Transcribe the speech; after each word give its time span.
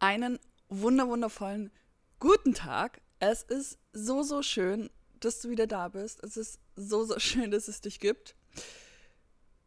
Einen 0.00 0.38
wunderwundervollen 0.68 1.72
guten 2.20 2.54
Tag. 2.54 3.00
Es 3.18 3.42
ist 3.42 3.80
so, 3.92 4.22
so 4.22 4.42
schön, 4.42 4.90
dass 5.18 5.40
du 5.40 5.50
wieder 5.50 5.66
da 5.66 5.88
bist. 5.88 6.22
Es 6.22 6.36
ist 6.36 6.60
so, 6.76 7.02
so 7.04 7.18
schön, 7.18 7.50
dass 7.50 7.66
es 7.66 7.80
dich 7.80 7.98
gibt. 7.98 8.36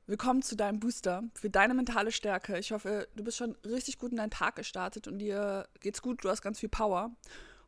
Willkommen 0.05 0.41
zu 0.41 0.55
deinem 0.55 0.79
Booster 0.79 1.23
für 1.33 1.49
deine 1.49 1.73
mentale 1.73 2.13
Stärke. 2.13 2.57
Ich 2.57 2.71
hoffe, 2.71 3.09
du 3.13 3.25
bist 3.25 3.35
schon 3.35 3.57
richtig 3.65 3.97
gut 3.97 4.11
in 4.11 4.17
deinen 4.17 4.31
Tag 4.31 4.55
gestartet 4.55 5.05
und 5.05 5.19
dir 5.19 5.67
geht's 5.81 6.01
gut, 6.01 6.23
du 6.23 6.29
hast 6.29 6.41
ganz 6.41 6.59
viel 6.61 6.69
Power. 6.69 7.11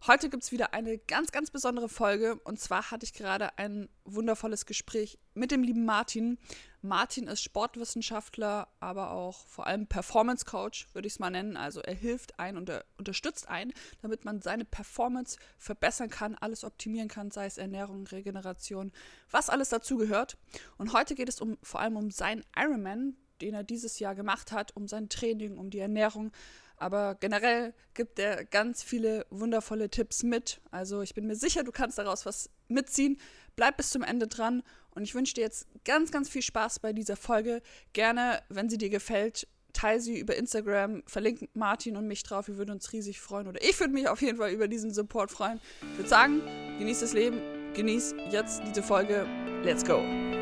Heute 0.05 0.29
gibt 0.29 0.43
es 0.43 0.51
wieder 0.51 0.73
eine 0.73 0.97
ganz, 0.97 1.31
ganz 1.31 1.49
besondere 1.49 1.87
Folge. 1.87 2.35
Und 2.43 2.59
zwar 2.59 2.91
hatte 2.91 3.05
ich 3.05 3.13
gerade 3.13 3.57
ein 3.57 3.87
wundervolles 4.03 4.65
Gespräch 4.65 5.17
mit 5.33 5.49
dem 5.49 5.63
lieben 5.63 5.85
Martin. 5.85 6.39
Martin 6.81 7.27
ist 7.27 7.41
Sportwissenschaftler, 7.41 8.67
aber 8.81 9.11
auch 9.11 9.47
vor 9.47 9.65
allem 9.65 9.87
Performance 9.87 10.43
Coach, 10.43 10.89
würde 10.91 11.07
ich 11.07 11.13
es 11.13 11.19
mal 11.19 11.29
nennen. 11.29 11.55
Also 11.55 11.79
er 11.79 11.93
hilft 11.93 12.37
ein 12.37 12.57
und 12.57 12.67
er 12.67 12.83
unterstützt 12.97 13.47
ein, 13.47 13.71
damit 14.01 14.25
man 14.25 14.41
seine 14.41 14.65
Performance 14.65 15.37
verbessern 15.57 16.09
kann, 16.09 16.35
alles 16.35 16.65
optimieren 16.65 17.07
kann, 17.07 17.31
sei 17.31 17.45
es 17.45 17.57
Ernährung, 17.57 18.05
Regeneration, 18.05 18.91
was 19.31 19.49
alles 19.49 19.69
dazu 19.69 19.95
gehört. 19.95 20.35
Und 20.77 20.91
heute 20.91 21.15
geht 21.15 21.29
es 21.29 21.39
um, 21.39 21.57
vor 21.63 21.79
allem 21.79 21.95
um 21.95 22.11
seinen 22.11 22.43
Ironman, 22.57 23.15
den 23.39 23.53
er 23.53 23.63
dieses 23.63 23.99
Jahr 23.99 24.15
gemacht 24.15 24.51
hat, 24.51 24.75
um 24.75 24.89
sein 24.89 25.07
Training, 25.07 25.57
um 25.57 25.69
die 25.69 25.79
Ernährung, 25.79 26.33
aber 26.77 27.15
generell 27.15 27.73
gibt 27.93 28.19
er 28.19 28.45
ganz 28.45 28.83
viele 28.83 29.25
wundervolle 29.29 29.89
Tipps 29.89 30.23
mit. 30.23 30.61
Also 30.71 31.01
ich 31.01 31.13
bin 31.13 31.27
mir 31.27 31.35
sicher, 31.35 31.63
du 31.63 31.71
kannst 31.71 31.97
daraus 31.97 32.25
was 32.25 32.49
mitziehen. 32.67 33.17
Bleib 33.55 33.77
bis 33.77 33.91
zum 33.91 34.03
Ende 34.03 34.27
dran 34.27 34.63
und 34.91 35.03
ich 35.03 35.15
wünsche 35.15 35.33
dir 35.33 35.41
jetzt 35.41 35.67
ganz, 35.85 36.11
ganz 36.11 36.29
viel 36.29 36.41
Spaß 36.41 36.79
bei 36.79 36.93
dieser 36.93 37.15
Folge. 37.15 37.61
Gerne, 37.93 38.41
wenn 38.49 38.69
sie 38.69 38.77
dir 38.77 38.89
gefällt, 38.89 39.47
teile 39.73 39.99
sie 39.99 40.19
über 40.19 40.35
Instagram, 40.35 41.03
verlink 41.07 41.49
Martin 41.53 41.97
und 41.97 42.07
mich 42.07 42.23
drauf. 42.23 42.47
Wir 42.47 42.57
würden 42.57 42.71
uns 42.71 42.93
riesig 42.93 43.19
freuen. 43.19 43.47
Oder 43.47 43.61
ich 43.61 43.79
würde 43.79 43.93
mich 43.93 44.07
auf 44.07 44.21
jeden 44.21 44.37
Fall 44.37 44.51
über 44.51 44.67
diesen 44.67 44.93
Support 44.93 45.31
freuen. 45.31 45.59
Ich 45.91 45.97
würde 45.97 46.09
sagen, 46.09 46.41
genieß 46.79 47.01
das 47.01 47.13
Leben, 47.13 47.41
genieß 47.73 48.15
jetzt 48.31 48.61
diese 48.65 48.83
Folge. 48.83 49.27
Let's 49.63 49.83
go! 49.83 50.32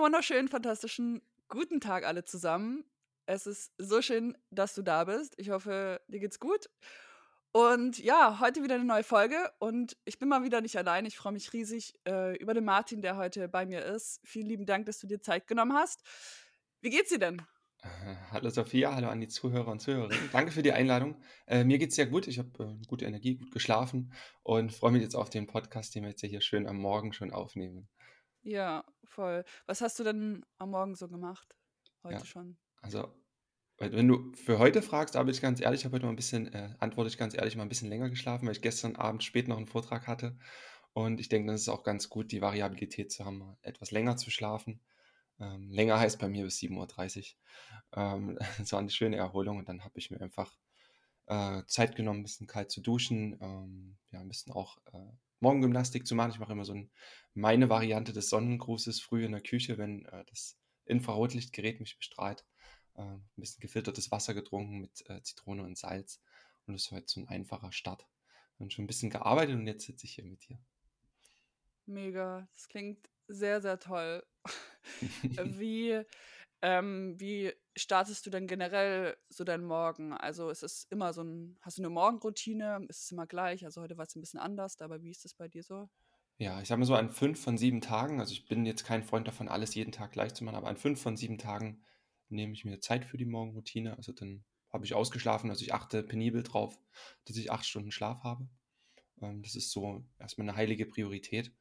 Wunderschönen, 0.00 0.48
fantastischen 0.48 1.22
guten 1.48 1.80
Tag 1.80 2.04
alle 2.04 2.24
zusammen. 2.24 2.84
Es 3.24 3.46
ist 3.46 3.72
so 3.78 4.02
schön, 4.02 4.36
dass 4.50 4.74
du 4.74 4.82
da 4.82 5.04
bist. 5.04 5.34
Ich 5.38 5.50
hoffe, 5.50 6.00
dir 6.08 6.20
geht's 6.20 6.38
gut. 6.38 6.68
Und 7.52 7.98
ja, 7.98 8.38
heute 8.40 8.62
wieder 8.62 8.74
eine 8.74 8.84
neue 8.84 9.02
Folge 9.02 9.50
und 9.58 9.96
ich 10.04 10.18
bin 10.18 10.28
mal 10.28 10.44
wieder 10.44 10.60
nicht 10.60 10.76
allein. 10.76 11.06
Ich 11.06 11.16
freue 11.16 11.32
mich 11.32 11.52
riesig 11.54 11.94
äh, 12.06 12.36
über 12.36 12.52
den 12.52 12.64
Martin, 12.64 13.00
der 13.00 13.16
heute 13.16 13.48
bei 13.48 13.64
mir 13.64 13.84
ist. 13.84 14.20
Vielen 14.24 14.46
lieben 14.46 14.66
Dank, 14.66 14.84
dass 14.86 14.98
du 14.98 15.06
dir 15.06 15.22
Zeit 15.22 15.46
genommen 15.46 15.72
hast. 15.72 16.02
Wie 16.82 16.90
geht's 16.90 17.08
dir 17.08 17.18
denn? 17.18 17.40
Äh, 17.82 18.16
hallo 18.32 18.50
Sophia, 18.50 18.94
hallo 18.94 19.08
an 19.08 19.20
die 19.20 19.28
Zuhörer 19.28 19.68
und 19.68 19.80
Zuhörerinnen. 19.80 20.28
Danke 20.32 20.52
für 20.52 20.62
die 20.62 20.72
Einladung. 20.72 21.16
Äh, 21.46 21.64
mir 21.64 21.78
geht's 21.78 21.96
sehr 21.96 22.06
gut. 22.06 22.26
Ich 22.26 22.38
habe 22.38 22.50
äh, 22.62 22.86
gute 22.86 23.06
Energie, 23.06 23.36
gut 23.36 23.50
geschlafen 23.50 24.12
und 24.42 24.72
freue 24.72 24.92
mich 24.92 25.02
jetzt 25.02 25.16
auf 25.16 25.30
den 25.30 25.46
Podcast, 25.46 25.94
den 25.94 26.02
wir 26.02 26.10
jetzt 26.10 26.20
hier 26.20 26.42
schön 26.42 26.66
am 26.66 26.76
Morgen 26.76 27.12
schon 27.12 27.32
aufnehmen. 27.32 27.88
Ja, 28.46 28.84
voll. 29.04 29.44
Was 29.66 29.80
hast 29.80 29.98
du 29.98 30.04
denn 30.04 30.46
am 30.58 30.70
Morgen 30.70 30.94
so 30.94 31.08
gemacht? 31.08 31.56
Heute 32.04 32.14
Ja, 32.14 32.26
schon? 32.26 32.56
also, 32.82 33.12
wenn 33.78 34.08
du 34.08 34.32
für 34.34 34.58
heute 34.58 34.82
fragst, 34.82 35.14
bin 35.14 35.28
ich 35.28 35.40
ganz 35.42 35.60
ehrlich, 35.60 35.80
ich 35.80 35.84
habe 35.84 35.96
heute 35.96 36.06
mal 36.06 36.12
ein 36.12 36.16
bisschen, 36.16 36.52
äh, 36.54 36.74
antworte 36.78 37.08
ich 37.10 37.18
ganz 37.18 37.34
ehrlich, 37.34 37.56
mal 37.56 37.64
ein 37.64 37.68
bisschen 37.68 37.90
länger 37.90 38.10
geschlafen, 38.10 38.46
weil 38.46 38.52
ich 38.54 38.62
gestern 38.62 38.96
Abend 38.96 39.24
spät 39.24 39.48
noch 39.48 39.58
einen 39.58 39.66
Vortrag 39.66 40.06
hatte. 40.06 40.38
Und 40.94 41.20
ich 41.20 41.28
denke, 41.28 41.52
das 41.52 41.62
ist 41.62 41.68
auch 41.68 41.84
ganz 41.84 42.08
gut, 42.10 42.32
die 42.32 42.42
Variabilität 42.42 43.12
zu 43.12 43.24
haben, 43.26 43.56
etwas 43.62 43.90
länger 43.92 44.16
zu 44.16 44.30
schlafen. 44.30 44.82
Ähm, 45.40 45.70
länger 45.70 46.00
heißt 46.00 46.18
bei 46.20 46.28
mir 46.28 46.44
bis 46.44 46.58
7.30 46.58 47.36
Uhr. 47.96 48.02
Ähm, 48.02 48.38
das 48.58 48.72
war 48.72 48.80
eine 48.80 48.90
schöne 48.90 49.16
Erholung 49.16 49.58
und 49.58 49.68
dann 49.68 49.84
habe 49.84 49.98
ich 49.98 50.10
mir 50.10 50.20
einfach 50.20 50.58
äh, 51.26 51.62
Zeit 51.66 51.96
genommen, 51.96 52.20
ein 52.20 52.24
bisschen 52.24 52.46
kalt 52.46 52.70
zu 52.70 52.80
duschen, 52.82 53.38
ähm, 53.40 53.98
ja, 54.10 54.20
ein 54.20 54.28
bisschen 54.28 54.52
auch 54.52 54.78
äh, 54.92 55.12
Morgengymnastik 55.40 56.06
zu 56.06 56.14
machen. 56.14 56.32
Ich 56.32 56.38
mache 56.38 56.52
immer 56.52 56.64
so 56.64 56.74
ein, 56.74 56.90
meine 57.34 57.68
Variante 57.68 58.12
des 58.12 58.28
Sonnengrußes 58.28 59.00
früh 59.00 59.24
in 59.24 59.32
der 59.32 59.42
Küche, 59.42 59.78
wenn 59.78 60.04
äh, 60.06 60.24
das 60.26 60.58
Infrarotlichtgerät 60.86 61.80
mich 61.80 61.98
bestrahlt. 61.98 62.44
Äh, 62.94 63.02
ein 63.02 63.28
bisschen 63.36 63.60
gefiltertes 63.60 64.10
Wasser 64.10 64.34
getrunken 64.34 64.80
mit 64.80 65.08
äh, 65.08 65.22
Zitrone 65.22 65.62
und 65.62 65.76
Salz. 65.76 66.22
Und 66.66 66.74
das 66.74 66.90
war 66.90 66.98
jetzt 66.98 67.12
so 67.12 67.20
ein 67.20 67.28
einfacher 67.28 67.72
Start. 67.72 68.06
Und 68.58 68.72
schon 68.72 68.84
ein 68.84 68.88
bisschen 68.88 69.10
gearbeitet 69.10 69.54
und 69.54 69.66
jetzt 69.66 69.84
sitze 69.84 70.06
ich 70.06 70.14
hier 70.14 70.24
mit 70.24 70.48
dir. 70.48 70.58
Mega. 71.84 72.48
Das 72.54 72.68
klingt 72.68 73.08
sehr, 73.28 73.60
sehr 73.60 73.78
toll. 73.78 74.24
Wie, 75.44 76.02
ähm, 76.66 77.14
wie 77.20 77.52
startest 77.76 78.26
du 78.26 78.30
denn 78.30 78.48
generell 78.48 79.16
so 79.28 79.44
deinen 79.44 79.64
Morgen? 79.64 80.12
Also 80.12 80.50
ist 80.50 80.64
es 80.64 80.88
immer 80.90 81.12
so 81.12 81.22
ein, 81.22 81.56
hast 81.60 81.78
du 81.78 81.82
eine 81.82 81.90
Morgenroutine? 81.90 82.84
Ist 82.88 83.04
es 83.04 83.12
immer 83.12 83.28
gleich? 83.28 83.64
Also 83.64 83.82
heute 83.82 83.96
war 83.96 84.06
es 84.06 84.16
ein 84.16 84.20
bisschen 84.20 84.40
anders, 84.40 84.80
aber 84.80 85.00
wie 85.00 85.12
ist 85.12 85.24
das 85.24 85.32
bei 85.32 85.46
dir 85.46 85.62
so? 85.62 85.88
Ja, 86.38 86.60
ich 86.60 86.66
sage 86.66 86.80
mal 86.80 86.84
so 86.84 86.96
an 86.96 87.10
fünf 87.10 87.40
von 87.40 87.56
sieben 87.56 87.80
Tagen, 87.80 88.18
also 88.18 88.32
ich 88.32 88.48
bin 88.48 88.66
jetzt 88.66 88.84
kein 88.84 89.04
Freund 89.04 89.28
davon, 89.28 89.46
alles 89.46 89.76
jeden 89.76 89.92
Tag 89.92 90.10
gleich 90.10 90.34
zu 90.34 90.42
machen, 90.42 90.56
aber 90.56 90.66
an 90.66 90.76
fünf 90.76 91.00
von 91.00 91.16
sieben 91.16 91.38
Tagen 91.38 91.84
nehme 92.28 92.52
ich 92.52 92.64
mir 92.64 92.80
Zeit 92.80 93.04
für 93.04 93.16
die 93.16 93.24
Morgenroutine. 93.26 93.96
Also 93.96 94.12
dann 94.12 94.44
habe 94.72 94.84
ich 94.84 94.94
ausgeschlafen, 94.94 95.50
also 95.50 95.64
ich 95.64 95.72
achte 95.72 96.02
penibel 96.02 96.42
drauf, 96.42 96.76
dass 97.26 97.36
ich 97.36 97.52
acht 97.52 97.64
Stunden 97.64 97.92
Schlaf 97.92 98.24
habe. 98.24 98.48
Ähm, 99.22 99.42
das 99.42 99.54
ist 99.54 99.70
so 99.70 100.04
erstmal 100.18 100.48
eine 100.48 100.56
heilige 100.56 100.84
Priorität. 100.84 101.52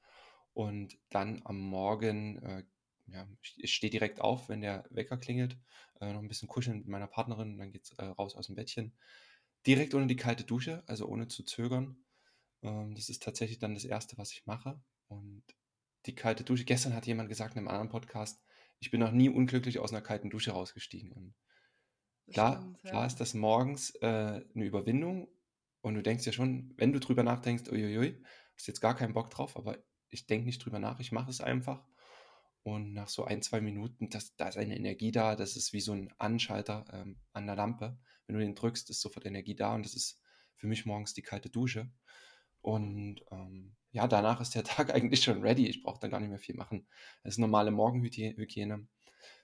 Und 0.54 0.98
dann 1.10 1.42
am 1.46 1.60
Morgen, 1.60 2.42
äh, 2.42 2.64
ja, 3.08 3.28
ich, 3.42 3.74
stehe 3.74 3.92
direkt 3.92 4.22
auf, 4.22 4.50
wenn 4.50 4.62
der 4.62 4.86
Wecker 4.90 5.18
klingelt, 5.18 5.58
äh, 6.02 6.12
noch 6.12 6.22
ein 6.22 6.28
bisschen 6.28 6.48
kuscheln 6.48 6.80
mit 6.80 6.88
meiner 6.88 7.08
Partnerin, 7.08 7.58
dann 7.58 7.72
geht's 7.72 7.92
äh, 7.94 8.06
raus 8.06 8.36
aus 8.36 8.48
dem 8.48 8.56
Bettchen. 8.56 8.94
Direkt 9.68 9.94
unter 9.94 10.08
die 10.08 10.16
kalte 10.16 10.44
Dusche, 10.44 10.84
also 10.88 11.08
ohne 11.08 11.28
zu 11.28 11.44
zögern. 11.44 11.98
Ähm, 12.62 12.96
das 12.96 13.10
ist 13.10 13.24
tatsächlich 13.24 13.60
dann 13.60 13.74
das 13.74 13.86
Erste, 13.86 14.18
was 14.18 14.32
ich 14.32 14.46
mache. 14.46 14.82
Und 15.08 15.44
die 16.06 16.16
kalte 16.16 16.44
Dusche, 16.44 16.66
gestern 16.66 16.94
hat 16.94 17.08
jemand 17.08 17.30
gesagt 17.30 17.56
in 17.56 17.60
einem 17.60 17.68
anderen 17.68 17.90
Podcast, 17.90 18.44
ich 18.80 18.92
bin 18.92 19.00
noch 19.00 19.12
nie 19.12 19.30
unglücklich 19.30 19.80
aus 19.80 19.92
einer 19.92 20.02
kalten 20.02 20.30
Dusche 20.30 20.52
rausgestiegen. 20.52 21.12
Und 21.12 21.36
klar, 22.32 22.58
stimmt, 22.58 22.84
klar 22.84 23.02
ja. 23.02 23.08
ist 23.08 23.20
das 23.20 23.34
morgens 23.34 23.96
äh, 24.02 24.08
eine 24.54 24.66
Überwindung. 24.66 25.28
Und 25.82 25.96
du 25.96 26.02
denkst 26.02 26.26
ja 26.26 26.32
schon, 26.32 26.74
wenn 26.78 26.92
du 26.92 27.00
drüber 27.00 27.24
nachdenkst, 27.24 27.70
uiuiui, 27.72 28.24
hast 28.58 28.68
jetzt 28.68 28.82
gar 28.82 28.96
keinen 28.96 29.14
Bock 29.14 29.30
drauf, 29.30 29.56
aber 29.56 29.78
ich 30.10 30.26
denke 30.26 30.46
nicht 30.46 30.64
drüber 30.64 30.80
nach, 30.80 31.00
ich 31.00 31.12
mache 31.12 31.30
es 31.30 31.42
einfach. 31.42 31.86
Und 32.66 32.94
nach 32.94 33.10
so 33.10 33.26
ein, 33.26 33.44
zwei 33.44 33.62
Minuten, 33.62 34.10
das, 34.10 34.36
da 34.38 34.48
ist 34.48 34.58
eine 34.58 34.76
Energie 34.76 35.12
da, 35.12 35.36
das 35.36 35.56
ist 35.56 35.72
wie 35.72 35.82
so 35.82 35.92
ein 35.92 36.12
Anschalter 36.18 36.84
ähm, 36.92 37.20
an 37.32 37.46
der 37.46 37.56
Lampe. 37.56 37.96
Wenn 38.26 38.38
du 38.38 38.42
den 38.42 38.56
drückst, 38.56 38.90
ist 38.90 39.02
sofort 39.02 39.28
Energie 39.28 39.54
da 39.54 39.76
und 39.76 39.86
das 39.86 39.94
ist 39.94 40.20
für 40.56 40.66
mich 40.66 40.84
morgens 40.84 41.14
die 41.14 41.22
kalte 41.22 41.52
Dusche. 41.52 41.92
Und 42.62 43.24
ähm, 43.30 43.76
ja, 43.92 44.08
danach 44.08 44.42
ist 44.42 44.56
der 44.56 44.64
Tag 44.64 44.92
eigentlich 44.92 45.22
schon 45.22 45.44
ready. 45.44 45.68
Ich 45.68 45.84
brauche 45.84 46.00
dann 46.00 46.10
gar 46.10 46.20
nicht 46.20 46.30
mehr 46.30 46.40
viel 46.40 46.56
machen. 46.56 46.88
Das 47.22 47.36
ist 47.36 47.38
normale 47.38 47.70
Morgenhygiene. 47.70 48.88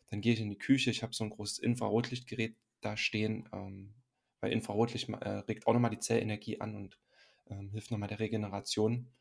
Dann 0.09 0.21
gehe 0.21 0.33
ich 0.33 0.39
in 0.39 0.49
die 0.49 0.57
Küche. 0.57 0.89
Ich 0.89 1.03
habe 1.03 1.13
so 1.13 1.23
ein 1.23 1.29
großes 1.29 1.59
Infrarotlichtgerät 1.59 2.55
da 2.81 2.97
stehen, 2.97 3.47
ähm, 3.53 3.93
weil 4.39 4.51
Infrarotlicht 4.51 5.09
äh, 5.09 5.29
regt 5.47 5.67
auch 5.67 5.73
nochmal 5.73 5.91
die 5.91 5.99
Zellenergie 5.99 6.59
an 6.59 6.75
und 6.75 6.97
ähm, 7.51 7.69
hilft 7.69 7.91
nochmal 7.91 8.09
der 8.09 8.19
Regeneration. 8.19 9.11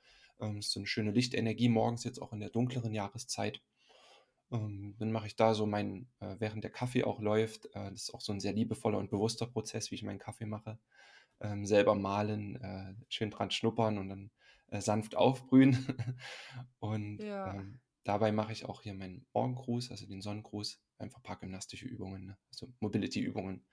Ähm, 0.40 0.60
ist 0.60 0.70
so 0.70 0.80
eine 0.80 0.86
schöne 0.86 1.10
Lichtenergie 1.10 1.68
morgens 1.68 2.04
jetzt 2.04 2.22
auch 2.22 2.32
in 2.32 2.40
der 2.40 2.48
dunkleren 2.48 2.94
Jahreszeit. 2.94 3.60
Ähm, 4.52 4.96
dann 4.98 5.12
mache 5.12 5.26
ich 5.26 5.36
da 5.36 5.54
so 5.54 5.66
mein, 5.66 6.08
äh, 6.20 6.36
während 6.38 6.64
der 6.64 6.72
Kaffee 6.72 7.04
auch 7.04 7.20
läuft, 7.20 7.66
äh, 7.66 7.90
das 7.90 8.04
ist 8.04 8.14
auch 8.14 8.20
so 8.20 8.32
ein 8.32 8.40
sehr 8.40 8.52
liebevoller 8.52 8.98
und 8.98 9.10
bewusster 9.10 9.46
Prozess, 9.46 9.90
wie 9.90 9.94
ich 9.96 10.02
meinen 10.02 10.18
Kaffee 10.18 10.46
mache. 10.46 10.78
Ähm, 11.40 11.64
selber 11.66 11.94
mahlen, 11.94 12.56
äh, 12.56 12.94
schön 13.08 13.30
dran 13.30 13.50
schnuppern 13.50 13.98
und 13.98 14.08
dann 14.08 14.30
äh, 14.68 14.80
sanft 14.80 15.16
aufbrühen. 15.16 15.76
und 16.80 17.26
Ja, 17.26 17.46
ähm, 17.46 17.80
dabei 18.04 18.32
mache 18.32 18.52
ich 18.52 18.64
auch 18.66 18.82
hier 18.82 18.94
meinen 18.94 19.26
Morgengruß, 19.34 19.90
also 19.90 20.06
den 20.06 20.22
Sonnengruß, 20.22 20.82
einfach 20.98 21.20
ein 21.20 21.22
paar 21.22 21.38
gymnastische 21.38 21.86
Übungen, 21.86 22.26
ne? 22.26 22.38
also 22.50 22.72
Mobility-Übungen. 22.80 23.64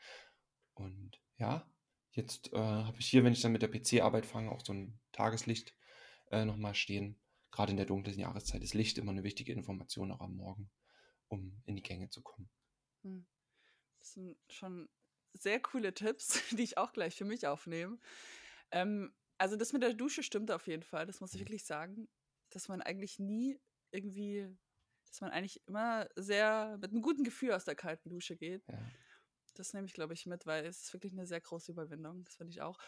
Und 0.76 1.20
ja, 1.38 1.70
jetzt 2.12 2.54
äh, 2.54 2.58
habe 2.58 3.00
ich 3.00 3.08
hier, 3.08 3.24
wenn 3.24 3.34
ich 3.34 3.42
dann 3.42 3.52
mit 3.52 3.62
der 3.62 3.68
PC-Arbeit 3.70 4.26
fange, 4.26 4.52
auch 4.52 4.64
so 4.66 4.74
ein 4.74 5.00
Tageslicht 5.12 5.76
äh, 6.32 6.46
nochmal 6.46 6.76
stehen. 6.76 7.20
Gerade 7.52 7.72
in 7.72 7.78
der 7.78 7.86
dunklen 7.86 8.20
Jahreszeit 8.20 8.64
ist 8.64 8.74
Licht 8.74 8.98
immer 8.98 9.12
eine 9.12 9.24
wichtige 9.24 9.54
Information, 9.54 10.12
auch 10.12 10.22
am 10.22 10.36
Morgen, 10.36 10.70
um 11.30 11.62
in 11.66 11.76
die 11.76 11.84
Gänge 11.84 12.10
zu 12.10 12.22
kommen. 12.22 12.50
hm. 13.04 13.26
das 14.00 14.14
sind 14.14 14.38
schon 14.50 14.90
sehr 15.34 15.62
coole 15.62 15.94
Tipps, 15.94 16.42
die 16.60 16.64
ich 16.64 16.78
auch 16.78 16.94
gleich 16.94 17.16
für 17.16 17.26
mich 17.26 17.48
aufnehme. 17.48 18.00
Ähm, 18.72 19.14
also 19.38 19.56
das 19.58 19.74
mit 19.74 19.84
der 19.84 19.94
Dusche 19.94 20.24
stimmt 20.24 20.52
auf 20.52 20.68
jeden 20.68 20.84
Fall, 20.84 21.06
das 21.08 21.22
muss 21.22 21.36
ich 21.36 21.42
Mhm. 21.42 21.42
wirklich 21.42 21.66
sagen, 21.66 22.10
dass 22.52 22.70
man 22.70 22.82
eigentlich 22.82 23.20
nie 23.20 23.60
irgendwie, 23.92 24.48
dass 25.08 25.22
man 25.22 25.32
eigentlich 25.32 25.62
immer 25.68 26.10
sehr 26.16 26.78
mit 26.82 26.92
einem 26.92 27.02
guten 27.04 27.24
Gefühl 27.24 27.54
aus 27.54 27.66
der 27.66 27.76
kalten 27.76 28.10
Dusche 28.10 28.38
geht. 28.38 28.66
Ja. 28.68 28.92
Das 29.56 29.74
nehme 29.74 29.88
ich, 29.88 29.94
glaube 29.94 30.14
ich, 30.14 30.26
mit, 30.28 30.46
weil 30.46 30.66
es 30.66 30.84
ist 30.84 30.94
wirklich 30.94 31.14
eine 31.14 31.28
sehr 31.28 31.42
große 31.42 31.72
Überwindung. 31.72 32.24
Das 32.26 32.36
finde 32.36 32.52
ich 32.52 32.62
auch. 32.62 32.80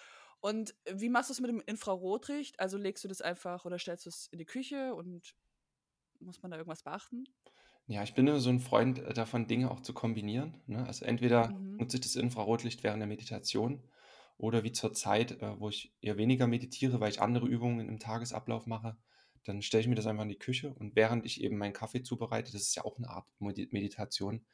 Und 0.41 0.75
wie 0.89 1.09
machst 1.09 1.29
du 1.29 1.33
es 1.33 1.41
mit 1.41 1.49
dem 1.49 1.61
Infrarotlicht? 1.65 2.59
Also 2.59 2.77
legst 2.77 3.03
du 3.03 3.07
das 3.07 3.21
einfach 3.21 3.65
oder 3.65 3.77
stellst 3.79 4.05
du 4.05 4.09
es 4.09 4.27
in 4.27 4.39
die 4.39 4.45
Küche 4.45 4.95
und 4.95 5.35
muss 6.19 6.41
man 6.41 6.51
da 6.51 6.57
irgendwas 6.57 6.83
beachten? 6.83 7.25
Ja, 7.87 8.03
ich 8.03 8.13
bin 8.13 8.27
immer 8.27 8.39
so 8.39 8.49
ein 8.49 8.59
Freund 8.59 8.99
äh, 8.99 9.13
davon, 9.13 9.47
Dinge 9.47 9.71
auch 9.71 9.79
zu 9.81 9.93
kombinieren, 9.93 10.61
ne? 10.67 10.85
Also, 10.85 11.05
entweder 11.05 11.49
Mhm. 11.49 11.79
nutze 11.79 11.97
ich 11.97 12.01
das 12.01 12.15
Infrarotlicht 12.15 12.83
während 12.83 12.99
der 13.01 13.07
Meditation 13.07 13.83
oder 14.37 14.63
wie 14.63 14.71
zur 14.71 14.93
Zeit, 14.93 15.41
äh, 15.41 15.59
wo 15.59 15.69
ich 15.69 15.95
eher 16.01 16.17
weniger 16.17 16.47
meditiere, 16.47 16.99
weil 16.99 17.09
ich 17.09 17.21
andere 17.21 17.47
Übungen 17.47 17.87
im 17.89 17.99
Tagesablauf 17.99 18.67
mache, 18.67 18.97
dann 19.45 19.61
stelle 19.61 19.81
ich 19.81 19.87
mir 19.87 19.95
das 19.95 20.05
einfach 20.07 20.23
in 20.23 20.29
die 20.29 20.37
Küche 20.37 20.73
und 20.73 20.95
während 20.95 21.25
ich 21.25 21.41
eben 21.41 21.57
meinen 21.57 21.73
Kaffee 21.73 22.03
zubereite, 22.03 22.51
das 22.51 22.61
ist 22.61 22.75
ja 22.75 22.85
auch 22.85 22.97
eine 22.97 23.09
Art 23.09 23.27
Medi 23.39 23.67
Meditation, 23.71 24.45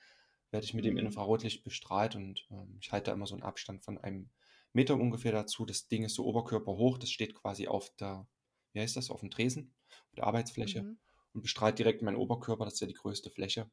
werde 0.51 0.65
ich 0.65 0.73
mit 0.73 0.85
dem 0.85 0.97
Mhm. 0.97 0.97
Infrarotlicht 0.97 1.63
bestrahlt 1.63 2.15
und, 2.15 2.47
ähm, 2.51 2.77
ich 2.81 2.91
halte 2.91 3.05
da 3.11 3.13
immer 3.13 3.27
so 3.27 3.35
einen 3.35 3.43
Abstand 3.43 3.83
von 3.83 3.97
einem 3.97 4.29
Meter 4.75 4.95
ungefähr 4.95 5.31
dazu. 5.31 5.66
Das 5.66 5.88
Ding 5.88 6.04
ist 6.06 6.16
so 6.16 6.25
oberkörperhoch, 6.25 6.98
das 7.00 7.12
steht 7.12 7.36
quasi 7.36 7.68
auf 7.68 7.95
der 7.98 8.27
wie 8.74 8.81
heißt 8.81 8.98
das, 8.98 9.10
auf 9.10 9.22
dem 9.22 9.31
Tresen, 9.31 9.74
auf 10.10 10.16
der 10.16 10.27
Arbeitsfläche 10.27 10.81
Mhm. 10.81 11.00
und 11.33 11.42
bestrahlt 11.42 11.80
direkt 11.80 12.01
meinen 12.01 12.18
Oberkörper, 12.18 12.66
das 12.66 12.75
ist 12.75 12.81
ja 12.81 12.88
die 12.88 12.94
größte 12.94 13.31
Fläche 13.31 13.72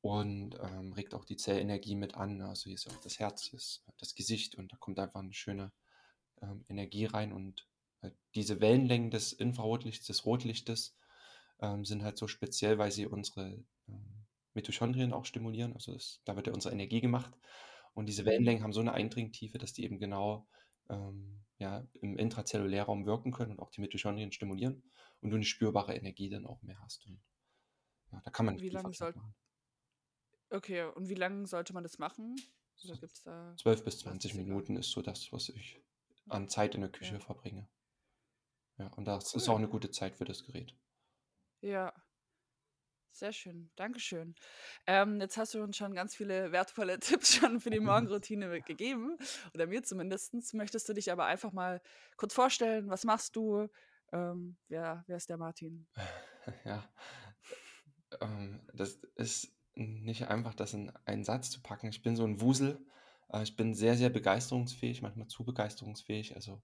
und, 0.00 0.56
ähm, 0.60 0.92
regt 0.92 1.14
auch 1.14 1.24
die 1.24 1.36
Zellenergie 1.36 1.96
mit 1.96 2.14
an. 2.14 2.40
Also, 2.42 2.64
hier 2.64 2.74
ist 2.74 2.84
ja 2.86 2.92
auch 2.92 3.00
das 3.00 3.18
Herz, 3.18 3.48
ist 3.52 3.84
das 3.98 4.14
Gesicht 4.14 4.54
und 4.54 4.72
da 4.72 4.76
kommt 4.76 4.98
einfach 4.98 5.20
eine 5.20 5.32
schöne, 5.34 5.72
ähm, 6.42 6.64
Energie 6.68 7.06
rein 7.06 7.32
und, 7.32 7.68
äh, 8.02 8.10
diese 8.34 8.60
Wellenlängen 8.60 9.10
des 9.10 9.32
Infrarotlichts, 9.32 10.06
des 10.06 10.24
Rotlichtes, 10.26 10.96
ähm, 11.60 11.84
sind 11.84 12.02
halt 12.04 12.18
so 12.18 12.28
speziell, 12.28 12.78
weil 12.78 12.92
sie 12.92 13.06
unsere, 13.06 13.64
ähm, 13.88 14.26
Mitochondrien 14.54 15.12
auch 15.12 15.24
stimulieren. 15.26 15.74
Also, 15.74 15.92
das 15.94 16.20
da 16.24 16.36
wird 16.36 16.46
ja 16.48 16.52
unsere 16.54 16.74
Energie 16.74 17.00
gemacht 17.00 17.32
und 17.98 18.06
diese. 18.06 18.24
Wellenlängen 18.26 18.62
haben 18.62 18.72
so 18.72 18.80
eine 18.80 18.92
Eindringtiefe, 18.94 19.58
dass 19.58 19.72
die 19.72 19.84
eben 19.84 19.98
genau, 19.98 20.48
ähm, 20.90 21.44
ja, 21.58 21.86
im 21.94 22.16
Intrazellulärraum 22.16 23.06
wirken 23.06 23.32
können 23.32 23.52
und 23.52 23.60
auch 23.60 23.70
die 23.70 23.80
Mitochondrien 23.80 24.32
stimulieren 24.32 24.84
und 25.20 25.30
du 25.30 25.36
eine 25.36 25.44
spürbare 25.44 25.94
Energie 25.96 26.30
dann 26.30 26.46
auch 26.46 26.62
mehr 26.62 26.80
hast 26.82 27.06
und 27.06 27.20
ja, 28.12 28.20
da 28.24 28.30
kann 28.30 28.46
man 28.46 28.54
nicht 28.56 28.64
Wie 28.64 28.68
viel 28.68 28.80
lange 28.80 28.92
soll 28.92 29.14
machen. 29.14 29.34
okay, 30.50 30.84
und 30.94 31.08
wie 31.08 31.14
lange 31.14 31.46
sollte 31.46 31.72
man 31.72 31.82
das 31.82 31.98
machen? 31.98 32.36
Oder 32.82 32.96
gibt 32.96 33.16
es 33.16 33.22
da 33.22 33.58
12 33.60 33.84
bis 33.84 33.98
oder 34.00 34.14
ist 34.14 34.22
20 34.22 34.32
das 34.32 34.38
egal? 34.38 34.62
Minuten 34.62 34.76
ist 34.76 34.90
so 34.90 35.02
das, 35.02 35.32
was 35.34 35.50
ich 35.50 35.82
an 36.28 36.48
Zeit 36.48 36.74
in 36.74 36.80
der 36.80 36.90
Küche 36.90 37.18
Ja, 37.18 37.20
verbringe. 37.20 37.68
Ja, 38.78 38.86
und 38.94 39.04
das 39.04 39.34
ist 39.34 39.50
auch 39.50 39.56
cool. 39.56 39.58
eine 39.58 39.68
gute 39.68 39.90
Zeit 39.90 40.16
für 40.16 40.24
das 40.24 40.42
Gerät. 40.42 40.74
Ja, 41.62 41.92
sehr 43.18 43.32
schön. 43.32 43.70
Dankeschön. 43.76 44.34
Ähm, 44.86 45.20
jetzt 45.20 45.36
hast 45.36 45.54
du 45.54 45.62
uns 45.62 45.76
schon 45.76 45.94
ganz 45.94 46.14
viele 46.14 46.52
wertvolle 46.52 46.98
Tipps 47.00 47.34
schon 47.34 47.60
für 47.60 47.70
die 47.70 47.80
Morgenroutine 47.80 48.60
gegeben, 48.62 49.16
oder 49.54 49.66
mir 49.66 49.82
zumindest. 49.82 50.34
Möchtest 50.54 50.88
du 50.88 50.92
dich 50.92 51.12
aber 51.12 51.26
einfach 51.26 51.52
mal 51.52 51.80
kurz 52.16 52.34
vorstellen? 52.34 52.88
Was 52.90 53.04
machst 53.04 53.36
du? 53.36 53.68
Ähm, 54.12 54.56
wer, 54.68 55.04
wer 55.06 55.16
ist 55.16 55.28
der 55.28 55.38
Martin? 55.38 55.86
Ja, 56.64 56.82
ähm, 58.22 58.66
das 58.72 58.94
ist 59.16 59.52
nicht 59.74 60.28
einfach, 60.28 60.54
das 60.54 60.74
in 60.74 60.90
einen 61.04 61.24
Satz 61.24 61.50
zu 61.50 61.60
packen. 61.60 61.88
Ich 61.88 62.02
bin 62.02 62.16
so 62.16 62.24
ein 62.24 62.40
Wusel. 62.40 62.84
Äh, 63.32 63.42
ich 63.42 63.56
bin 63.56 63.74
sehr, 63.74 63.96
sehr 63.96 64.10
begeisterungsfähig, 64.10 65.02
manchmal 65.02 65.28
zu 65.28 65.44
begeisterungsfähig. 65.44 66.34
Also, 66.34 66.62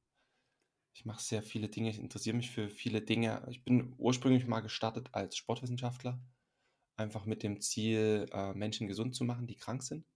ich 0.94 1.04
mache 1.04 1.22
sehr 1.22 1.42
viele 1.42 1.68
Dinge, 1.68 1.90
ich 1.90 1.98
interessiere 1.98 2.36
mich 2.36 2.50
für 2.50 2.68
viele 2.70 3.02
Dinge. 3.02 3.46
Ich 3.50 3.64
bin 3.64 3.94
ursprünglich 3.98 4.46
mal 4.46 4.60
gestartet 4.60 5.08
als 5.12 5.36
Sportwissenschaftler, 5.36 6.20
einfach 6.96 7.26
mit 7.26 7.42
dem 7.42 7.60
Ziel, 7.60 8.26
äh, 8.32 8.52
Menschen 8.54 8.86
gesund 8.86 9.14
zu 9.14 9.24
machen, 9.24 9.46
die 9.46 9.56
krank 9.56 9.82
sind. 9.82 10.06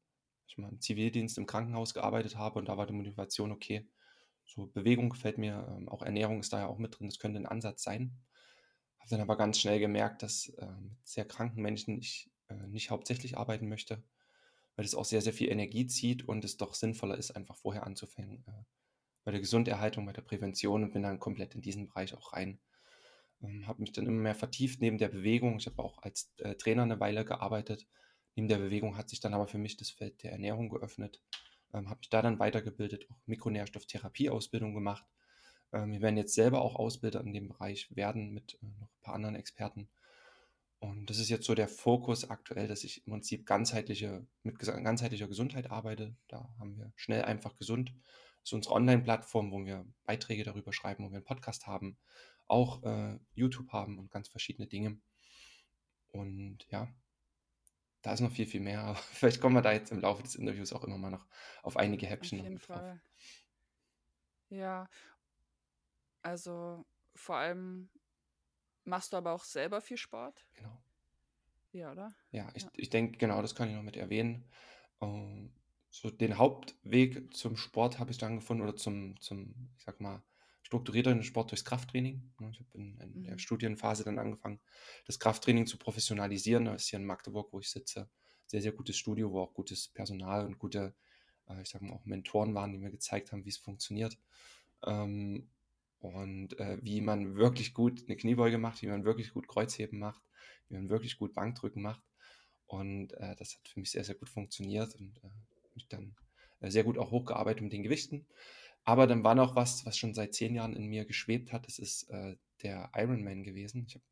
Ich 0.47 0.59
mal 0.59 0.71
im 0.71 0.81
Zivildienst 0.81 1.39
im 1.39 1.47
Krankenhaus 1.47 1.95
gearbeitet 1.95 2.37
habe 2.37 2.59
und 2.59 2.69
da 2.69 2.77
war 2.77 2.87
die 2.87 2.95
Motivation, 2.95 3.53
okay, 3.53 3.87
so 4.45 4.67
Bewegung 4.67 5.11
gefällt 5.11 5.39
mir, 5.39 5.67
ähm, 5.77 5.89
auch 5.89 6.03
Ernährung 6.03 6.41
ist 6.41 6.53
da 6.53 6.61
ja 6.61 6.67
auch 6.67 6.79
mit 6.79 6.99
drin, 6.99 7.09
das 7.09 7.19
könnte 7.19 7.39
ein 7.39 7.47
Ansatz 7.47 7.83
sein. 7.83 8.17
Habe 8.99 9.11
dann 9.11 9.21
aber 9.21 9.37
ganz 9.37 9.59
schnell 9.59 9.79
gemerkt, 9.79 10.23
dass 10.23 10.49
äh, 10.49 10.67
mit 10.67 10.97
sehr 11.07 11.27
kranken 11.27 11.61
Menschen 11.63 11.99
ich 11.99 12.31
äh, 12.49 12.67
nicht 12.69 12.91
hauptsächlich 12.91 13.37
arbeiten 13.37 13.69
möchte, 13.69 14.03
weil 14.77 14.85
es 14.85 14.95
auch 14.95 15.05
sehr, 15.05 15.21
sehr 15.21 15.35
viel 15.35 15.51
Energie 15.51 15.87
zieht 15.87 16.27
und 16.27 16.45
es 16.45 16.57
doch 16.57 16.75
sinnvoller 16.75 17.19
ist, 17.19 17.33
einfach 17.33 17.57
vorher 17.57 17.87
anzufangen, 17.87 18.45
äh, 18.47 18.65
bei 19.25 19.33
der 19.33 19.41
Gesunderhaltung, 19.41 20.07
bei 20.07 20.13
der 20.13 20.23
Prävention 20.23 20.83
und 20.83 20.93
bin 20.93 21.03
dann 21.03 21.19
komplett 21.19 21.55
in 21.55 21.61
diesen 21.61 21.89
Bereich 21.89 22.15
auch 22.15 22.33
rein. 22.33 22.59
Ähm, 23.43 23.67
habe 23.67 23.81
mich 23.81 23.93
dann 23.93 24.07
immer 24.07 24.21
mehr 24.23 24.35
vertieft 24.35 24.81
neben 24.81 24.99
der 24.99 25.09
Bewegung. 25.09 25.59
Ich 25.59 25.67
habe 25.67 25.83
auch 25.83 26.03
als 26.03 26.33
äh, 26.39 26.55
Trainer 26.55 26.83
eine 26.83 27.01
Weile 27.01 27.25
gearbeitet. 27.25 27.87
Neben 28.35 28.49
der 28.49 28.59
Bewegung 28.59 28.97
hat 28.97 29.09
sich 29.09 29.21
dann 29.21 29.35
aber 29.35 29.49
für 29.49 29.59
mich 29.59 29.77
das 29.77 29.91
Feld 29.91 30.23
der 30.23 30.33
Ernährung 30.33 30.69
geöffnet. 30.69 31.21
Ähm, 31.73 31.89
habe 31.89 31.99
mich 31.99 32.09
da 32.09 32.23
dann 32.23 32.39
weitergebildet, 32.39 33.07
auch 33.11 33.19
Mikronährstofftherapie-Ausbildung 33.27 34.75
gemacht. 34.75 35.05
Ähm, 35.73 35.93
wir 35.93 36.01
werden 36.01 36.17
jetzt 36.17 36.35
selber 36.35 36.63
auch 36.63 36.77
Ausbilder 36.77 37.21
in 37.21 37.33
dem 37.33 37.49
Bereich 37.49 37.95
werden 37.95 38.33
mit 38.33 38.59
äh, 38.63 38.67
noch 38.81 38.89
ein 38.89 39.01
paar 39.03 39.15
anderen 39.15 39.37
Experten. 39.37 39.89
Und 40.81 41.11
das 41.11 41.19
ist 41.19 41.29
jetzt 41.29 41.47
so 41.47 41.55
der 41.55 41.69
Fokus 41.69 42.31
aktuell, 42.31 42.69
dass 42.69 42.85
ich 42.85 43.05
im 43.07 43.13
Prinzip 43.13 43.47
ganzheitliche, 43.47 44.25
mit 44.45 44.59
ganzheitlicher 44.59 45.27
Gesundheit 45.27 45.71
arbeite. 45.71 46.15
Da 46.29 46.49
haben 46.59 46.77
wir 46.77 46.93
schnell 46.95 47.23
einfach 47.23 47.57
gesund. 47.57 47.93
Das 48.43 48.51
ist 48.51 48.53
unsere 48.53 48.77
Online-Plattform, 48.77 49.51
wo 49.51 49.65
wir 49.65 49.85
Beiträge 50.05 50.45
darüber 50.45 50.73
schreiben, 50.73 51.05
wo 51.05 51.11
wir 51.11 51.17
einen 51.17 51.25
Podcast 51.25 51.67
haben, 51.67 51.99
auch 52.49 52.83
äh, 52.85 53.19
YouTube 53.35 53.71
haben 53.73 53.99
und 53.99 54.11
ganz 54.11 54.29
verschiedene 54.29 54.67
Dinge. 54.69 55.01
Und 56.13 56.67
ja, 56.71 56.89
da 58.03 58.13
ist 58.13 58.21
noch 58.21 58.33
viel, 58.33 58.47
viel 58.47 58.61
mehr. 58.61 58.81
Aber 58.85 58.97
vielleicht 58.97 59.41
kommen 59.41 59.55
wir 59.57 59.63
da 59.63 59.73
jetzt 59.73 59.93
im 59.93 60.01
Laufe 60.01 60.23
des 60.23 60.35
Interviews 60.35 60.73
auch 60.73 60.85
immer 60.85 60.99
mal 60.99 61.11
noch 61.11 61.27
auf 61.63 61.77
einige 61.77 62.07
Auf 62.07 62.09
Häppchen 62.09 62.39
noch 62.39 62.45
jeden. 62.45 62.59
Fall. 62.59 63.01
Ja, 64.51 64.89
also 66.23 66.85
vor 67.17 67.37
allem 67.37 67.91
machst 68.85 69.13
du 69.13 69.19
aber 69.19 69.33
auch 69.33 69.45
selber 69.45 69.81
viel 69.81 69.97
Sport? 69.99 70.47
Genau. 70.55 70.83
Ja, 71.73 71.93
oder? 71.93 72.15
Ja, 72.31 72.51
ich, 72.55 72.65
Ja. 72.65 72.71
ich 72.75 72.91
denke, 72.91 73.19
genau, 73.19 73.41
das 73.43 73.55
kann 73.55 73.69
ich 73.69 73.75
noch 73.75 73.83
mit 73.83 73.97
erwähnen. 73.97 74.51
Ähm, 75.01 75.53
so 75.91 76.11
den 76.11 76.37
Hauptweg 76.39 77.35
zum 77.35 77.57
Sport 77.57 77.99
habe 77.99 78.11
ich 78.11 78.19
dann 78.19 78.37
gefunden 78.37 78.63
oder 78.63 78.77
zum, 78.77 79.19
zum, 79.21 79.71
ich 79.77 79.85
sag 79.85 80.01
mal, 80.01 80.23
strukturierteren 80.69 81.23
Sport 81.23 81.51
durchs 81.51 81.65
Krafttraining. 81.65 82.31
Ne, 82.39 82.51
Ich 82.53 82.61
habe 82.61 82.69
in, 82.75 82.99
in 83.01 83.23
der 83.23 83.33
Mhm. 83.33 83.39
Studienphase 83.39 84.05
dann 84.05 84.19
angefangen, 84.19 84.61
das 85.07 85.19
Krafttraining 85.19 85.67
zu 85.67 85.79
professionalisieren. 85.79 86.67
Das 86.67 86.83
ist 86.83 86.89
hier 86.91 86.99
in 86.99 87.07
Magdeburg, 87.07 87.53
wo 87.53 87.59
ich 87.61 87.71
sitze. 87.71 88.11
Sehr, 88.47 88.61
sehr 88.61 88.73
gutes 88.73 88.97
Studio, 88.99 89.33
wo 89.33 89.41
auch 89.41 89.55
gutes 89.55 89.89
Personal 89.89 90.45
und 90.47 90.59
gute, 90.59 90.95
äh, 91.49 91.63
ich 91.63 91.71
sag 91.71 91.81
mal, 91.81 91.95
auch 91.95 92.05
Mentoren 92.05 92.55
waren, 92.55 92.73
die 92.73 92.79
mir 92.79 92.91
gezeigt 92.91 93.33
haben, 93.33 93.47
wie 93.47 93.49
es 93.51 93.57
funktioniert. 93.57 94.19
Ähm, 94.87 95.49
und 96.01 96.59
äh, 96.61 96.79
wie 96.83 97.01
man 97.01 97.37
wirklich 97.37 97.75
gut 97.75 98.05
eine 98.07 98.17
Kniebeuge 98.17 98.59
macht, 98.59 98.83
wie 98.83 98.87
man 98.87 99.05
wirklich 99.05 99.33
gut 99.33 99.49
Kreuzheben 99.49 99.99
macht, 99.99 100.23
wie 100.69 100.75
man 100.75 100.91
wirklich 100.91 101.17
gut 101.19 101.33
Bankdrücken 101.35 101.83
macht. 101.83 102.03
Und 102.67 103.15
äh, 103.15 103.35
das 103.37 103.55
hat 103.57 103.69
für 103.69 103.81
mich 103.81 103.91
sehr, 103.91 104.05
sehr 104.05 104.15
gut 104.17 104.29
funktioniert 104.29 104.95
und 104.97 105.19
mich 105.75 105.89
dann 105.89 106.15
sehr 106.61 106.85
gut 106.85 106.99
auch 106.99 107.11
hochgearbeitet 107.11 107.63
mit 107.63 107.73
den 107.73 107.83
Gewichten. 107.83 108.27
Aber 108.85 109.07
dann 109.07 109.25
war 109.25 109.35
noch 109.35 109.57
was, 109.57 109.85
was 109.87 109.99
schon 109.99 110.15
seit 110.15 110.35
zehn 110.35 110.55
Jahren 110.55 110.75
in 110.75 110.87
mir 110.87 111.05
geschwebt 111.05 111.53
hat. 111.53 111.67
Das 111.67 111.79
ist 111.79 112.05
äh, 112.11 112.37
der 112.63 112.91
Ironman 112.95 113.45
gewesen. 113.45 113.85
Ich 113.87 113.95
habe 113.97 114.05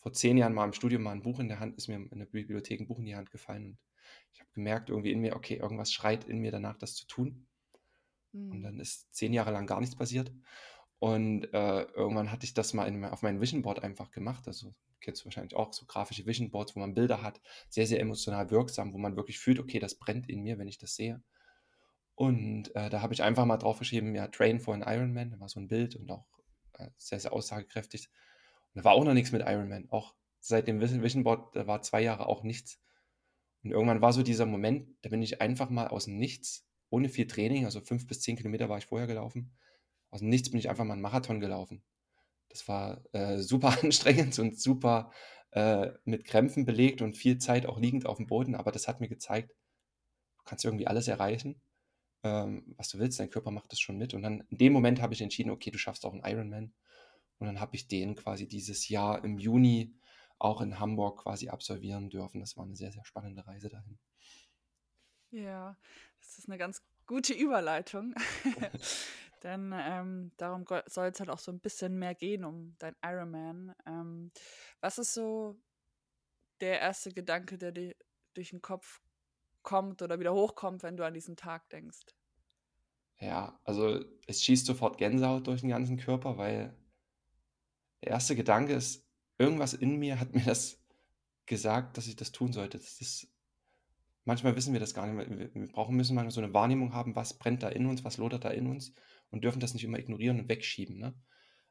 vor 0.00 0.12
zehn 0.12 0.36
Jahren 0.38 0.54
mal 0.54 0.66
im 0.66 0.72
Studium 0.74 1.02
mal 1.02 1.12
ein 1.12 1.22
Buch 1.22 1.40
in 1.40 1.48
der 1.48 1.60
Hand, 1.60 1.76
ist 1.76 1.88
mir 1.88 1.96
in 1.96 2.18
der 2.18 2.26
Bibliothek 2.26 2.80
ein 2.80 2.88
Buch 2.88 2.98
in 3.00 3.06
die 3.06 3.16
Hand 3.16 3.30
gefallen 3.30 3.66
und 3.66 3.78
ich 4.32 4.40
habe 4.40 4.50
gemerkt 4.54 4.90
irgendwie 4.90 5.12
in 5.12 5.20
mir, 5.20 5.36
okay, 5.36 5.56
irgendwas 5.56 5.92
schreit 5.92 6.24
in 6.24 6.38
mir 6.38 6.52
danach, 6.52 6.78
das 6.78 6.94
zu 6.94 7.06
tun. 7.06 7.48
Und 8.50 8.62
Mhm. 8.62 8.62
dann 8.62 8.80
ist 8.80 9.14
zehn 9.14 9.32
Jahre 9.32 9.52
lang 9.52 9.66
gar 9.66 9.80
nichts 9.80 9.96
passiert. 9.96 10.32
Und 10.98 11.44
äh, 11.54 11.82
irgendwann 11.92 12.30
hatte 12.30 12.44
ich 12.44 12.54
das 12.54 12.74
mal 12.74 12.86
in, 12.86 13.04
auf 13.04 13.22
mein 13.22 13.40
Vision 13.40 13.62
Board 13.62 13.82
einfach 13.82 14.10
gemacht. 14.10 14.46
Also 14.48 14.74
kennst 15.00 15.22
du 15.22 15.26
wahrscheinlich 15.26 15.54
auch 15.56 15.72
so 15.72 15.86
grafische 15.86 16.26
Vision 16.26 16.50
Boards, 16.50 16.76
wo 16.76 16.80
man 16.80 16.94
Bilder 16.94 17.22
hat, 17.22 17.40
sehr, 17.68 17.86
sehr 17.86 18.00
emotional 18.00 18.50
wirksam, 18.50 18.92
wo 18.92 18.98
man 18.98 19.16
wirklich 19.16 19.38
fühlt, 19.38 19.58
okay, 19.60 19.78
das 19.78 19.94
brennt 19.98 20.28
in 20.28 20.42
mir, 20.42 20.58
wenn 20.58 20.68
ich 20.68 20.78
das 20.78 20.94
sehe. 20.96 21.22
Und 22.20 22.76
äh, 22.76 22.90
da 22.90 23.00
habe 23.00 23.14
ich 23.14 23.22
einfach 23.22 23.46
mal 23.46 23.56
draufgeschrieben, 23.56 24.14
ja, 24.14 24.28
Train 24.28 24.60
for 24.60 24.74
an 24.74 24.84
Ironman. 24.86 25.30
Da 25.30 25.40
war 25.40 25.48
so 25.48 25.58
ein 25.58 25.68
Bild 25.68 25.96
und 25.96 26.10
auch 26.10 26.26
äh, 26.74 26.88
sehr, 26.98 27.18
sehr 27.18 27.32
aussagekräftig. 27.32 28.10
Und 28.74 28.80
da 28.80 28.84
war 28.84 28.92
auch 28.92 29.04
noch 29.04 29.14
nichts 29.14 29.32
mit 29.32 29.40
Ironman. 29.40 29.88
Auch 29.88 30.14
seit 30.38 30.68
dem 30.68 30.82
Vision 30.82 31.24
Board, 31.24 31.56
da 31.56 31.66
war 31.66 31.80
zwei 31.80 32.02
Jahre 32.02 32.26
auch 32.26 32.42
nichts. 32.42 32.78
Und 33.64 33.70
irgendwann 33.70 34.02
war 34.02 34.12
so 34.12 34.22
dieser 34.22 34.44
Moment, 34.44 34.90
da 35.00 35.08
bin 35.08 35.22
ich 35.22 35.40
einfach 35.40 35.70
mal 35.70 35.88
aus 35.88 36.04
dem 36.04 36.18
Nichts, 36.18 36.68
ohne 36.90 37.08
viel 37.08 37.26
Training, 37.26 37.64
also 37.64 37.80
fünf 37.80 38.06
bis 38.06 38.20
zehn 38.20 38.36
Kilometer 38.36 38.68
war 38.68 38.76
ich 38.76 38.84
vorher 38.84 39.06
gelaufen, 39.06 39.56
aus 40.10 40.20
dem 40.20 40.28
Nichts 40.28 40.50
bin 40.50 40.60
ich 40.60 40.68
einfach 40.68 40.84
mal 40.84 40.92
einen 40.92 41.02
Marathon 41.02 41.40
gelaufen. 41.40 41.82
Das 42.50 42.68
war 42.68 43.02
äh, 43.14 43.38
super 43.38 43.78
anstrengend 43.82 44.38
und 44.38 44.60
super 44.60 45.10
äh, 45.52 45.88
mit 46.04 46.26
Krämpfen 46.26 46.66
belegt 46.66 47.00
und 47.00 47.16
viel 47.16 47.38
Zeit 47.38 47.64
auch 47.64 47.78
liegend 47.78 48.04
auf 48.04 48.18
dem 48.18 48.26
Boden, 48.26 48.54
aber 48.54 48.72
das 48.72 48.88
hat 48.88 49.00
mir 49.00 49.08
gezeigt, 49.08 49.54
du 50.36 50.44
kannst 50.44 50.66
irgendwie 50.66 50.86
alles 50.86 51.08
erreichen, 51.08 51.62
ähm, 52.22 52.74
was 52.76 52.88
du 52.88 52.98
willst, 52.98 53.18
dein 53.20 53.30
Körper 53.30 53.50
macht 53.50 53.72
das 53.72 53.80
schon 53.80 53.98
mit. 53.98 54.14
Und 54.14 54.22
dann 54.22 54.40
in 54.50 54.58
dem 54.58 54.72
Moment 54.72 55.00
habe 55.00 55.14
ich 55.14 55.22
entschieden, 55.22 55.50
okay, 55.50 55.70
du 55.70 55.78
schaffst 55.78 56.04
auch 56.04 56.12
einen 56.12 56.24
Ironman. 56.24 56.74
Und 57.38 57.46
dann 57.46 57.60
habe 57.60 57.74
ich 57.74 57.88
den 57.88 58.16
quasi 58.16 58.46
dieses 58.46 58.88
Jahr 58.88 59.24
im 59.24 59.38
Juni 59.38 59.94
auch 60.38 60.60
in 60.60 60.78
Hamburg 60.78 61.22
quasi 61.22 61.48
absolvieren 61.48 62.10
dürfen. 62.10 62.40
Das 62.40 62.56
war 62.56 62.64
eine 62.64 62.76
sehr, 62.76 62.92
sehr 62.92 63.04
spannende 63.04 63.46
Reise 63.46 63.68
dahin. 63.68 63.98
Ja, 65.30 65.76
das 66.20 66.38
ist 66.38 66.48
eine 66.48 66.58
ganz 66.58 66.82
gute 67.06 67.32
Überleitung. 67.32 68.14
Denn 69.42 69.72
ähm, 69.74 70.32
darum 70.36 70.64
soll 70.86 71.08
es 71.08 71.20
halt 71.20 71.30
auch 71.30 71.38
so 71.38 71.50
ein 71.50 71.60
bisschen 71.60 71.98
mehr 71.98 72.14
gehen 72.14 72.44
um 72.44 72.76
dein 72.78 72.96
Ironman. 73.02 73.74
Ähm, 73.86 74.32
was 74.80 74.98
ist 74.98 75.14
so 75.14 75.58
der 76.60 76.80
erste 76.80 77.12
Gedanke, 77.12 77.56
der 77.56 77.72
dir 77.72 77.94
durch 78.34 78.50
den 78.50 78.60
Kopf 78.60 79.00
kommt 79.62 80.02
oder 80.02 80.18
wieder 80.18 80.32
hochkommt, 80.32 80.82
wenn 80.82 80.96
du 80.96 81.04
an 81.04 81.14
diesen 81.14 81.36
Tag 81.36 81.68
denkst? 81.70 82.00
Ja, 83.18 83.60
also 83.64 84.02
es 84.26 84.42
schießt 84.42 84.64
sofort 84.64 84.96
Gänsehaut 84.98 85.46
durch 85.46 85.60
den 85.60 85.70
ganzen 85.70 85.98
Körper, 85.98 86.38
weil 86.38 86.74
der 88.02 88.12
erste 88.12 88.34
Gedanke 88.34 88.72
ist, 88.72 89.06
irgendwas 89.38 89.74
in 89.74 89.96
mir 89.96 90.18
hat 90.18 90.34
mir 90.34 90.44
das 90.44 90.82
gesagt, 91.46 91.98
dass 91.98 92.06
ich 92.06 92.16
das 92.16 92.32
tun 92.32 92.52
sollte. 92.52 92.78
Das 92.78 93.00
ist, 93.00 93.28
manchmal 94.24 94.56
wissen 94.56 94.72
wir 94.72 94.80
das 94.80 94.94
gar 94.94 95.06
nicht. 95.06 95.28
Wir, 95.28 95.54
wir 95.54 95.68
brauchen, 95.68 95.96
müssen 95.96 96.14
manchmal 96.14 96.32
so 96.32 96.40
eine 96.40 96.54
Wahrnehmung 96.54 96.94
haben, 96.94 97.14
was 97.14 97.36
brennt 97.38 97.62
da 97.62 97.68
in 97.68 97.86
uns, 97.86 98.04
was 98.04 98.16
lodert 98.16 98.44
da 98.44 98.50
in 98.50 98.66
uns 98.66 98.94
und 99.30 99.44
dürfen 99.44 99.60
das 99.60 99.74
nicht 99.74 99.84
immer 99.84 99.98
ignorieren 99.98 100.40
und 100.40 100.48
wegschieben. 100.48 100.98
Ne? 100.98 101.14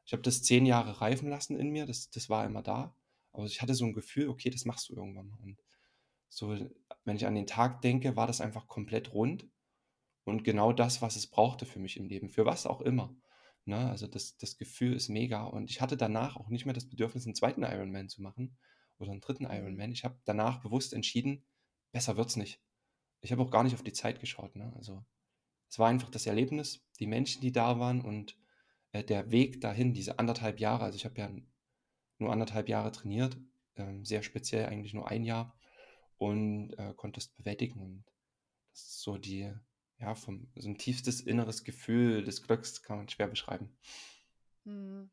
Ich 0.04 0.12
habe 0.12 0.22
das 0.22 0.42
zehn 0.42 0.66
Jahre 0.66 1.00
reifen 1.00 1.28
lassen 1.28 1.56
in 1.56 1.70
mir, 1.70 1.86
das, 1.86 2.10
das 2.10 2.28
war 2.28 2.44
immer 2.44 2.62
da. 2.62 2.94
Aber 3.32 3.46
ich 3.46 3.62
hatte 3.62 3.74
so 3.74 3.84
ein 3.84 3.92
Gefühl, 3.92 4.28
okay, 4.28 4.50
das 4.50 4.64
machst 4.64 4.88
du 4.88 4.94
irgendwann. 4.94 5.32
Und 5.42 5.58
so, 6.28 6.56
wenn 7.04 7.16
ich 7.16 7.26
an 7.26 7.34
den 7.34 7.46
Tag 7.46 7.82
denke, 7.82 8.16
war 8.16 8.26
das 8.26 8.40
einfach 8.40 8.68
komplett 8.68 9.12
rund 9.12 9.48
und 10.24 10.44
genau 10.44 10.72
das, 10.72 11.02
was 11.02 11.16
es 11.16 11.26
brauchte 11.26 11.66
für 11.66 11.78
mich 11.78 11.96
im 11.96 12.06
Leben, 12.06 12.30
für 12.30 12.46
was 12.46 12.66
auch 12.66 12.80
immer. 12.80 13.14
Ne? 13.64 13.88
Also 13.88 14.06
das, 14.06 14.36
das 14.36 14.56
Gefühl 14.56 14.94
ist 14.94 15.08
mega. 15.08 15.44
Und 15.44 15.70
ich 15.70 15.80
hatte 15.80 15.96
danach 15.96 16.36
auch 16.36 16.48
nicht 16.48 16.66
mehr 16.66 16.74
das 16.74 16.88
Bedürfnis, 16.88 17.26
einen 17.26 17.34
zweiten 17.34 17.62
Ironman 17.62 18.08
zu 18.08 18.22
machen 18.22 18.58
oder 18.98 19.12
einen 19.12 19.20
dritten 19.20 19.44
mhm. 19.44 19.52
Ironman. 19.52 19.92
Ich 19.92 20.04
habe 20.04 20.18
danach 20.24 20.60
bewusst 20.62 20.92
entschieden, 20.92 21.44
besser 21.92 22.16
wird's 22.16 22.36
nicht. 22.36 22.60
Ich 23.22 23.32
habe 23.32 23.42
auch 23.42 23.50
gar 23.50 23.64
nicht 23.64 23.74
auf 23.74 23.82
die 23.82 23.92
Zeit 23.92 24.20
geschaut. 24.20 24.56
Ne? 24.56 24.72
Also 24.76 25.04
es 25.68 25.78
war 25.78 25.88
einfach 25.88 26.10
das 26.10 26.26
Erlebnis, 26.26 26.86
die 26.98 27.06
Menschen, 27.06 27.42
die 27.42 27.52
da 27.52 27.78
waren 27.78 28.00
und 28.00 28.36
äh, 28.92 29.04
der 29.04 29.30
Weg 29.30 29.60
dahin, 29.60 29.94
diese 29.94 30.18
anderthalb 30.18 30.58
Jahre. 30.58 30.84
Also 30.84 30.96
ich 30.96 31.04
habe 31.04 31.18
ja 31.18 31.30
nur 32.18 32.32
anderthalb 32.32 32.68
Jahre 32.68 32.92
trainiert, 32.92 33.38
äh, 33.74 34.02
sehr 34.02 34.22
speziell 34.22 34.66
eigentlich 34.66 34.94
nur 34.94 35.08
ein 35.08 35.24
Jahr 35.24 35.56
und 36.20 36.74
äh, 36.74 36.92
konnte 36.94 37.18
es 37.18 37.28
bewältigen. 37.28 37.80
Und 37.80 38.04
das 38.72 38.82
ist 38.82 39.00
so 39.00 39.16
die, 39.16 39.52
ja, 39.98 40.14
vom, 40.14 40.52
so 40.54 40.68
ein 40.68 40.76
tiefstes 40.76 41.22
inneres 41.22 41.64
Gefühl 41.64 42.22
des 42.22 42.42
Glücks 42.42 42.82
kann 42.82 42.98
man 42.98 43.08
schwer 43.08 43.26
beschreiben. 43.26 43.74
Hm. 44.64 45.10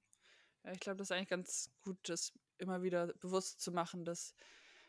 Ja, 0.64 0.72
ich 0.74 0.82
glaube, 0.82 0.98
das 0.98 1.08
ist 1.08 1.12
eigentlich 1.14 1.30
ganz 1.30 1.72
gut, 1.82 1.98
das 2.10 2.34
immer 2.58 2.84
wieder 2.84 3.08
bewusst 3.20 3.62
zu 3.62 3.72
machen, 3.72 4.04
dass 4.04 4.36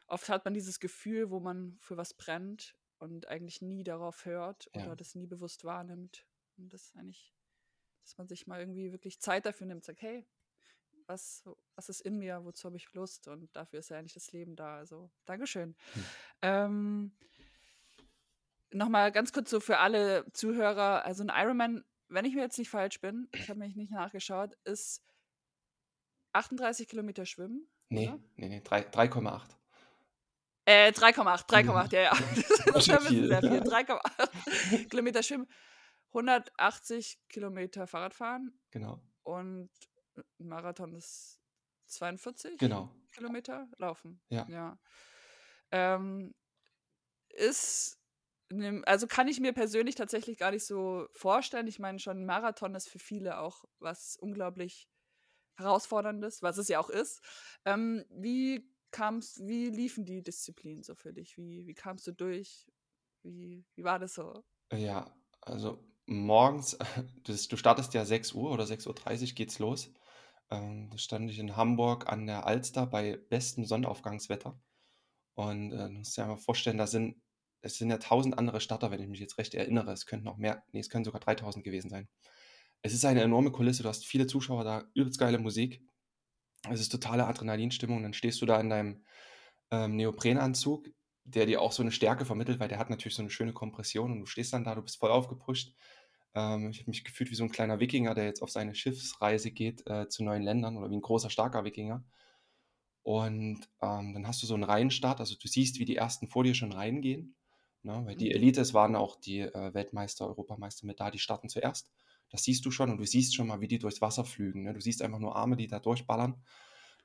oft 0.08 0.28
hat 0.28 0.44
man 0.44 0.54
dieses 0.54 0.80
Gefühl, 0.80 1.30
wo 1.30 1.38
man 1.38 1.78
für 1.80 1.96
was 1.96 2.14
brennt 2.14 2.76
und 2.98 3.28
eigentlich 3.28 3.62
nie 3.62 3.84
darauf 3.84 4.24
hört 4.24 4.68
oder 4.74 4.86
ja. 4.86 4.96
das 4.96 5.14
nie 5.14 5.28
bewusst 5.28 5.62
wahrnimmt. 5.62 6.26
Und 6.56 6.72
das 6.72 6.86
ist 6.86 6.96
eigentlich, 6.96 7.32
dass 8.02 8.18
man 8.18 8.26
sich 8.26 8.48
mal 8.48 8.58
irgendwie 8.58 8.90
wirklich 8.90 9.20
Zeit 9.20 9.46
dafür 9.46 9.68
nimmt, 9.68 9.84
sagt, 9.84 10.02
hey, 10.02 10.26
was, 11.08 11.42
was 11.74 11.88
ist 11.88 12.00
in 12.00 12.18
mir, 12.18 12.44
wozu 12.44 12.66
habe 12.66 12.76
ich 12.76 12.92
Lust? 12.92 13.28
Und 13.28 13.54
dafür 13.56 13.80
ist 13.80 13.90
ja 13.90 13.98
eigentlich 13.98 14.14
das 14.14 14.32
Leben 14.32 14.56
da. 14.56 14.76
Also, 14.76 15.10
Dankeschön. 15.24 15.74
Hm. 15.94 16.04
Ähm, 16.42 17.12
Nochmal 18.70 19.12
ganz 19.12 19.32
kurz 19.32 19.48
so 19.50 19.60
für 19.60 19.78
alle 19.78 20.30
Zuhörer, 20.32 21.04
also 21.04 21.24
ein 21.24 21.32
Ironman, 21.34 21.84
wenn 22.08 22.24
ich 22.26 22.34
mir 22.34 22.42
jetzt 22.42 22.58
nicht 22.58 22.68
falsch 22.68 23.00
bin, 23.00 23.28
ich 23.34 23.48
habe 23.48 23.60
mich 23.60 23.76
nicht 23.76 23.90
nachgeschaut, 23.90 24.54
ist 24.64 25.02
38 26.32 26.86
Kilometer 26.86 27.24
Schwimmen. 27.24 27.66
Nee, 27.88 28.08
oder? 28.08 28.20
nee, 28.36 28.48
nee, 28.48 28.58
3,8. 28.58 29.42
Äh, 30.66 30.90
3,8, 30.90 31.48
3,8, 31.48 31.94
ja, 31.94 32.00
ja. 32.02 32.12
Das 32.74 32.86
ist 32.86 33.06
viel. 33.06 33.28
sehr 33.28 33.40
viel. 33.40 33.60
3,8 33.62 34.88
Kilometer 34.90 35.22
Schwimmen, 35.22 35.48
180 36.08 37.18
Kilometer 37.30 37.86
Fahrradfahren. 37.86 38.52
Genau. 38.70 39.00
Und 39.22 39.70
Marathon 40.38 40.94
ist 40.94 41.40
42 41.86 42.58
genau. 42.58 42.90
Kilometer 43.12 43.68
laufen. 43.78 44.20
Ja. 44.28 44.46
ja. 44.48 44.78
Ähm, 45.70 46.34
ist, 47.30 47.98
also 48.84 49.06
kann 49.06 49.28
ich 49.28 49.40
mir 49.40 49.52
persönlich 49.52 49.94
tatsächlich 49.94 50.38
gar 50.38 50.50
nicht 50.50 50.64
so 50.64 51.06
vorstellen. 51.12 51.66
Ich 51.66 51.78
meine, 51.78 51.98
schon 51.98 52.20
ein 52.20 52.26
Marathon 52.26 52.74
ist 52.74 52.88
für 52.88 52.98
viele 52.98 53.38
auch 53.38 53.64
was 53.78 54.16
unglaublich 54.16 54.88
herausforderndes, 55.56 56.42
was 56.42 56.58
es 56.58 56.68
ja 56.68 56.78
auch 56.78 56.90
ist. 56.90 57.20
Ähm, 57.64 58.04
wie 58.10 58.70
kamst, 58.90 59.46
wie 59.46 59.68
liefen 59.68 60.04
die 60.04 60.22
Disziplinen 60.22 60.82
so 60.82 60.94
für 60.94 61.12
dich? 61.12 61.36
Wie, 61.36 61.66
wie 61.66 61.74
kamst 61.74 62.06
du 62.06 62.12
durch? 62.12 62.66
Wie, 63.22 63.64
wie 63.74 63.84
war 63.84 63.98
das 63.98 64.14
so? 64.14 64.44
Ja, 64.72 65.14
also 65.40 65.84
morgens, 66.06 66.78
du 67.24 67.56
startest 67.56 67.94
ja 67.94 68.04
6 68.04 68.32
Uhr 68.32 68.50
oder 68.50 68.64
6.30 68.64 68.88
Uhr 69.30 69.34
geht's 69.34 69.58
los. 69.58 69.90
Ähm, 70.50 70.88
da 70.90 70.98
stand 70.98 71.30
ich 71.30 71.38
in 71.38 71.56
Hamburg 71.56 72.08
an 72.10 72.26
der 72.26 72.46
Alster 72.46 72.86
bei 72.86 73.16
bestem 73.16 73.64
Sonnenaufgangswetter. 73.64 74.58
Und 75.34 75.72
äh, 75.72 75.88
du 75.88 75.90
musst 75.90 76.16
dir 76.16 76.22
einmal 76.22 76.38
vorstellen, 76.38 76.78
da 76.78 76.86
sind, 76.86 77.20
es 77.62 77.78
sind 77.78 77.90
ja 77.90 77.96
1000 77.96 78.38
andere 78.38 78.60
Starter, 78.60 78.90
wenn 78.90 79.00
ich 79.00 79.08
mich 79.08 79.20
jetzt 79.20 79.38
recht 79.38 79.54
erinnere. 79.54 79.92
Es 79.92 80.06
könnten 80.06 80.24
noch 80.24 80.36
mehr, 80.36 80.64
nee, 80.72 80.80
es 80.80 80.90
können 80.90 81.04
sogar 81.04 81.20
3000 81.20 81.64
gewesen 81.64 81.90
sein. 81.90 82.08
Es 82.82 82.94
ist 82.94 83.04
eine 83.04 83.22
enorme 83.22 83.50
Kulisse, 83.50 83.82
du 83.82 83.88
hast 83.88 84.06
viele 84.06 84.26
Zuschauer 84.26 84.64
da, 84.64 84.84
übelst 84.94 85.18
geile 85.18 85.38
Musik. 85.38 85.82
Es 86.68 86.80
ist 86.80 86.90
totale 86.90 87.26
Adrenalinstimmung. 87.26 88.02
Dann 88.02 88.14
stehst 88.14 88.40
du 88.40 88.46
da 88.46 88.60
in 88.60 88.70
deinem 88.70 89.04
ähm, 89.70 89.96
Neoprenanzug, 89.96 90.88
der 91.24 91.46
dir 91.46 91.60
auch 91.60 91.72
so 91.72 91.82
eine 91.82 91.92
Stärke 91.92 92.24
vermittelt, 92.24 92.60
weil 92.60 92.68
der 92.68 92.78
hat 92.78 92.90
natürlich 92.90 93.14
so 93.14 93.22
eine 93.22 93.30
schöne 93.30 93.52
Kompression 93.52 94.12
und 94.12 94.20
du 94.20 94.26
stehst 94.26 94.52
dann 94.52 94.64
da, 94.64 94.74
du 94.74 94.82
bist 94.82 94.98
voll 94.98 95.10
aufgepusht. 95.10 95.74
Ähm, 96.34 96.70
ich 96.70 96.80
habe 96.80 96.90
mich 96.90 97.04
gefühlt 97.04 97.30
wie 97.30 97.34
so 97.34 97.44
ein 97.44 97.50
kleiner 97.50 97.80
Wikinger, 97.80 98.14
der 98.14 98.24
jetzt 98.24 98.42
auf 98.42 98.50
seine 98.50 98.74
Schiffsreise 98.74 99.50
geht 99.50 99.86
äh, 99.86 100.08
zu 100.08 100.24
neuen 100.24 100.42
Ländern 100.42 100.76
oder 100.76 100.90
wie 100.90 100.96
ein 100.96 101.02
großer, 101.02 101.30
starker 101.30 101.64
Wikinger. 101.64 102.04
Und 103.02 103.68
ähm, 103.80 104.12
dann 104.12 104.26
hast 104.26 104.42
du 104.42 104.46
so 104.46 104.54
einen 104.54 104.64
Reihenstart, 104.64 105.20
also 105.20 105.34
du 105.40 105.48
siehst, 105.48 105.78
wie 105.78 105.86
die 105.86 105.96
ersten 105.96 106.28
vor 106.28 106.44
dir 106.44 106.54
schon 106.54 106.72
reingehen. 106.72 107.36
Ne? 107.82 108.02
Weil 108.04 108.16
die 108.16 108.26
mhm. 108.26 108.32
Elite, 108.36 108.60
es 108.60 108.74
waren 108.74 108.96
auch 108.96 109.16
die 109.16 109.40
äh, 109.40 109.74
Weltmeister, 109.74 110.26
Europameister 110.26 110.86
mit 110.86 111.00
da, 111.00 111.10
die 111.10 111.18
starten 111.18 111.48
zuerst. 111.48 111.90
Das 112.30 112.42
siehst 112.44 112.66
du 112.66 112.70
schon 112.70 112.90
und 112.90 112.98
du 112.98 113.06
siehst 113.06 113.34
schon 113.34 113.46
mal, 113.46 113.60
wie 113.60 113.68
die 113.68 113.78
durchs 113.78 114.02
Wasser 114.02 114.24
flügen. 114.24 114.64
Ne? 114.64 114.74
Du 114.74 114.80
siehst 114.80 115.00
einfach 115.00 115.18
nur 115.18 115.36
Arme, 115.36 115.56
die 115.56 115.66
da 115.66 115.80
durchballern 115.80 116.42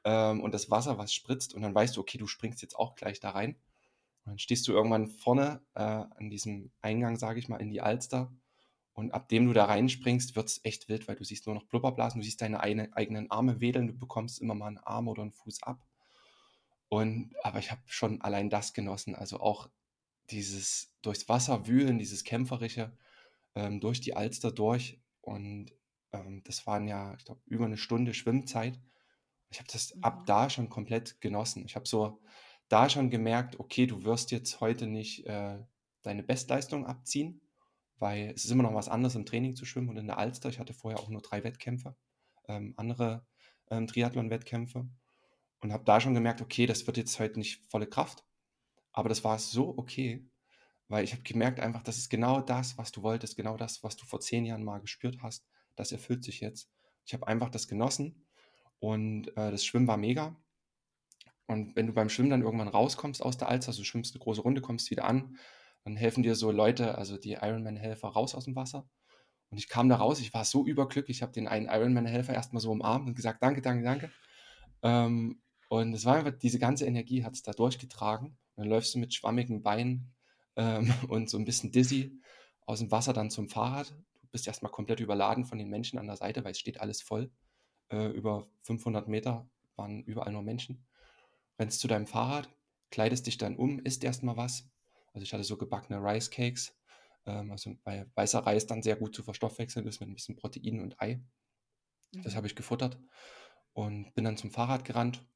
ähm, 0.03 0.42
und 0.42 0.53
das 0.53 0.70
Wasser, 0.70 0.98
was 0.98 1.13
spritzt 1.13 1.53
und 1.53 1.62
dann 1.62 1.74
weißt 1.74 1.96
du, 1.96 2.01
okay, 2.01 2.18
du 2.18 2.27
springst 2.27 2.62
jetzt 2.62 2.75
auch 2.75 2.96
gleich 2.96 3.20
da 3.20 3.32
rein. 3.32 3.56
Und 4.25 4.32
dann 4.32 4.39
stehst 4.39 4.68
du 4.68 4.74
irgendwann 4.74 5.08
vorne 5.08 5.62
äh, 5.75 5.82
an 5.82 6.30
diesem 6.30 6.72
Eingang, 6.82 7.18
sage 7.18 7.39
ich 7.39 7.48
mal, 7.48 7.62
in 7.62 7.70
die 7.70 7.82
Alster 7.82 8.34
und 8.93 9.12
ab 9.13 9.27
dem 9.29 9.47
du 9.47 9.53
da 9.53 9.65
reinspringst, 9.65 10.35
wird 10.35 10.47
es 10.47 10.62
echt 10.63 10.88
wild, 10.88 11.07
weil 11.07 11.15
du 11.15 11.23
siehst 11.23 11.47
nur 11.47 11.55
noch 11.55 11.65
Blubberblasen, 11.65 12.21
du 12.21 12.25
siehst 12.25 12.41
deine 12.41 12.59
eine, 12.59 12.95
eigenen 12.95 13.31
Arme 13.31 13.59
wedeln, 13.59 13.88
du 13.88 13.93
bekommst 13.93 14.39
immer 14.39 14.53
mal 14.53 14.67
einen 14.67 14.77
Arm 14.77 15.07
oder 15.07 15.23
einen 15.23 15.31
Fuß 15.31 15.63
ab. 15.63 15.85
Und, 16.89 17.33
aber 17.43 17.59
ich 17.59 17.71
habe 17.71 17.81
schon 17.85 18.21
allein 18.21 18.51
das 18.51 18.73
genossen, 18.73 19.15
also 19.15 19.39
auch 19.39 19.69
dieses 20.29 20.93
durchs 21.01 21.27
Wasser 21.27 21.65
wühlen, 21.67 21.97
dieses 21.97 22.23
kämpferische, 22.23 22.95
ähm, 23.55 23.79
durch 23.79 24.00
die 24.00 24.15
Alster 24.15 24.51
durch, 24.51 25.00
und 25.21 25.71
ähm, 26.12 26.43
das 26.43 26.67
waren 26.67 26.88
ja, 26.88 27.15
ich 27.17 27.25
glaube, 27.25 27.41
über 27.45 27.65
eine 27.65 27.77
Stunde 27.77 28.13
Schwimmzeit. 28.13 28.79
Ich 29.50 29.59
habe 29.59 29.69
das 29.71 29.95
mhm. 29.95 30.03
ab 30.03 30.25
da 30.25 30.50
schon 30.50 30.69
komplett 30.69 31.19
genossen. 31.21 31.65
Ich 31.65 31.75
habe 31.75 31.88
so 31.88 32.21
da 32.67 32.89
schon 32.89 33.09
gemerkt, 33.09 33.59
okay, 33.59 33.88
du 33.88 34.03
wirst 34.03 34.31
jetzt 34.31 34.59
heute 34.59 34.85
nicht 34.85 35.25
äh, 35.25 35.59
deine 36.03 36.23
Bestleistung 36.23 36.85
abziehen, 36.85 37.41
weil 38.03 38.31
es 38.36 38.43
ist 38.43 38.51
immer 38.51 38.63
noch 38.63 38.74
was 38.74 38.89
anderes 38.89 39.15
im 39.15 39.25
Training 39.25 39.55
zu 39.55 39.63
schwimmen 39.63 39.88
und 39.88 39.95
in 39.95 40.07
der 40.07 40.17
Alster. 40.17 40.50
Ich 40.50 40.60
hatte 40.60 40.74
vorher 40.74 41.00
auch 41.00 41.07
nur 41.07 41.22
drei 41.22 41.41
Wettkämpfe, 41.45 41.95
ähm, 42.50 42.74
andere 42.75 43.25
ähm, 43.72 43.88
Triathlon-Wettkämpfe 43.88 44.89
und 45.62 45.72
habe 45.72 45.86
da 45.86 46.01
schon 46.01 46.13
gemerkt, 46.13 46.41
okay, 46.41 46.65
das 46.65 46.86
wird 46.86 46.98
jetzt 46.98 47.17
heute 47.22 47.39
nicht 47.39 47.65
volle 47.72 47.88
Kraft, 47.88 48.25
aber 48.91 49.07
das 49.07 49.24
war 49.24 49.39
so 49.39 49.77
okay, 49.77 50.29
weil 50.89 51.05
ich 51.05 51.13
habe 51.13 51.24
gemerkt 51.24 51.62
einfach, 51.62 51.81
das 51.81 51.98
ist 51.98 52.10
genau 52.10 52.41
das, 52.41 52.77
was 52.77 52.91
du 52.91 53.03
wolltest, 53.03 53.38
genau 53.38 53.55
das, 53.55 53.83
was 53.83 53.95
du 53.95 54.05
vor 54.05 54.19
zehn 54.19 54.43
Jahren 54.43 54.65
mal 54.65 54.81
gespürt 54.81 55.19
hast. 55.22 55.48
Das 55.77 55.93
erfüllt 55.93 56.25
sich 56.25 56.41
jetzt. 56.41 56.69
Ich 57.05 57.13
habe 57.13 57.25
einfach 57.25 57.50
das 57.50 57.69
genossen 57.69 58.27
und 58.79 59.29
äh, 59.38 59.50
das 59.50 59.63
Schwimmen 59.63 59.88
war 59.88 59.95
mega. 59.95 60.36
Und 61.48 61.77
wenn 61.77 61.88
du 61.88 61.93
beim 61.93 62.10
Schwimmen 62.10 62.31
dann 62.31 62.41
irgendwann 62.41 62.67
rauskommst 62.67 63.24
aus 63.24 63.38
der 63.38 63.48
Alster, 63.48 63.69
also 63.69 63.81
du 63.81 63.86
schwimmst 63.86 64.13
eine 64.13 64.22
große 64.22 64.41
Runde, 64.41 64.60
kommst 64.60 64.91
wieder 64.91 65.05
an, 65.05 65.38
dann 65.84 65.96
helfen 65.96 66.24
dir 66.24 66.36
so 66.36 66.52
Leute, 66.52 66.98
also 66.98 67.18
die 67.18 67.34
Ironman-Helfer, 67.34 68.08
raus 68.10 68.36
aus 68.36 68.46
dem 68.46 68.56
Wasser. 68.56 68.88
Und 69.50 69.58
ich 69.58 69.70
kam 69.70 69.90
da 69.90 69.98
raus, 69.98 70.20
ich 70.20 70.34
war 70.34 70.46
so 70.46 70.66
überglücklich, 70.66 71.18
ich 71.18 71.22
habe 71.22 71.34
den 71.34 71.48
einen 71.48 71.68
Ironman-Helfer 71.68 72.34
erstmal 72.34 72.62
so 72.62 72.72
umarmt 72.72 73.08
und 73.08 73.16
gesagt, 73.16 73.44
danke, 73.44 73.62
danke, 73.62 73.84
danke. 73.84 74.12
Ähm, 74.82 75.42
und 75.70 75.94
es 75.94 76.06
war 76.06 76.16
einfach, 76.16 76.32
diese 76.32 76.60
ganze 76.60 76.86
Energie 76.86 77.24
hat 77.24 77.34
es 77.34 77.44
da 77.44 77.52
durchgetragen. 77.52 78.30
Und 78.56 78.63
dann 78.63 78.68
läufst 78.68 78.96
du 78.96 79.00
mit 79.00 79.13
schwammigen 79.13 79.62
Beinen 79.62 80.13
ähm, 80.56 80.94
und 81.10 81.30
so 81.30 81.38
ein 81.38 81.46
bisschen 81.46 81.72
dizzy 81.72 82.20
aus 82.66 82.80
dem 82.80 82.92
Wasser 82.92 83.13
dann 83.13 83.30
zum 83.30 83.50
Fahrrad. 83.50 83.92
Du 84.22 84.28
bist 84.32 84.48
erstmal 84.48 84.72
komplett 84.72 85.00
überladen 85.00 85.46
von 85.46 85.58
den 85.58 85.70
Menschen 85.70 86.00
an 86.00 86.08
der 86.08 86.18
Seite, 86.18 86.44
weil 86.44 86.52
es 86.52 86.60
steht 86.60 86.80
alles 86.80 87.02
voll. 87.02 87.32
Äh, 87.90 88.08
über 88.08 88.48
500 88.63 89.08
Meter 89.08 89.50
waren 89.75 90.04
überall 90.04 90.32
nur 90.32 90.44
Menschen. 90.44 90.86
Rennst 91.60 91.80
zu 91.80 91.88
deinem 91.88 92.08
Fahrrad, 92.08 92.50
kleidest 92.90 93.28
dich 93.28 93.38
dann 93.38 93.56
um, 93.56 93.80
isst 93.80 94.04
erstmal 94.04 94.38
was 94.38 94.73
Also 95.13 95.24
ich 95.24 95.34
hatte 95.34 95.43
so 95.43 95.58
gebackene 95.58 96.00
Rice 96.03 96.29
Cakes, 96.32 96.77
ähm, 97.25 97.51
also 97.51 97.75
weil 97.84 98.12
weißer 98.15 98.39
Reis 98.39 98.67
dann 98.67 98.84
sehr 98.84 98.96
gut 98.98 99.15
zu 99.15 99.24
verstoffwechseln 99.24 99.88
ist 99.88 100.00
mit 100.01 100.10
ein 100.10 100.15
bisschen 100.15 100.36
Protein 100.36 100.82
und 100.82 101.01
Ei. 101.01 101.24
Das 102.22 102.36
Mhm. 102.36 102.36
habe 102.36 102.48
ich 102.48 102.55
gefuttert 102.55 103.00
und 103.74 104.13
bin 104.15 104.24
dann 104.25 104.38
zum 104.38 104.51
Fahrrad 104.51 104.86
gerannt 104.86 105.27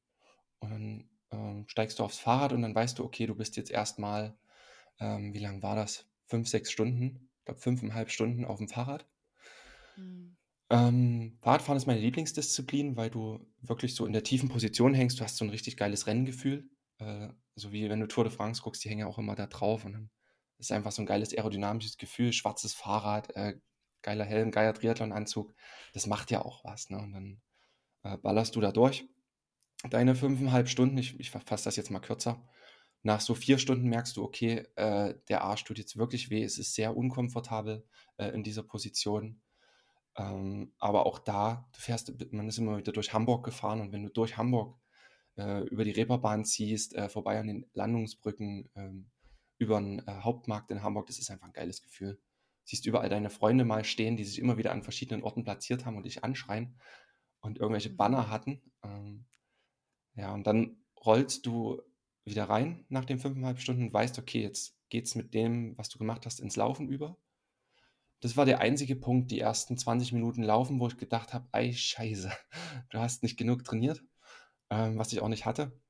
und 0.60 0.70
dann 0.70 1.10
ähm, 1.32 1.68
steigst 1.68 1.98
du 1.98 2.04
aufs 2.04 2.18
Fahrrad 2.18 2.52
und 2.54 2.62
dann 2.62 2.74
weißt 2.74 2.98
du, 2.98 3.04
okay, 3.04 3.26
du 3.26 3.34
bist 3.36 3.56
jetzt 3.56 3.70
erstmal, 3.72 4.38
ähm, 5.00 5.34
wie 5.34 5.40
lang 5.40 5.62
war 5.62 5.76
das? 5.76 6.10
Fünf, 6.26 6.48
sechs 6.48 6.72
Stunden, 6.72 7.30
ich 7.40 7.46
glaube 7.46 7.60
fünfeinhalb 7.60 8.10
Stunden 8.10 8.44
auf 8.46 8.58
dem 8.58 8.68
Fahrrad. 8.68 9.08
Mhm. 9.96 10.36
Ähm, 10.70 11.38
Fahrradfahren 11.40 11.76
ist 11.78 11.86
meine 11.86 12.00
Lieblingsdisziplin, 12.00 12.96
weil 12.96 13.10
du 13.10 13.46
wirklich 13.62 13.94
so 13.94 14.04
in 14.06 14.12
der 14.12 14.22
tiefen 14.22 14.48
Position 14.48 14.92
hängst. 14.94 15.18
Du 15.18 15.24
hast 15.24 15.36
so 15.36 15.44
ein 15.44 15.50
richtig 15.50 15.76
geiles 15.76 16.06
Renngefühl. 16.06 16.70
Äh, 16.98 17.28
so 17.58 17.72
wie 17.72 17.88
wenn 17.88 18.00
du 18.00 18.08
Tour 18.08 18.24
de 18.24 18.32
France 18.32 18.62
guckst, 18.62 18.84
die 18.84 18.88
hängen 18.88 19.00
ja 19.00 19.06
auch 19.06 19.18
immer 19.18 19.34
da 19.34 19.46
drauf 19.46 19.84
und 19.84 19.92
dann 19.92 20.10
ist 20.58 20.72
einfach 20.72 20.92
so 20.92 21.02
ein 21.02 21.06
geiles 21.06 21.32
aerodynamisches 21.36 21.98
Gefühl, 21.98 22.32
schwarzes 22.32 22.74
Fahrrad, 22.74 23.34
äh, 23.36 23.58
geiler 24.02 24.24
Helm, 24.24 24.50
geiler 24.50 24.74
Triathlonanzug. 24.74 25.54
Das 25.92 26.06
macht 26.06 26.30
ja 26.30 26.44
auch 26.44 26.64
was, 26.64 26.90
ne? 26.90 26.98
Und 26.98 27.12
dann, 27.12 27.40
äh, 28.02 28.16
ballerst 28.18 28.56
du 28.56 28.60
da 28.60 28.72
durch. 28.72 29.06
Deine 29.90 30.14
5,5 30.14 30.66
Stunden, 30.68 30.98
ich 30.98 31.18
ich 31.20 31.30
fasse 31.30 31.64
das 31.64 31.76
jetzt 31.76 31.90
mal 31.90 32.00
kürzer. 32.00 32.44
Nach 33.02 33.20
so 33.20 33.34
4 33.34 33.58
Stunden 33.58 33.88
merkst 33.88 34.16
du, 34.16 34.24
okay, 34.24 34.66
äh, 34.76 35.14
der 35.28 35.42
Arsch 35.42 35.64
tut 35.64 35.78
jetzt 35.78 35.96
wirklich 35.96 36.30
weh. 36.30 36.42
Es 36.42 36.58
ist 36.58 36.74
sehr 36.74 36.96
unkomfortabel, 36.96 37.86
äh, 38.16 38.28
in 38.30 38.42
dieser 38.42 38.64
Position. 38.64 39.40
Ähm, 40.16 40.72
aber 40.78 41.06
auch 41.06 41.20
da, 41.20 41.68
du 41.72 41.80
fährst, 41.80 42.12
man 42.32 42.48
ist 42.48 42.58
immer 42.58 42.78
wieder 42.78 42.92
durch 42.92 43.12
Hamburg 43.12 43.44
gefahren 43.44 43.80
und 43.80 43.92
wenn 43.92 44.02
du 44.02 44.10
durch 44.10 44.36
Hamburg 44.36 44.76
äh, 45.38 45.62
über 45.64 45.84
die 45.84 45.92
Reeperbahn 45.92 46.44
ziehst, 46.44 46.94
äh, 46.94 47.08
vorbei 47.08 47.38
an 47.38 47.46
den 47.46 47.66
Landungsbrücken, 47.74 48.68
ähm, 48.76 49.10
über 49.58 49.80
den 49.80 50.00
äh, 50.06 50.20
Hauptmarkt 50.20 50.70
in 50.70 50.82
Hamburg, 50.82 51.06
das 51.06 51.18
ist 51.18 51.30
einfach 51.30 51.46
ein 51.46 51.52
geiles 51.52 51.82
Gefühl. 51.82 52.20
Siehst 52.64 52.86
überall 52.86 53.08
deine 53.08 53.30
Freunde 53.30 53.64
mal 53.64 53.84
stehen, 53.84 54.16
die 54.16 54.24
sich 54.24 54.38
immer 54.38 54.58
wieder 54.58 54.72
an 54.72 54.82
verschiedenen 54.82 55.22
Orten 55.22 55.44
platziert 55.44 55.86
haben 55.86 55.96
und 55.96 56.04
dich 56.04 56.24
anschreien 56.24 56.78
und 57.40 57.58
irgendwelche 57.58 57.90
Mhm. 57.90 57.96
Banner 57.96 58.30
hatten. 58.30 58.62
Ähm, 58.84 59.26
ja, 60.14 60.34
und 60.34 60.46
dann 60.46 60.84
rollst 61.04 61.46
du 61.46 61.80
wieder 62.24 62.44
rein 62.48 62.84
nach 62.88 63.04
den 63.04 63.18
fünfeinhalb 63.18 63.60
Stunden 63.60 63.84
und 63.84 63.92
weißt, 63.92 64.18
okay, 64.18 64.42
jetzt 64.42 64.76
geht's 64.90 65.14
mit 65.14 65.34
dem, 65.34 65.76
was 65.78 65.88
du 65.88 65.98
gemacht 65.98 66.26
hast, 66.26 66.40
ins 66.40 66.56
Laufen 66.56 66.88
über. 66.88 67.16
Das 68.20 68.36
war 68.36 68.44
der 68.46 68.60
einzige 68.60 68.96
Punkt, 68.96 69.30
die 69.30 69.38
ersten 69.40 69.78
20 69.78 70.12
Minuten 70.12 70.42
Laufen, 70.42 70.80
wo 70.80 70.88
ich 70.88 70.96
gedacht 70.98 71.32
habe, 71.32 71.48
ei 71.52 71.72
Scheiße, 71.72 72.30
du 72.90 72.98
hast 72.98 73.22
nicht 73.22 73.36
genug 73.36 73.64
trainiert, 73.64 74.02
ähm, 74.70 74.98
was 74.98 75.12
ich 75.12 75.20
auch 75.20 75.28
nicht 75.28 75.46
hatte. 75.46 75.80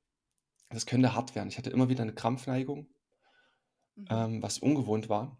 Das 0.69 0.85
könnte 0.87 1.15
hart 1.15 1.35
werden. 1.35 1.49
Ich 1.49 1.57
hatte 1.59 1.69
immer 1.71 1.89
wieder 1.89 2.03
eine 2.03 2.13
Krampfneigung, 2.15 2.89
Mhm. 3.95 4.07
ähm, 4.09 4.41
was 4.43 4.57
ungewohnt 4.59 5.09
war. 5.09 5.37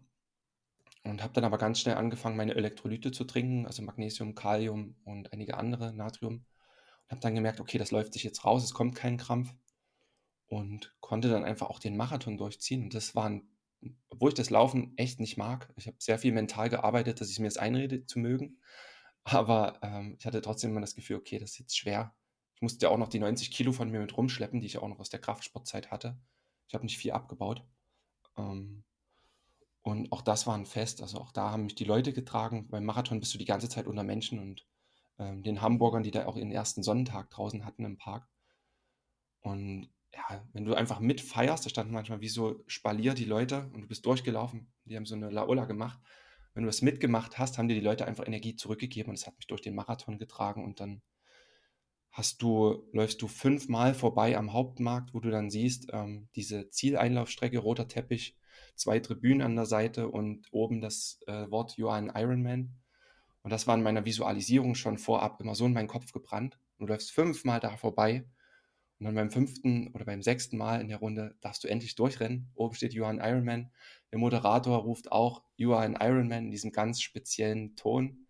Und 1.02 1.22
habe 1.22 1.32
dann 1.32 1.44
aber 1.44 1.58
ganz 1.58 1.80
schnell 1.80 1.96
angefangen, 1.96 2.36
meine 2.36 2.54
Elektrolyte 2.54 3.10
zu 3.10 3.24
trinken, 3.24 3.66
also 3.66 3.82
Magnesium, 3.82 4.34
Kalium 4.34 4.96
und 5.04 5.32
einige 5.32 5.56
andere, 5.56 5.94
Natrium. 5.94 6.34
Und 6.34 7.10
habe 7.10 7.20
dann 7.20 7.34
gemerkt, 7.34 7.60
okay, 7.60 7.78
das 7.78 7.90
läuft 7.90 8.12
sich 8.12 8.22
jetzt 8.24 8.44
raus, 8.44 8.64
es 8.64 8.74
kommt 8.74 8.94
kein 8.94 9.16
Krampf. 9.16 9.54
Und 10.46 10.94
konnte 11.00 11.28
dann 11.30 11.44
einfach 11.44 11.70
auch 11.70 11.78
den 11.78 11.96
Marathon 11.96 12.36
durchziehen. 12.36 12.82
Und 12.84 12.94
das 12.94 13.14
war 13.14 13.26
ein, 13.30 13.48
obwohl 14.10 14.30
ich 14.30 14.34
das 14.34 14.50
Laufen 14.50 14.94
echt 14.96 15.20
nicht 15.20 15.36
mag. 15.36 15.72
Ich 15.76 15.86
habe 15.86 15.96
sehr 16.00 16.18
viel 16.18 16.32
mental 16.32 16.68
gearbeitet, 16.68 17.20
dass 17.20 17.30
ich 17.30 17.38
mir 17.38 17.46
das 17.48 17.56
einrede 17.56 18.04
zu 18.06 18.18
mögen. 18.18 18.60
Aber 19.24 19.78
ähm, 19.82 20.16
ich 20.18 20.26
hatte 20.26 20.42
trotzdem 20.42 20.70
immer 20.72 20.80
das 20.80 20.94
Gefühl, 20.94 21.16
okay, 21.16 21.38
das 21.38 21.52
ist 21.52 21.58
jetzt 21.58 21.78
schwer. 21.78 22.14
Ich 22.60 22.62
musste 22.62 22.84
ja 22.84 22.92
auch 22.92 22.98
noch 22.98 23.08
die 23.08 23.18
90 23.18 23.50
Kilo 23.50 23.72
von 23.72 23.90
mir 23.90 24.00
mit 24.00 24.14
rumschleppen, 24.14 24.60
die 24.60 24.66
ich 24.66 24.76
auch 24.76 24.88
noch 24.88 24.98
aus 24.98 25.08
der 25.08 25.18
Kraftsportzeit 25.18 25.90
hatte. 25.90 26.20
Ich 26.68 26.74
habe 26.74 26.84
nicht 26.84 26.98
viel 26.98 27.12
abgebaut. 27.12 27.64
Ähm, 28.36 28.84
und 29.80 30.12
auch 30.12 30.20
das 30.20 30.46
war 30.46 30.56
ein 30.56 30.66
Fest. 30.66 31.00
Also 31.00 31.16
auch 31.16 31.32
da 31.32 31.52
haben 31.52 31.64
mich 31.64 31.74
die 31.74 31.84
Leute 31.84 32.12
getragen. 32.12 32.68
Beim 32.68 32.84
Marathon 32.84 33.18
bist 33.18 33.32
du 33.32 33.38
die 33.38 33.46
ganze 33.46 33.70
Zeit 33.70 33.86
unter 33.86 34.02
Menschen 34.02 34.38
und 34.38 34.66
ähm, 35.18 35.42
den 35.42 35.62
Hamburgern, 35.62 36.02
die 36.02 36.10
da 36.10 36.26
auch 36.26 36.36
ihren 36.36 36.52
ersten 36.52 36.82
Sonnentag 36.82 37.30
draußen 37.30 37.64
hatten 37.64 37.86
im 37.86 37.96
Park. 37.96 38.28
Und 39.40 39.88
ja, 40.12 40.46
wenn 40.52 40.66
du 40.66 40.74
einfach 40.74 41.00
mitfeierst, 41.00 41.64
da 41.64 41.70
standen 41.70 41.94
manchmal 41.94 42.20
wie 42.20 42.28
so 42.28 42.62
Spalier 42.66 43.14
die 43.14 43.24
Leute 43.24 43.70
und 43.72 43.80
du 43.80 43.88
bist 43.88 44.04
durchgelaufen, 44.04 44.70
die 44.84 44.96
haben 44.96 45.06
so 45.06 45.14
eine 45.14 45.30
Laola 45.30 45.64
gemacht. 45.64 45.98
Wenn 46.52 46.64
du 46.64 46.68
das 46.68 46.82
mitgemacht 46.82 47.38
hast, 47.38 47.56
haben 47.56 47.68
dir 47.68 47.74
die 47.74 47.80
Leute 47.80 48.06
einfach 48.06 48.26
Energie 48.26 48.54
zurückgegeben 48.54 49.08
und 49.08 49.14
es 49.14 49.26
hat 49.26 49.38
mich 49.38 49.46
durch 49.46 49.62
den 49.62 49.74
Marathon 49.74 50.18
getragen 50.18 50.62
und 50.62 50.80
dann 50.80 51.00
hast 52.10 52.42
du, 52.42 52.88
läufst 52.92 53.22
du 53.22 53.28
fünfmal 53.28 53.94
vorbei 53.94 54.36
am 54.36 54.52
Hauptmarkt, 54.52 55.14
wo 55.14 55.20
du 55.20 55.30
dann 55.30 55.50
siehst, 55.50 55.88
ähm, 55.92 56.28
diese 56.34 56.68
Zieleinlaufstrecke, 56.70 57.58
roter 57.58 57.88
Teppich, 57.88 58.36
zwei 58.74 58.98
Tribünen 58.98 59.42
an 59.42 59.56
der 59.56 59.66
Seite 59.66 60.08
und 60.08 60.46
oben 60.52 60.80
das 60.80 61.20
äh, 61.26 61.50
Wort 61.50 61.76
You 61.76 61.88
are 61.88 61.98
an 61.98 62.12
Ironman. 62.14 62.74
Und 63.42 63.50
das 63.50 63.66
war 63.66 63.76
in 63.76 63.82
meiner 63.82 64.04
Visualisierung 64.04 64.74
schon 64.74 64.98
vorab 64.98 65.40
immer 65.40 65.54
so 65.54 65.66
in 65.66 65.72
meinen 65.72 65.88
Kopf 65.88 66.12
gebrannt. 66.12 66.58
Du 66.78 66.86
läufst 66.86 67.10
fünfmal 67.10 67.60
da 67.60 67.76
vorbei 67.76 68.24
und 68.98 69.06
dann 69.06 69.14
beim 69.14 69.30
fünften 69.30 69.88
oder 69.94 70.04
beim 70.04 70.22
sechsten 70.22 70.58
Mal 70.58 70.82
in 70.82 70.88
der 70.88 70.98
Runde 70.98 71.34
darfst 71.40 71.64
du 71.64 71.68
endlich 71.68 71.94
durchrennen. 71.94 72.50
Oben 72.54 72.74
steht 72.74 72.92
You 72.92 73.04
are 73.04 73.10
an 73.10 73.20
Ironman. 73.26 73.70
Der 74.12 74.18
Moderator 74.18 74.78
ruft 74.78 75.10
auch 75.10 75.42
You 75.56 75.72
are 75.72 75.84
an 75.84 75.96
Ironman 75.98 76.46
in 76.46 76.50
diesem 76.50 76.70
ganz 76.70 77.00
speziellen 77.00 77.76
Ton. 77.76 78.26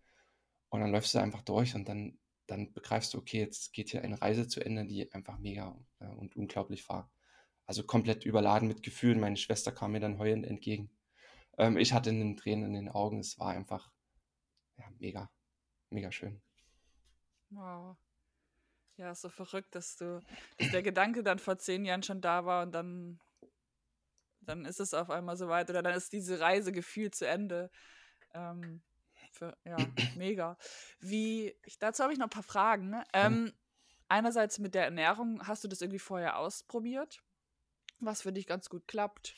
Und 0.69 0.79
dann 0.79 0.91
läufst 0.91 1.13
du 1.13 1.19
einfach 1.19 1.41
durch 1.41 1.75
und 1.75 1.89
dann, 1.89 2.17
dann 2.51 2.73
begreifst 2.73 3.13
du, 3.13 3.17
okay, 3.17 3.39
jetzt 3.39 3.73
geht 3.73 3.89
hier 3.89 4.03
eine 4.03 4.21
Reise 4.21 4.47
zu 4.47 4.59
Ende, 4.63 4.85
die 4.85 5.11
einfach 5.13 5.39
mega 5.39 5.79
und 5.99 6.35
unglaublich 6.35 6.87
war. 6.89 7.09
Also 7.65 7.83
komplett 7.83 8.25
überladen 8.25 8.67
mit 8.67 8.83
Gefühlen. 8.83 9.19
Meine 9.19 9.37
Schwester 9.37 9.71
kam 9.71 9.93
mir 9.93 10.01
dann 10.01 10.17
heulend 10.17 10.45
entgegen. 10.45 10.91
Ähm, 11.57 11.77
ich 11.77 11.93
hatte 11.93 12.09
einen 12.09 12.35
Tränen 12.35 12.65
in 12.65 12.73
den 12.73 12.89
Augen. 12.89 13.19
Es 13.19 13.39
war 13.39 13.51
einfach 13.51 13.91
ja, 14.77 14.85
mega, 14.99 15.31
mega 15.89 16.11
schön. 16.11 16.41
Wow. 17.49 17.97
Ja, 18.97 19.15
so 19.15 19.29
verrückt, 19.29 19.73
dass 19.73 19.95
du, 19.95 20.21
dass 20.57 20.71
der 20.71 20.83
Gedanke 20.83 21.23
dann 21.23 21.39
vor 21.39 21.57
zehn 21.57 21.85
Jahren 21.85 22.03
schon 22.03 22.21
da 22.21 22.45
war 22.45 22.63
und 22.63 22.73
dann, 22.73 23.19
dann 24.41 24.65
ist 24.65 24.79
es 24.79 24.93
auf 24.93 25.09
einmal 25.09 25.37
so 25.37 25.47
weit 25.47 25.69
oder 25.69 25.81
dann 25.81 25.95
ist 25.95 26.11
diese 26.11 26.39
Reise 26.39 26.71
gefühlt 26.71 27.15
zu 27.15 27.27
Ende. 27.27 27.71
Ähm, 28.33 28.81
für, 29.31 29.57
ja, 29.65 29.77
mega. 30.15 30.57
Wie, 30.99 31.55
ich, 31.63 31.79
dazu 31.79 32.03
habe 32.03 32.13
ich 32.13 32.19
noch 32.19 32.27
ein 32.27 32.31
paar 32.31 32.43
Fragen. 32.43 32.89
Ne? 32.89 33.03
Ähm, 33.13 33.51
einerseits 34.07 34.59
mit 34.59 34.75
der 34.75 34.85
Ernährung, 34.85 35.45
hast 35.47 35.63
du 35.63 35.67
das 35.67 35.81
irgendwie 35.81 35.99
vorher 35.99 36.37
ausprobiert? 36.37 37.21
Was 37.99 38.21
für 38.21 38.33
dich 38.33 38.47
ganz 38.47 38.69
gut 38.69 38.87
klappt? 38.87 39.35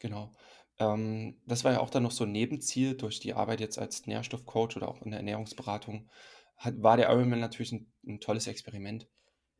Genau. 0.00 0.32
Ähm, 0.78 1.40
das 1.46 1.64
war 1.64 1.72
ja 1.72 1.80
auch 1.80 1.90
dann 1.90 2.02
noch 2.02 2.10
so 2.10 2.24
ein 2.24 2.32
Nebenziel 2.32 2.96
durch 2.96 3.20
die 3.20 3.34
Arbeit 3.34 3.60
jetzt 3.60 3.78
als 3.78 4.06
Nährstoffcoach 4.06 4.76
oder 4.76 4.88
auch 4.88 5.00
in 5.02 5.10
der 5.10 5.20
Ernährungsberatung. 5.20 6.10
Hat, 6.56 6.82
war 6.82 6.96
der 6.96 7.08
Ironman 7.08 7.40
natürlich 7.40 7.72
ein, 7.72 7.92
ein 8.06 8.20
tolles 8.20 8.46
Experiment, 8.46 9.08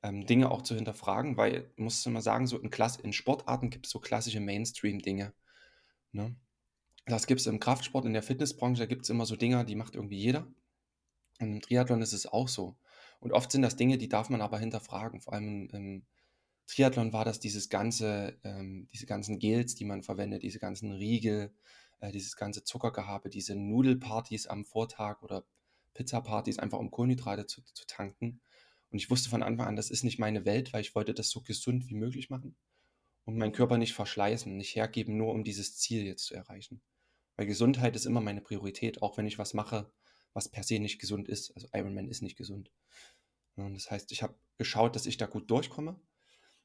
ähm, 0.03 0.27
Dinge 0.27 0.51
auch 0.51 0.63
zu 0.63 0.75
hinterfragen, 0.75 1.37
weil, 1.37 1.73
musst 1.77 2.05
du 2.05 2.11
mal 2.11 2.23
sagen, 2.23 2.47
so 2.47 2.59
in, 2.59 2.71
Klass 2.71 2.97
in 2.97 3.13
Sportarten 3.13 3.71
gibt 3.71 3.87
es 3.87 3.93
so 3.93 4.01
klassische 4.01 4.41
Mainstream-Dinge. 4.41 5.33
Ne? 6.13 6.37
Das 7.07 7.27
gibt 7.27 7.41
es 7.41 7.47
im 7.47 7.59
Kraftsport, 7.59 8.05
in 8.05 8.13
der 8.13 8.23
Fitnessbranche, 8.23 8.81
da 8.81 8.87
gibt 8.87 9.03
es 9.03 9.11
immer 9.11 9.27
so 9.27 9.35
Dinge, 9.37 9.65
die 9.65 9.75
macht 9.75 9.95
irgendwie 9.97 10.19
jeder. 10.19 10.47
Und 11.41 11.53
im 11.53 11.61
Triathlon 11.61 12.03
ist 12.03 12.13
es 12.13 12.27
auch 12.27 12.49
so. 12.49 12.77
Und 13.21 13.33
oft 13.33 13.51
sind 13.51 13.63
das 13.63 13.77
Dinge, 13.77 13.99
die 13.99 14.09
darf 14.09 14.31
man 14.31 14.41
aber 14.41 14.59
hinterfragen. 14.59 15.21
Vor 15.21 15.33
allem 15.33 15.69
im, 15.69 15.71
im 15.71 16.07
Triathlon 16.67 17.13
war 17.13 17.25
das 17.25 17.41
dieses 17.41 17.69
ganze, 17.69 18.39
ähm, 18.45 18.89
diese 18.93 19.07
ganzen 19.07 19.39
Gels, 19.39 19.75
die 19.75 19.85
man 19.85 20.03
verwendet, 20.03 20.43
diese 20.43 20.61
ganzen 20.61 20.93
Riegel, 20.93 21.53
äh, 22.01 22.13
dieses 22.13 22.37
ganze 22.37 22.63
Zuckergehabe, 22.65 23.31
diese 23.31 23.57
Nudelpartys 23.57 24.47
am 24.47 24.65
Vortag 24.65 25.23
oder 25.23 25.45
Pizzapartys, 25.95 26.59
einfach 26.59 26.79
um 26.79 26.91
Kohlenhydrate 26.91 27.47
zu, 27.47 27.63
zu 27.63 27.87
tanken. 27.87 28.41
Und 28.91 28.99
ich 28.99 29.11
wusste 29.11 29.29
von 29.29 29.43
Anfang 29.43 29.67
an, 29.67 29.77
das 29.77 29.91
ist 29.91 30.05
nicht 30.05 30.19
meine 30.19 30.45
Welt, 30.45 30.73
weil 30.73 30.83
ich 30.83 30.95
wollte 30.95 31.15
das 31.15 31.31
so 31.31 31.41
gesund 31.41 31.89
wie 31.89 31.95
möglich 31.95 32.31
machen 32.31 32.57
und 33.25 33.39
meinen 33.39 33.53
Körper 33.53 33.79
nicht 33.79 33.95
verschleißen, 33.95 34.57
nicht 34.57 34.75
hergeben, 34.75 35.17
nur 35.17 35.33
um 35.33 35.45
dieses 35.45 35.77
Ziel 35.77 36.05
jetzt 36.05 36.25
zu 36.25 36.35
erreichen. 36.35 36.83
Weil 37.37 37.47
Gesundheit 37.47 37.97
ist 37.97 38.07
immer 38.07 38.21
meine 38.21 38.41
Priorität, 38.41 39.03
auch 39.03 39.17
wenn 39.17 39.27
ich 39.27 39.39
was 39.39 39.55
mache, 39.55 39.91
was 40.35 40.49
per 40.49 40.63
se 40.63 40.79
nicht 40.79 41.01
gesund 41.01 41.29
ist. 41.29 41.55
Also 41.55 41.69
Ironman 41.73 42.09
ist 42.09 42.23
nicht 42.23 42.37
gesund. 42.37 42.71
Und 43.57 43.75
das 43.75 43.91
heißt, 43.91 44.13
ich 44.13 44.23
habe 44.23 44.35
geschaut, 44.59 44.97
dass 44.97 45.07
ich 45.07 45.17
da 45.17 45.27
gut 45.27 45.51
durchkomme. 45.51 46.01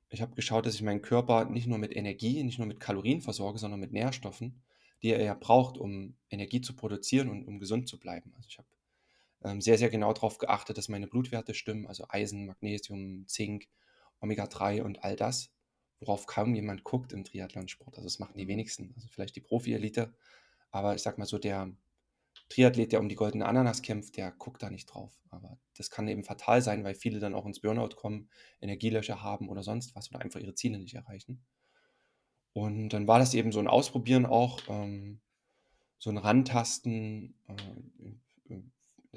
Ich 0.09 0.21
habe 0.21 0.35
geschaut, 0.35 0.65
dass 0.65 0.75
ich 0.75 0.81
meinen 0.81 1.01
Körper 1.01 1.45
nicht 1.45 1.67
nur 1.67 1.77
mit 1.77 1.95
Energie, 1.95 2.43
nicht 2.43 2.59
nur 2.59 2.67
mit 2.67 2.79
Kalorien 2.79 3.21
versorge, 3.21 3.59
sondern 3.59 3.79
mit 3.79 3.91
Nährstoffen, 3.91 4.61
die 5.01 5.09
er 5.09 5.21
ja 5.21 5.33
braucht, 5.33 5.77
um 5.77 6.15
Energie 6.29 6.61
zu 6.61 6.75
produzieren 6.75 7.29
und 7.29 7.45
um 7.45 7.59
gesund 7.59 7.89
zu 7.89 7.99
bleiben. 7.99 8.33
Also 8.35 8.47
ich 8.49 8.57
habe 8.57 8.67
ähm, 9.43 9.61
sehr, 9.61 9.77
sehr 9.77 9.89
genau 9.89 10.13
darauf 10.13 10.37
geachtet, 10.37 10.77
dass 10.77 10.87
meine 10.87 11.07
Blutwerte 11.07 11.53
stimmen, 11.53 11.87
also 11.87 12.05
Eisen, 12.09 12.45
Magnesium, 12.45 13.27
Zink, 13.27 13.67
Omega-3 14.21 14.81
und 14.81 15.03
all 15.03 15.15
das, 15.15 15.51
worauf 15.99 16.25
kaum 16.25 16.53
jemand 16.55 16.83
guckt 16.83 17.13
im 17.13 17.23
Triathlonsport. 17.23 17.95
Also 17.97 18.05
das 18.05 18.19
machen 18.19 18.37
die 18.37 18.47
wenigsten. 18.47 18.93
Also 18.95 19.07
vielleicht 19.07 19.35
die 19.35 19.41
Profi-Elite, 19.41 20.13
aber 20.71 20.95
ich 20.95 21.01
sag 21.01 21.17
mal 21.17 21.25
so, 21.25 21.37
der 21.37 21.71
Triathlet, 22.49 22.91
der 22.91 22.99
um 22.99 23.09
die 23.09 23.15
goldene 23.15 23.45
Ananas 23.45 23.81
kämpft, 23.81 24.17
der 24.17 24.31
guckt 24.31 24.63
da 24.63 24.69
nicht 24.69 24.85
drauf. 24.85 25.19
Aber 25.29 25.59
das 25.75 25.89
kann 25.89 26.07
eben 26.07 26.23
fatal 26.23 26.61
sein, 26.61 26.83
weil 26.83 26.95
viele 26.95 27.19
dann 27.19 27.35
auch 27.35 27.45
ins 27.45 27.59
Burnout 27.59 27.95
kommen, 27.95 28.29
Energielöcher 28.61 29.21
haben 29.21 29.49
oder 29.49 29.63
sonst 29.63 29.95
was 29.95 30.09
oder 30.11 30.21
einfach 30.21 30.39
ihre 30.39 30.53
Ziele 30.53 30.79
nicht 30.79 30.93
erreichen. 30.93 31.43
Und 32.53 32.89
dann 32.89 33.07
war 33.07 33.19
das 33.19 33.33
eben 33.33 33.51
so 33.51 33.59
ein 33.59 33.67
Ausprobieren 33.67 34.25
auch, 34.25 34.61
ähm, 34.69 35.19
so 35.99 36.09
ein 36.09 36.17
Rantasten, 36.17 37.35
äh, 37.47 38.53
äh, 38.53 38.61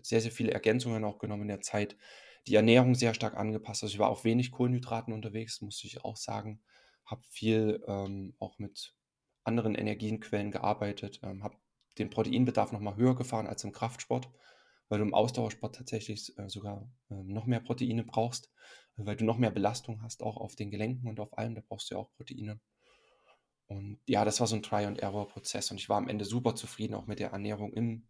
sehr, 0.03 0.21
sehr 0.21 0.31
viele 0.31 0.53
Ergänzungen 0.53 1.05
auch 1.05 1.19
genommen 1.19 1.43
in 1.43 1.49
der 1.49 1.61
Zeit. 1.61 1.97
Die 2.51 2.57
Ernährung 2.57 2.97
sehr 2.97 3.15
stark 3.15 3.37
angepasst. 3.37 3.85
Also 3.85 3.95
ich 3.95 4.01
war 4.01 4.09
auf 4.09 4.25
wenig 4.25 4.51
Kohlenhydraten 4.51 5.15
unterwegs, 5.15 5.61
muss 5.61 5.85
ich 5.85 6.05
auch 6.05 6.17
sagen. 6.17 6.61
Habe 7.05 7.23
viel 7.29 7.81
ähm, 7.87 8.35
auch 8.41 8.59
mit 8.59 8.97
anderen 9.45 9.77
Energienquellen 9.77 10.51
gearbeitet, 10.51 11.21
ähm, 11.23 11.45
habe 11.45 11.55
den 11.99 12.11
Proteinbedarf 12.11 12.73
nochmal 12.73 12.97
höher 12.97 13.15
gefahren 13.15 13.47
als 13.47 13.63
im 13.63 13.71
Kraftsport, 13.71 14.29
weil 14.89 14.99
du 14.99 15.05
im 15.05 15.15
Ausdauersport 15.15 15.77
tatsächlich 15.77 16.37
äh, 16.39 16.49
sogar 16.49 16.91
äh, 17.09 17.23
noch 17.23 17.47
mehr 17.47 17.61
Proteine 17.61 18.03
brauchst, 18.03 18.51
weil 18.97 19.15
du 19.15 19.25
noch 19.25 19.39
mehr 19.39 19.53
Belastung 19.53 20.03
hast, 20.03 20.25
auch 20.25 20.37
auf 20.37 20.57
den 20.57 20.73
Gelenken 20.73 21.09
und 21.09 21.21
auf 21.21 21.39
allem, 21.39 21.55
da 21.55 21.61
brauchst 21.61 21.89
du 21.89 21.95
ja 21.95 22.01
auch 22.01 22.11
Proteine. 22.17 22.59
Und 23.69 24.01
ja, 24.09 24.25
das 24.25 24.41
war 24.41 24.49
so 24.49 24.57
ein 24.57 24.65
Try-and-Error-Prozess 24.65 25.71
und 25.71 25.77
ich 25.77 25.89
war 25.89 25.99
am 25.99 26.09
Ende 26.09 26.25
super 26.25 26.57
zufrieden 26.57 26.95
auch 26.95 27.07
mit 27.07 27.21
der 27.21 27.31
Ernährung 27.31 27.73
im, 27.73 28.09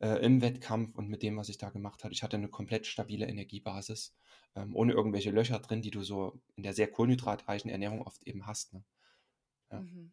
äh, 0.00 0.24
im 0.24 0.40
Wettkampf 0.42 0.96
und 0.96 1.08
mit 1.08 1.22
dem, 1.22 1.36
was 1.36 1.48
ich 1.48 1.58
da 1.58 1.70
gemacht 1.70 2.04
habe. 2.04 2.12
Ich 2.12 2.22
hatte 2.22 2.36
eine 2.36 2.48
komplett 2.48 2.86
stabile 2.86 3.26
Energiebasis, 3.26 4.16
ähm, 4.56 4.74
ohne 4.74 4.92
irgendwelche 4.92 5.30
Löcher 5.30 5.58
drin, 5.60 5.82
die 5.82 5.90
du 5.90 6.02
so 6.02 6.42
in 6.56 6.62
der 6.62 6.74
sehr 6.74 6.90
kohlenhydratreichen 6.90 7.70
Ernährung 7.70 8.02
oft 8.02 8.26
eben 8.26 8.46
hast. 8.46 8.72
Ne? 8.72 8.84
Ja. 9.70 9.80
Mhm. 9.80 10.12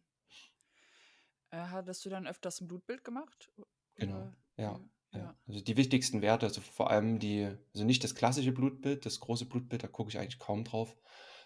Äh, 1.50 1.56
hattest 1.56 2.04
du 2.04 2.10
dann 2.10 2.26
öfters 2.26 2.60
ein 2.60 2.68
Blutbild 2.68 3.04
gemacht? 3.04 3.50
Genau, 3.96 4.30
ja. 4.56 4.78
Ja. 5.12 5.34
Also 5.46 5.60
die 5.62 5.76
wichtigsten 5.78 6.20
Werte, 6.20 6.46
also 6.46 6.60
vor 6.60 6.90
allem 6.90 7.18
die, 7.18 7.48
also 7.72 7.84
nicht 7.86 8.04
das 8.04 8.14
klassische 8.14 8.52
Blutbild, 8.52 9.06
das 9.06 9.20
große 9.20 9.46
Blutbild, 9.46 9.82
da 9.82 9.88
gucke 9.88 10.10
ich 10.10 10.18
eigentlich 10.18 10.38
kaum 10.38 10.64
drauf, 10.64 10.94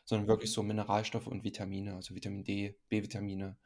sondern 0.04 0.26
wirklich 0.26 0.50
mhm. 0.50 0.54
so 0.54 0.62
Mineralstoffe 0.64 1.28
und 1.28 1.44
Vitamine, 1.44 1.94
also 1.94 2.14
Vitamin 2.14 2.42
D, 2.42 2.76
B-Vitamine, 2.88 3.56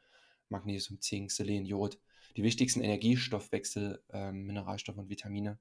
Magnesium, 0.49 1.01
Zink, 1.01 1.31
Selen, 1.31 1.65
Jod, 1.65 1.99
die 2.35 2.43
wichtigsten 2.43 2.81
Energiestoffwechsel, 2.81 4.03
ähm, 4.09 4.45
Mineralstoffe 4.45 4.97
und 4.97 5.09
Vitamine, 5.09 5.59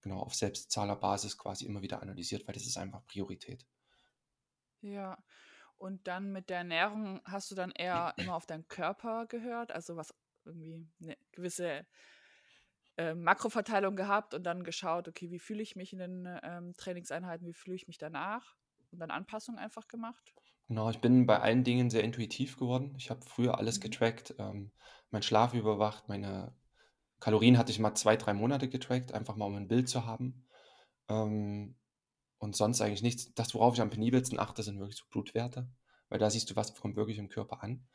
genau 0.00 0.18
auf 0.20 0.34
Selbstzahlerbasis 0.34 1.38
quasi 1.38 1.64
immer 1.64 1.82
wieder 1.82 2.02
analysiert, 2.02 2.46
weil 2.46 2.54
das 2.54 2.66
ist 2.66 2.76
einfach 2.76 3.06
Priorität. 3.06 3.66
Ja, 4.80 5.22
und 5.78 6.06
dann 6.06 6.32
mit 6.32 6.50
der 6.50 6.58
Ernährung 6.58 7.20
hast 7.24 7.50
du 7.50 7.54
dann 7.54 7.70
eher 7.72 8.14
immer 8.16 8.34
auf 8.34 8.46
deinen 8.46 8.68
Körper 8.68 9.26
gehört, 9.26 9.72
also 9.72 9.96
was 9.96 10.14
irgendwie 10.44 10.86
eine 11.00 11.16
gewisse 11.32 11.86
äh, 12.96 13.14
Makroverteilung 13.14 13.96
gehabt 13.96 14.34
und 14.34 14.44
dann 14.44 14.64
geschaut, 14.64 15.08
okay, 15.08 15.30
wie 15.30 15.38
fühle 15.38 15.62
ich 15.62 15.76
mich 15.76 15.92
in 15.92 15.98
den 15.98 16.40
ähm, 16.42 16.74
Trainingseinheiten, 16.76 17.46
wie 17.46 17.54
fühle 17.54 17.76
ich 17.76 17.86
mich 17.86 17.98
danach 17.98 18.56
und 18.90 18.98
dann 18.98 19.10
Anpassungen 19.10 19.58
einfach 19.58 19.88
gemacht? 19.88 20.34
Genau, 20.68 20.90
ich 20.90 21.00
bin 21.00 21.26
bei 21.26 21.40
allen 21.40 21.64
Dingen 21.64 21.90
sehr 21.90 22.04
intuitiv 22.04 22.56
geworden. 22.56 22.94
Ich 22.98 23.10
habe 23.10 23.20
früher 23.26 23.58
alles 23.58 23.78
mhm. 23.78 23.82
getrackt, 23.82 24.34
ähm, 24.38 24.72
meinen 25.10 25.22
Schlaf 25.22 25.54
überwacht, 25.54 26.08
meine 26.08 26.54
Kalorien 27.20 27.56
hatte 27.56 27.70
ich 27.70 27.78
mal 27.78 27.94
zwei, 27.94 28.16
drei 28.16 28.34
Monate 28.34 28.68
getrackt, 28.68 29.12
einfach 29.12 29.36
mal 29.36 29.44
um 29.44 29.54
ein 29.54 29.68
Bild 29.68 29.88
zu 29.88 30.06
haben. 30.06 30.44
Ähm, 31.08 31.76
und 32.38 32.56
sonst 32.56 32.80
eigentlich 32.80 33.02
nichts. 33.02 33.32
Das, 33.34 33.54
worauf 33.54 33.74
ich 33.74 33.80
am 33.80 33.90
penibelsten 33.90 34.40
achte, 34.40 34.64
sind 34.64 34.80
wirklich 34.80 34.98
so 34.98 35.04
Blutwerte, 35.08 35.68
weil 36.08 36.18
da 36.18 36.28
siehst 36.28 36.50
du, 36.50 36.56
was 36.56 36.74
kommt 36.74 36.96
wirklich 36.96 37.18
im 37.18 37.28
Körper 37.28 37.62
an. 37.62 37.86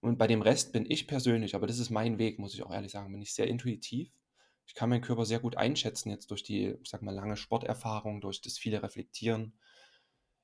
Und 0.00 0.16
bei 0.16 0.26
dem 0.26 0.40
Rest 0.40 0.72
bin 0.72 0.90
ich 0.90 1.06
persönlich, 1.06 1.54
aber 1.54 1.66
das 1.66 1.78
ist 1.78 1.90
mein 1.90 2.18
Weg, 2.18 2.38
muss 2.38 2.54
ich 2.54 2.62
auch 2.62 2.72
ehrlich 2.72 2.92
sagen, 2.92 3.12
bin 3.12 3.20
ich 3.20 3.34
sehr 3.34 3.48
intuitiv. 3.48 4.10
Ich 4.66 4.74
kann 4.74 4.88
meinen 4.88 5.02
Körper 5.02 5.26
sehr 5.26 5.40
gut 5.40 5.56
einschätzen, 5.56 6.08
jetzt 6.08 6.30
durch 6.30 6.42
die, 6.42 6.74
ich 6.82 6.88
sag 6.88 7.02
mal, 7.02 7.14
lange 7.14 7.36
Sporterfahrung, 7.36 8.22
durch 8.22 8.40
das 8.40 8.56
viele 8.56 8.82
Reflektieren. 8.82 9.52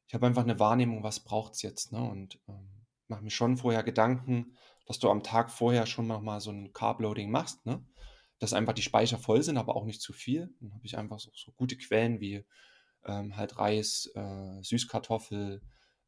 Ich 0.06 0.14
habe 0.14 0.26
einfach 0.26 0.44
eine 0.44 0.58
Wahrnehmung, 0.60 1.02
was 1.02 1.20
braucht 1.20 1.54
es 1.54 1.62
jetzt, 1.62 1.92
ne? 1.92 2.00
Und 2.00 2.40
ähm, 2.48 2.68
mache 3.08 3.22
mir 3.22 3.30
schon 3.30 3.56
vorher 3.56 3.82
Gedanken, 3.82 4.56
dass 4.86 4.98
du 4.98 5.10
am 5.10 5.22
Tag 5.22 5.50
vorher 5.50 5.86
schon 5.86 6.06
nochmal 6.06 6.40
so 6.40 6.50
ein 6.50 6.72
Carb-Loading 6.72 7.30
machst, 7.30 7.66
ne? 7.66 7.84
Dass 8.38 8.52
einfach 8.52 8.74
die 8.74 8.82
Speicher 8.82 9.18
voll 9.18 9.42
sind, 9.42 9.56
aber 9.56 9.76
auch 9.76 9.84
nicht 9.84 10.00
zu 10.00 10.12
viel. 10.12 10.54
Dann 10.60 10.74
habe 10.74 10.86
ich 10.86 10.98
einfach 10.98 11.18
so, 11.18 11.30
so 11.34 11.52
gute 11.52 11.76
Quellen 11.76 12.20
wie 12.20 12.44
ähm, 13.04 13.36
halt 13.36 13.58
Reis, 13.58 14.10
äh, 14.14 14.62
Süßkartoffel 14.62 15.62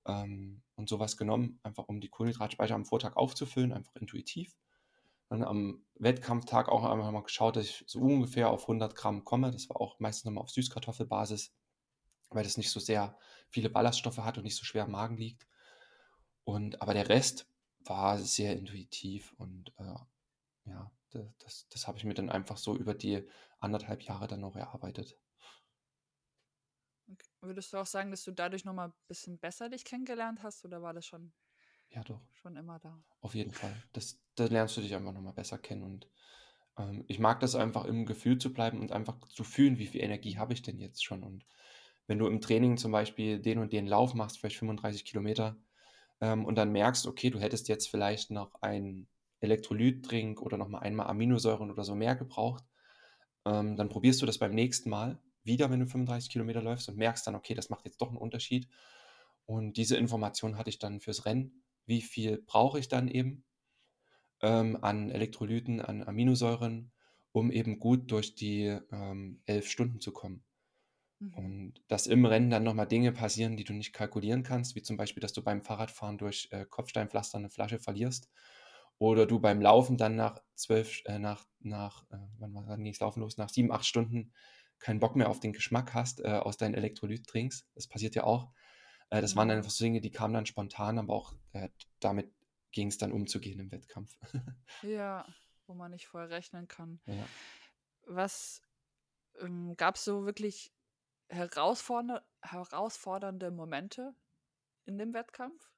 ähm, 0.06 0.62
und 0.76 0.88
sowas 0.88 1.16
genommen, 1.16 1.58
einfach 1.62 1.88
um 1.88 2.00
die 2.00 2.08
Kohlenhydratspeicher 2.08 2.74
am 2.74 2.84
Vortag 2.84 3.16
aufzufüllen, 3.16 3.72
einfach 3.72 3.94
intuitiv. 3.96 4.56
Dann 5.28 5.42
am 5.42 5.84
Wettkampftag 5.96 6.68
auch 6.68 6.84
einmal 6.84 7.12
mal 7.12 7.22
geschaut, 7.22 7.56
dass 7.56 7.66
ich 7.66 7.84
so 7.87 8.00
ungefähr 8.00 8.50
auf 8.50 8.62
100 8.62 8.94
Gramm 8.94 9.24
komme. 9.24 9.50
Das 9.50 9.68
war 9.68 9.80
auch 9.80 9.98
meistens 10.00 10.24
nochmal 10.24 10.44
auf 10.44 10.50
Süßkartoffelbasis, 10.50 11.52
weil 12.31 12.45
das 12.45 12.57
nicht 12.57 12.71
so 12.71 12.81
sehr 12.81 13.17
viele 13.49 13.71
Ballaststoffe 13.71 14.19
hat 14.19 14.38
und 14.38 14.45
nicht 14.45 14.57
so 14.57 14.64
schwer 14.64 14.85
im 14.85 14.93
Magen 14.93 15.17
liegt. 15.17 15.47
Und, 16.45 16.81
aber 16.83 16.95
der 16.95 17.09
Rest 17.09 17.47
war 17.81 18.19
sehr 18.19 18.57
intuitiv 18.57 19.33
und 19.38 19.73
äh, 19.79 19.95
ja, 20.64 20.91
das, 21.38 21.69
das 21.69 21.87
habe 21.87 21.99
ich 21.99 22.05
mir 22.05 22.14
dann 22.14 22.31
einfach 22.31 22.57
so 22.57 22.77
über 22.77 22.95
die 22.95 23.27
anderthalb 23.61 24.03
Jahre 24.03 24.29
dann 24.29 24.41
noch 24.41 24.57
erarbeitet. 24.57 25.19
Würdest 27.41 27.73
du 27.73 27.79
auch 27.79 27.87
sagen, 27.87 28.11
dass 28.11 28.25
du 28.25 28.33
dadurch 28.33 28.64
nochmal 28.64 28.88
ein 28.88 28.95
bisschen 29.07 29.38
besser 29.38 29.69
dich 29.69 29.85
kennengelernt 29.85 30.43
hast 30.43 30.64
oder 30.64 30.83
war 30.83 30.93
das 30.93 31.07
schon, 31.07 31.33
ja, 31.88 32.03
doch. 32.05 32.21
schon 32.35 32.57
immer 32.57 32.79
da? 32.79 33.03
Auf 33.21 33.35
jeden 33.35 33.53
Fall. 33.53 33.75
Das, 33.93 34.19
da 34.35 34.45
lernst 34.47 34.77
du 34.77 34.83
dich 34.83 34.95
einfach 34.95 35.12
nochmal 35.12 35.33
besser 35.33 35.59
kennen 35.59 35.83
und 35.83 36.09
ähm, 36.79 37.05
ich 37.09 37.19
mag 37.19 37.41
das 37.41 37.55
einfach 37.55 37.85
im 37.85 38.07
Gefühl 38.07 38.38
zu 38.38 38.53
bleiben 38.53 38.81
und 38.81 38.93
einfach 38.93 39.19
zu 39.29 39.45
fühlen, 39.45 39.79
wie 39.79 39.87
viel 39.87 40.03
Energie 40.03 40.37
habe 40.37 40.53
ich 40.53 40.62
denn 40.62 40.79
jetzt 40.79 41.05
schon. 41.05 41.23
Und 41.23 41.47
wenn 42.09 42.18
du 42.18 42.27
im 42.27 42.40
Training 42.40 42.77
zum 42.79 42.90
Beispiel 42.90 43.38
den 43.38 43.59
und 43.59 43.73
den 43.73 43.87
Lauf 43.87 44.14
machst, 44.14 44.38
vielleicht 44.38 44.57
35 44.57 45.05
Kilometer, 45.05 45.57
ähm, 46.21 46.44
und 46.44 46.57
dann 46.57 46.73
merkst, 46.73 47.07
okay, 47.07 47.31
du 47.31 47.38
hättest 47.38 47.68
jetzt 47.68 47.88
vielleicht 47.88 48.31
noch 48.31 48.61
einen 48.62 49.09
Elektrolytdrink 49.40 50.42
oder 50.42 50.57
nochmal 50.57 50.83
einmal 50.83 51.07
Aminosäuren 51.07 51.71
oder 51.71 51.85
so 51.85 51.94
mehr 51.94 52.16
gebraucht, 52.16 52.64
ähm, 53.44 53.77
dann 53.77 53.88
probierst 53.88 54.21
du 54.23 54.27
das 54.27 54.38
beim 54.38 54.55
nächsten 54.55 54.90
Mal 54.90 55.21
wieder, 55.44 55.71
wenn 55.71 55.81
du 55.81 55.87
35 55.87 56.31
Kilometer 56.31 56.62
läufst 56.62 56.88
und 56.88 56.97
merkst 56.97 57.27
dann, 57.27 57.35
okay, 57.35 57.55
das 57.55 57.71
macht 57.71 57.85
jetzt 57.85 58.01
doch 58.01 58.09
einen 58.09 58.16
Unterschied. 58.16 58.68
Und 59.47 59.77
diese 59.77 59.97
Information 59.97 60.59
hatte 60.59 60.71
ich 60.71 60.79
dann 60.79 61.01
fürs 61.01 61.25
Rennen. 61.25 61.62
Wie 61.87 62.03
viel 62.03 62.42
brauche 62.47 62.79
ich 62.79 62.88
dann 62.88 63.09
eben 63.09 63.44
ähm, 64.42 64.79
an 64.83 65.11
Elektrolyten, 65.11 65.81
an 65.81 66.03
Aminosäuren, 66.03 66.90
um 67.33 67.51
eben 67.51 67.79
gut 67.79 68.11
durch 68.11 68.35
die 68.35 68.79
ähm, 68.92 69.40
elf 69.47 69.68
Stunden 69.68 70.01
zu 70.01 70.12
kommen. 70.12 70.44
Mhm. 71.20 71.35
Und 71.35 71.74
dass 71.88 72.07
im 72.07 72.24
Rennen 72.24 72.50
dann 72.50 72.64
nochmal 72.64 72.87
Dinge 72.87 73.12
passieren, 73.12 73.57
die 73.57 73.64
du 73.64 73.72
nicht 73.72 73.92
kalkulieren 73.92 74.42
kannst, 74.42 74.74
wie 74.74 74.83
zum 74.83 74.96
Beispiel, 74.96 75.20
dass 75.20 75.33
du 75.33 75.42
beim 75.42 75.62
Fahrradfahren 75.62 76.18
durch 76.18 76.48
äh, 76.50 76.64
Kopfsteinpflaster 76.64 77.38
eine 77.38 77.50
Flasche 77.50 77.78
verlierst 77.78 78.31
oder 78.98 79.26
du 79.26 79.40
beim 79.40 79.61
Laufen 79.61 79.96
dann 79.96 80.16
nach 80.16 80.40
zwölf, 80.54 81.02
äh, 81.07 81.18
nach, 81.18 81.46
nach 81.61 82.04
äh, 82.11 82.18
wann, 82.38 82.54
wann 82.54 82.85
ging 82.85 82.92
es 82.92 83.00
laufen 83.00 83.20
los, 83.20 83.37
nach 83.37 83.48
sieben, 83.48 83.72
acht 83.72 83.87
Stunden 83.87 84.33
keinen 84.78 85.00
Bock 85.00 85.16
mehr 85.16 85.28
auf 85.28 85.40
den 85.40 85.52
Geschmack 85.52 85.94
hast 85.94 86.20
äh, 86.20 86.28
aus 86.28 86.57
deinen 86.57 86.74
Elektrolytdrinks. 86.74 87.66
Das 87.74 87.88
passiert 87.88 88.14
ja 88.14 88.24
auch. 88.24 88.52
Äh, 89.11 89.20
das 89.20 89.35
mhm. 89.35 89.38
waren 89.38 89.50
einfach 89.50 89.70
so 89.70 89.85
Dinge, 89.85 90.00
die 90.00 90.11
kamen 90.11 90.35
dann 90.35 90.46
spontan, 90.46 90.98
aber 90.98 91.14
auch 91.14 91.35
äh, 91.52 91.68
damit 92.00 92.33
ging 92.70 92.88
es 92.88 92.98
dann 92.98 93.12
umzugehen 93.12 93.61
im 93.61 93.72
Wettkampf. 93.72 94.16
ja, 94.83 95.26
wo 95.66 95.74
man 95.74 95.90
nicht 95.90 96.07
vorher 96.07 96.31
rechnen 96.31 96.68
kann. 96.68 97.00
Ja. 97.07 97.26
Was 98.07 98.62
ähm, 99.40 99.76
gab 99.76 99.96
es 99.96 100.04
so 100.04 100.24
wirklich 100.24 100.72
herausfordernde, 101.29 102.23
herausfordernde 102.43 103.51
Momente 103.51 104.14
in 104.85 104.99
dem 104.99 105.14
Wettkampf? 105.14 105.71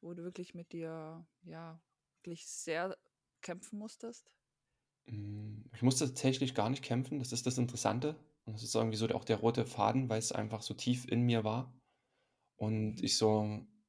Wo 0.00 0.14
du 0.14 0.22
wirklich 0.22 0.54
mit 0.54 0.72
dir, 0.72 1.26
ja, 1.42 1.80
wirklich 2.22 2.46
sehr 2.46 2.96
kämpfen 3.42 3.78
musstest? 3.78 4.30
Hm, 5.06 5.70
ich 5.74 5.82
musste 5.82 6.06
tatsächlich 6.06 6.54
gar 6.54 6.70
nicht 6.70 6.82
kämpfen, 6.82 7.18
das 7.18 7.32
ist 7.32 7.46
das 7.46 7.58
Interessante. 7.58 8.16
Und 8.44 8.54
das 8.54 8.62
ist 8.62 8.74
irgendwie 8.74 8.96
so 8.96 9.08
auch 9.10 9.24
der 9.24 9.36
rote 9.36 9.66
Faden, 9.66 10.08
weil 10.08 10.18
es 10.18 10.32
einfach 10.32 10.62
so 10.62 10.74
tief 10.74 11.06
in 11.06 11.22
mir 11.22 11.44
war. 11.44 11.72
Und 12.56 12.96
mhm. 12.96 13.04
ich 13.04 13.16
so, 13.16 13.42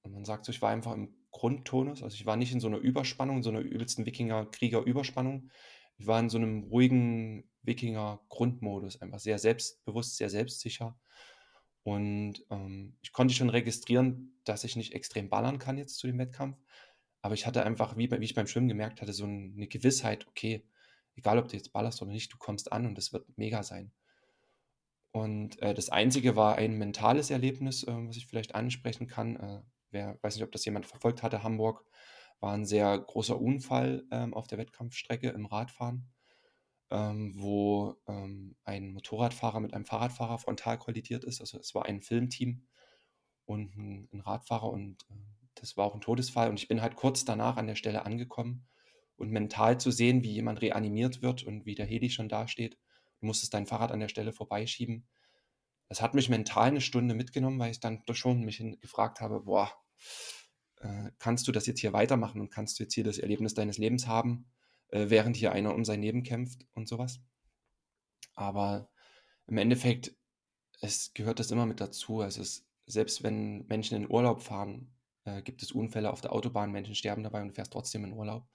man 0.04 0.26
sagt 0.26 0.46
so, 0.46 0.52
ich 0.52 0.62
war 0.62 0.72
einfach 0.72 0.94
im 0.94 1.16
Grundtonus, 1.32 2.04
also 2.04 2.14
ich 2.14 2.26
war 2.26 2.36
nicht 2.36 2.52
in 2.52 2.60
so 2.60 2.68
einer 2.68 2.78
Überspannung, 2.78 3.38
in 3.38 3.44
so 3.44 3.50
einer 3.50 3.62
übelsten 3.62 4.06
Wikinger-Krieger-Überspannung. 4.06 5.50
Ich 6.02 6.08
war 6.08 6.20
in 6.20 6.30
so 6.32 6.40
einem 6.40 6.64
ruhigen 6.64 7.44
Wikinger-Grundmodus, 7.62 9.04
einfach 9.04 9.20
sehr 9.20 9.38
selbstbewusst, 9.38 10.18
sehr 10.18 10.32
selbstsicher. 10.32 11.00
Und 11.84 12.44
ähm, 12.50 12.98
ich 13.04 13.14
konnte 13.14 13.36
schon 13.36 13.52
registrieren, 13.52 14.34
dass 14.44 14.64
ich 14.64 14.76
nicht 14.76 14.94
extrem 14.96 15.30
ballern 15.30 15.60
kann 15.60 15.78
jetzt 15.78 16.00
zu 16.00 16.08
dem 16.08 16.18
Wettkampf. 16.18 16.58
Aber 17.22 17.36
ich 17.36 17.46
hatte 17.46 17.64
einfach, 17.64 17.98
wie, 17.98 18.10
wie 18.10 18.26
ich 18.26 18.34
beim 18.34 18.48
Schwimmen 18.48 18.68
gemerkt 18.68 19.00
hatte, 19.00 19.14
so 19.14 19.26
eine 19.26 19.68
Gewissheit, 19.68 20.28
okay, 20.28 20.66
egal 21.16 21.38
ob 21.38 21.50
du 21.50 21.56
jetzt 21.56 21.72
ballerst 21.72 22.02
oder 22.02 22.12
nicht, 22.12 22.34
du 22.34 22.38
kommst 22.38 22.72
an 22.72 22.88
und 22.88 22.98
es 22.98 23.14
wird 23.14 23.28
mega 23.38 23.62
sein. 23.62 23.92
Und 25.12 25.62
äh, 25.62 25.76
das 25.76 25.90
Einzige 25.90 26.36
war 26.36 26.56
ein 26.56 26.80
mentales 26.80 27.30
Erlebnis, 27.30 27.84
äh, 27.84 27.94
was 28.08 28.18
ich 28.18 28.26
vielleicht 28.26 28.56
ansprechen 28.56 29.06
kann. 29.06 29.36
Äh, 29.36 29.62
wer 29.92 30.18
weiß 30.24 30.34
nicht, 30.34 30.44
ob 30.44 30.52
das 30.52 30.66
jemand 30.66 30.88
verfolgt 30.88 31.22
hatte, 31.22 31.44
Hamburg 31.44 31.86
war 32.42 32.54
ein 32.54 32.66
sehr 32.66 32.98
großer 33.00 33.40
Unfall 33.40 34.04
ähm, 34.12 34.34
auf 34.34 34.48
der 34.48 34.58
Wettkampfstrecke 34.58 35.30
im 35.30 35.46
Radfahren, 35.46 36.12
ähm, 36.90 37.34
wo 37.36 37.96
ähm, 38.08 38.56
ein 38.64 38.92
Motorradfahrer 38.92 39.60
mit 39.60 39.74
einem 39.74 39.86
Fahrradfahrer 39.86 40.40
frontal 40.40 40.78
kollidiert 40.78 41.24
ist. 41.24 41.40
Also 41.40 41.60
es 41.60 41.74
war 41.74 41.86
ein 41.86 42.02
Filmteam 42.02 42.68
und 43.46 43.76
ein, 43.78 44.10
ein 44.12 44.22
Radfahrer 44.22 44.70
und 44.70 45.04
äh, 45.10 45.14
das 45.56 45.78
war 45.78 45.86
auch 45.86 45.94
ein 45.94 46.02
Todesfall 46.02 46.50
und 46.50 46.60
ich 46.60 46.68
bin 46.68 46.82
halt 46.82 46.96
kurz 46.96 47.24
danach 47.24 47.58
an 47.58 47.68
der 47.68 47.76
Stelle 47.76 48.06
angekommen 48.06 48.68
und 49.18 49.30
mental 49.30 49.80
zu 49.80 49.92
sehen, 49.92 50.24
wie 50.24 50.32
jemand 50.32 50.62
reanimiert 50.62 51.22
wird 51.22 51.44
und 51.44 51.66
wie 51.66 51.76
der 51.76 51.86
Heli 51.86 52.10
schon 52.10 52.28
dasteht. 52.28 52.78
Du 53.20 53.28
musstest 53.28 53.54
dein 53.54 53.68
Fahrrad 53.68 53.92
an 53.92 54.00
der 54.00 54.10
Stelle 54.10 54.34
vorbeischieben. 54.34 55.08
Das 55.90 56.02
hat 56.02 56.16
mich 56.16 56.30
mental 56.30 56.70
eine 56.70 56.82
Stunde 56.82 57.14
mitgenommen, 57.14 57.60
weil 57.60 57.70
ich 57.70 57.80
dann 57.80 58.02
schon 58.14 58.42
mich 58.42 58.64
gefragt 58.80 59.22
habe, 59.22 59.42
boah, 59.42 59.72
äh, 60.82 61.12
kannst 61.20 61.48
du 61.48 61.52
das 61.52 61.68
jetzt 61.68 61.80
hier 61.80 61.94
weitermachen 61.94 62.42
und 62.42 62.50
kannst 62.50 62.80
du 62.80 62.84
jetzt 62.84 62.94
hier 62.94 63.04
das 63.04 63.18
Erlebnis 63.18 63.54
deines 63.54 63.78
Lebens 63.78 64.08
haben, 64.08 64.46
äh, 64.90 65.10
während 65.10 65.38
hier 65.38 65.52
einer 65.52 65.74
um 65.74 65.86
sein 65.86 66.02
Leben 66.02 66.24
kämpft 66.24 66.66
und 66.74 66.88
sowas. 66.88 67.22
Aber 68.36 68.90
im 69.48 69.58
Endeffekt, 69.58 70.16
es 70.82 71.14
gehört 71.14 71.40
das 71.40 71.52
immer 71.52 71.66
mit 71.66 71.80
dazu. 71.80 72.22
Es, 72.22 72.66
selbst 72.86 73.24
wenn 73.24 73.66
Menschen 73.68 73.98
in 73.98 74.10
Urlaub 74.10 74.42
fahren, 74.42 74.92
äh, 75.26 75.42
gibt 75.42 75.62
es 75.62 75.72
Unfälle 75.72 76.12
auf 76.12 76.22
der 76.22 76.34
Autobahn, 76.34 76.72
Menschen 76.72 76.96
sterben 76.96 77.24
dabei 77.24 77.42
und 77.42 77.50
du 77.50 77.54
fährst 77.54 77.74
trotzdem 77.74 78.04
in 78.04 78.14
Urlaub. 78.14 78.48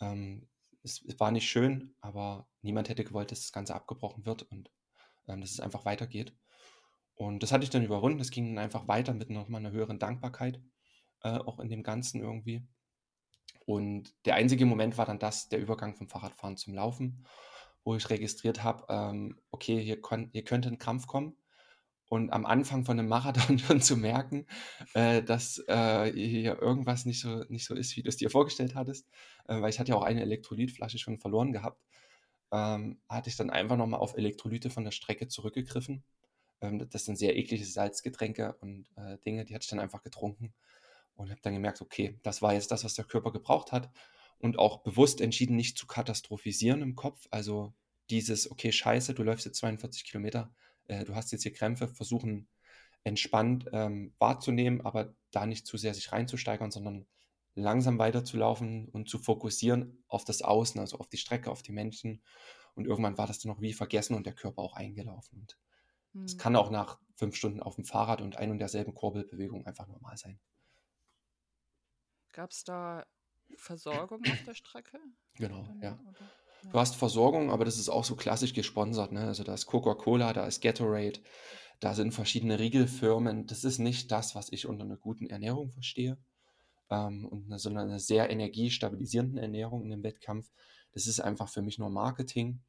Ähm, 0.00 0.48
es, 0.82 1.02
es, 1.06 1.18
war 1.20 1.30
nicht 1.30 1.48
schön, 1.48 1.94
aber 2.00 2.48
niemand 2.62 2.88
hätte 2.88 3.04
gewollt, 3.04 3.30
dass 3.30 3.40
das 3.40 3.52
Ganze 3.52 3.74
abgebrochen 3.74 4.26
wird 4.26 4.42
und 4.42 4.70
ähm, 5.28 5.40
dass 5.40 5.52
es 5.52 5.60
einfach 5.60 5.84
weitergeht. 5.84 6.36
Und 7.14 7.42
das 7.42 7.52
hatte 7.52 7.64
ich 7.64 7.70
dann 7.70 7.84
überwunden. 7.84 8.20
Es 8.20 8.30
ging 8.30 8.54
dann 8.54 8.64
einfach 8.64 8.88
weiter 8.88 9.14
mit 9.14 9.30
nochmal 9.30 9.60
einer 9.60 9.70
höheren 9.70 9.98
Dankbarkeit, 9.98 10.60
äh, 11.24 11.38
auch 11.38 11.58
in 11.58 11.68
dem 11.68 11.82
Ganzen 11.82 12.20
irgendwie. 12.20 12.62
Und 13.66 14.14
der 14.26 14.34
einzige 14.34 14.66
Moment 14.66 14.98
war 14.98 15.06
dann 15.06 15.18
das, 15.18 15.48
der 15.48 15.58
Übergang 15.58 15.96
vom 15.96 16.08
Fahrradfahren 16.08 16.56
zum 16.56 16.74
Laufen, 16.74 17.26
wo 17.82 17.96
ich 17.96 18.10
registriert 18.10 18.62
habe, 18.62 18.84
ähm, 18.88 19.40
okay, 19.50 19.82
hier, 19.82 19.98
hier 20.32 20.44
könnte 20.44 20.68
ein 20.68 20.78
Krampf 20.78 21.06
kommen 21.06 21.36
und 22.08 22.30
am 22.30 22.44
Anfang 22.44 22.84
von 22.84 22.98
einem 22.98 23.08
Marathon 23.08 23.58
schon 23.58 23.80
zu 23.80 23.96
merken, 23.96 24.46
äh, 24.92 25.22
dass 25.22 25.62
äh, 25.66 26.12
hier 26.12 26.60
irgendwas 26.60 27.06
nicht 27.06 27.20
so, 27.20 27.44
nicht 27.48 27.66
so 27.66 27.74
ist, 27.74 27.96
wie 27.96 28.02
du 28.02 28.08
es 28.08 28.16
dir 28.16 28.30
vorgestellt 28.30 28.74
hattest, 28.74 29.08
äh, 29.48 29.60
weil 29.60 29.70
ich 29.70 29.80
hatte 29.80 29.92
ja 29.92 29.96
auch 29.96 30.02
eine 30.02 30.22
Elektrolytflasche 30.22 30.98
schon 30.98 31.18
verloren 31.18 31.52
gehabt, 31.52 31.82
ähm, 32.52 33.00
hatte 33.08 33.30
ich 33.30 33.36
dann 33.36 33.50
einfach 33.50 33.76
nochmal 33.76 34.00
auf 34.00 34.16
Elektrolyte 34.16 34.68
von 34.68 34.84
der 34.84 34.92
Strecke 34.92 35.28
zurückgegriffen. 35.28 36.04
Ähm, 36.60 36.86
das 36.90 37.06
sind 37.06 37.16
sehr 37.16 37.36
eklige 37.36 37.64
Salzgetränke 37.64 38.56
und 38.60 38.90
äh, 38.96 39.16
Dinge, 39.24 39.46
die 39.46 39.54
hatte 39.54 39.64
ich 39.64 39.70
dann 39.70 39.80
einfach 39.80 40.02
getrunken 40.02 40.54
und 41.14 41.30
habe 41.30 41.40
dann 41.42 41.54
gemerkt, 41.54 41.80
okay, 41.80 42.18
das 42.22 42.42
war 42.42 42.54
jetzt 42.54 42.70
das, 42.70 42.84
was 42.84 42.94
der 42.94 43.04
Körper 43.04 43.32
gebraucht 43.32 43.72
hat 43.72 43.90
und 44.38 44.58
auch 44.58 44.82
bewusst 44.82 45.20
entschieden, 45.20 45.56
nicht 45.56 45.78
zu 45.78 45.86
katastrophisieren 45.86 46.82
im 46.82 46.96
Kopf, 46.96 47.26
also 47.30 47.72
dieses, 48.10 48.50
okay, 48.50 48.72
scheiße, 48.72 49.14
du 49.14 49.22
läufst 49.22 49.46
jetzt 49.46 49.58
42 49.58 50.04
Kilometer, 50.04 50.54
äh, 50.88 51.04
du 51.04 51.14
hast 51.14 51.32
jetzt 51.32 51.42
hier 51.42 51.52
Krämpfe, 51.52 51.88
versuchen 51.88 52.48
entspannt 53.04 53.66
ähm, 53.72 54.14
wahrzunehmen, 54.18 54.80
aber 54.80 55.14
da 55.30 55.46
nicht 55.46 55.66
zu 55.66 55.76
sehr 55.76 55.94
sich 55.94 56.12
reinzusteigern, 56.12 56.70
sondern 56.70 57.06
langsam 57.54 57.98
weiterzulaufen 57.98 58.88
und 58.88 59.08
zu 59.08 59.18
fokussieren 59.18 60.02
auf 60.08 60.24
das 60.24 60.42
Außen, 60.42 60.80
also 60.80 60.98
auf 60.98 61.08
die 61.08 61.18
Strecke, 61.18 61.50
auf 61.50 61.62
die 61.62 61.72
Menschen. 61.72 62.22
Und 62.74 62.86
irgendwann 62.86 63.18
war 63.18 63.26
das 63.26 63.38
dann 63.38 63.52
noch 63.52 63.60
wie 63.60 63.72
vergessen 63.72 64.14
und 64.14 64.26
der 64.26 64.32
Körper 64.32 64.62
auch 64.62 64.74
eingelaufen. 64.74 65.38
Und 65.38 65.58
es 66.24 66.32
hm. 66.32 66.38
kann 66.38 66.56
auch 66.56 66.70
nach 66.70 66.98
fünf 67.14 67.36
Stunden 67.36 67.60
auf 67.60 67.76
dem 67.76 67.84
Fahrrad 67.84 68.20
und 68.20 68.36
ein 68.36 68.50
und 68.50 68.58
derselben 68.58 68.94
Kurbelbewegung 68.94 69.66
einfach 69.66 69.86
normal 69.86 70.16
sein. 70.16 70.40
Gab 72.34 72.50
es 72.50 72.64
da 72.64 73.06
Versorgung 73.56 74.20
auf 74.24 74.42
der 74.44 74.54
Strecke? 74.54 74.98
Genau, 75.36 75.68
ja. 75.80 75.92
Oder? 75.92 76.72
Du 76.72 76.78
hast 76.80 76.96
Versorgung, 76.96 77.52
aber 77.52 77.64
das 77.64 77.78
ist 77.78 77.88
auch 77.88 78.04
so 78.04 78.16
klassisch 78.16 78.54
gesponsert. 78.54 79.12
Ne? 79.12 79.20
Also 79.20 79.44
da 79.44 79.54
ist 79.54 79.66
Coca-Cola, 79.66 80.32
da 80.32 80.44
ist 80.46 80.60
Gatorade, 80.60 81.20
da 81.78 81.94
sind 81.94 82.12
verschiedene 82.12 82.58
Riegelfirmen. 82.58 83.46
Das 83.46 83.62
ist 83.62 83.78
nicht 83.78 84.10
das, 84.10 84.34
was 84.34 84.50
ich 84.50 84.66
unter 84.66 84.84
einer 84.84 84.96
guten 84.96 85.28
Ernährung 85.28 85.70
verstehe, 85.70 86.18
ähm, 86.90 87.24
und 87.26 87.46
eine, 87.46 87.60
sondern 87.60 87.88
eine 87.88 88.00
sehr 88.00 88.30
energiestabilisierenden 88.30 89.38
Ernährung 89.38 89.84
in 89.84 89.90
dem 89.90 90.02
Wettkampf. 90.02 90.50
Das 90.92 91.06
ist 91.06 91.20
einfach 91.20 91.48
für 91.48 91.62
mich 91.62 91.78
nur 91.78 91.90
Marketing. 91.90 92.60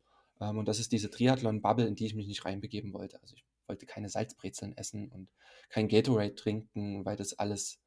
Ähm, 0.42 0.60
und 0.60 0.68
das 0.68 0.80
ist 0.80 0.92
diese 0.92 1.10
Triathlon-Bubble, 1.10 1.88
in 1.88 1.96
die 1.96 2.06
ich 2.06 2.14
mich 2.14 2.28
nicht 2.28 2.46
reinbegeben 2.46 2.94
wollte. 2.94 3.20
Also 3.24 3.36
ich 3.36 3.46
wollte 3.66 3.88
keine 3.88 4.10
Salzbrezeln 4.10 4.78
essen 4.78 5.10
und 5.10 5.30
kein 5.70 5.88
Gatorade 5.88 6.36
trinken, 6.36 7.04
weil 7.04 7.16
das 7.16 7.34
alles 7.40 7.80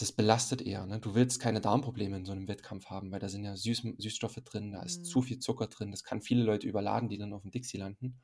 das 0.00 0.12
belastet 0.12 0.62
eher. 0.62 0.86
Ne? 0.86 1.00
Du 1.00 1.14
willst 1.14 1.40
keine 1.40 1.60
Darmprobleme 1.60 2.16
in 2.16 2.24
so 2.24 2.32
einem 2.32 2.48
Wettkampf 2.48 2.86
haben, 2.86 3.10
weil 3.12 3.20
da 3.20 3.28
sind 3.28 3.44
ja 3.44 3.56
Süß 3.56 3.86
Süßstoffe 3.98 4.40
drin, 4.44 4.72
da 4.72 4.82
ist 4.82 5.00
mhm. 5.00 5.04
zu 5.04 5.22
viel 5.22 5.38
Zucker 5.38 5.66
drin. 5.66 5.90
Das 5.90 6.04
kann 6.04 6.22
viele 6.22 6.42
Leute 6.42 6.66
überladen, 6.68 7.08
die 7.08 7.18
dann 7.18 7.32
auf 7.32 7.42
dem 7.42 7.50
Dixie 7.50 7.78
landen 7.78 8.20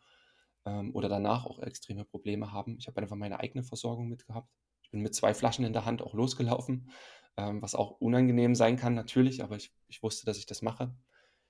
ähm, 0.64 0.94
oder 0.94 1.08
danach 1.08 1.46
auch 1.46 1.60
extreme 1.60 2.04
Probleme 2.04 2.52
haben. 2.52 2.76
Ich 2.78 2.86
habe 2.86 3.00
einfach 3.00 3.16
meine 3.16 3.40
eigene 3.40 3.64
Versorgung 3.64 4.08
mitgehabt. 4.08 4.50
Ich 4.82 4.90
bin 4.90 5.02
mit 5.02 5.14
zwei 5.14 5.34
Flaschen 5.34 5.64
in 5.64 5.72
der 5.72 5.84
Hand 5.84 6.02
auch 6.02 6.14
losgelaufen, 6.14 6.90
ähm, 7.36 7.62
was 7.62 7.74
auch 7.74 8.00
unangenehm 8.00 8.54
sein 8.54 8.76
kann 8.76 8.94
natürlich, 8.94 9.42
aber 9.42 9.56
ich, 9.56 9.72
ich 9.88 10.02
wusste, 10.02 10.26
dass 10.26 10.38
ich 10.38 10.46
das 10.46 10.62
mache. 10.62 10.94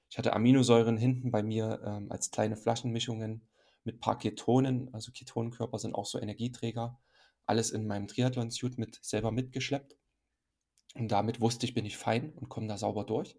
Ich 0.09 0.19
hatte 0.19 0.33
Aminosäuren 0.33 0.97
hinten 0.97 1.31
bei 1.31 1.43
mir 1.43 1.81
ähm, 1.85 2.11
als 2.11 2.31
kleine 2.31 2.57
Flaschenmischungen 2.57 3.49
mit 3.85 4.01
paar 4.01 4.19
Ketonen. 4.19 4.93
Also 4.95 5.13
Ketonenkörper 5.13 5.79
sind 5.79 5.95
auch 5.95 6.07
so 6.07 6.21
Energieträger. 6.21 6.99
Alles 7.45 7.71
in 7.71 7.87
meinem 7.87 8.09
Triathlon-Suit 8.09 8.79
mit 8.79 8.99
selber 9.03 9.31
mitgeschleppt. 9.33 9.97
Und 10.99 11.09
damit 11.09 11.41
wusste 11.41 11.67
ich, 11.67 11.75
bin 11.75 11.85
ich 11.85 11.97
fein 11.97 12.33
und 12.37 12.49
komme 12.49 12.67
da 12.67 12.79
sauber 12.79 13.05
durch. 13.05 13.37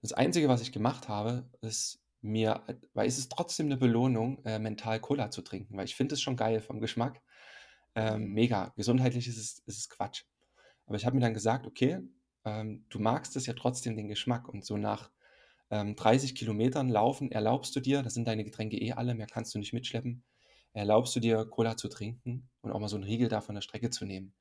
Das 0.00 0.12
Einzige, 0.12 0.48
was 0.48 0.62
ich 0.62 0.72
gemacht 0.72 1.08
habe, 1.08 1.48
ist 1.60 2.00
mir, 2.22 2.62
weil 2.94 3.06
es 3.06 3.18
ist 3.18 3.30
trotzdem 3.30 3.66
eine 3.66 3.76
Belohnung, 3.76 4.44
äh, 4.44 4.58
mental 4.58 5.00
Cola 5.00 5.30
zu 5.30 5.42
trinken, 5.42 5.76
weil 5.76 5.84
ich 5.84 5.94
finde 5.94 6.14
es 6.14 6.22
schon 6.22 6.36
geil 6.36 6.60
vom 6.60 6.80
Geschmack. 6.80 7.20
Ähm, 7.94 8.32
mega. 8.32 8.72
Gesundheitlich 8.76 9.28
ist 9.28 9.38
es, 9.38 9.58
ist 9.66 9.78
es 9.78 9.88
Quatsch. 9.88 10.24
Aber 10.86 10.96
ich 10.96 11.04
habe 11.04 11.14
mir 11.14 11.20
dann 11.20 11.34
gesagt, 11.34 11.66
okay, 11.66 12.00
ähm, 12.44 12.86
du 12.88 12.98
magst 12.98 13.36
es 13.36 13.46
ja 13.46 13.54
trotzdem 13.54 13.96
den 13.96 14.08
Geschmack 14.08 14.48
und 14.48 14.64
so 14.64 14.76
nach 14.76 15.10
ähm, 15.70 15.94
30 15.94 16.34
Kilometern 16.34 16.88
Laufen 16.88 17.30
erlaubst 17.30 17.76
du 17.76 17.80
dir, 17.80 18.02
das 18.02 18.14
sind 18.14 18.26
deine 18.26 18.44
Getränke 18.44 18.78
eh 18.78 18.92
alle, 18.92 19.14
mehr 19.14 19.26
kannst 19.26 19.54
du 19.54 19.58
nicht 19.58 19.72
mitschleppen, 19.72 20.24
erlaubst 20.72 21.14
du 21.14 21.20
dir 21.20 21.44
Cola 21.44 21.76
zu 21.76 21.88
trinken 21.88 22.48
und 22.62 22.72
auch 22.72 22.80
mal 22.80 22.88
so 22.88 22.96
einen 22.96 23.04
Riegel 23.04 23.28
da 23.28 23.40
von 23.40 23.54
der 23.54 23.62
Strecke 23.62 23.90
zu 23.90 24.04
nehmen 24.04 24.34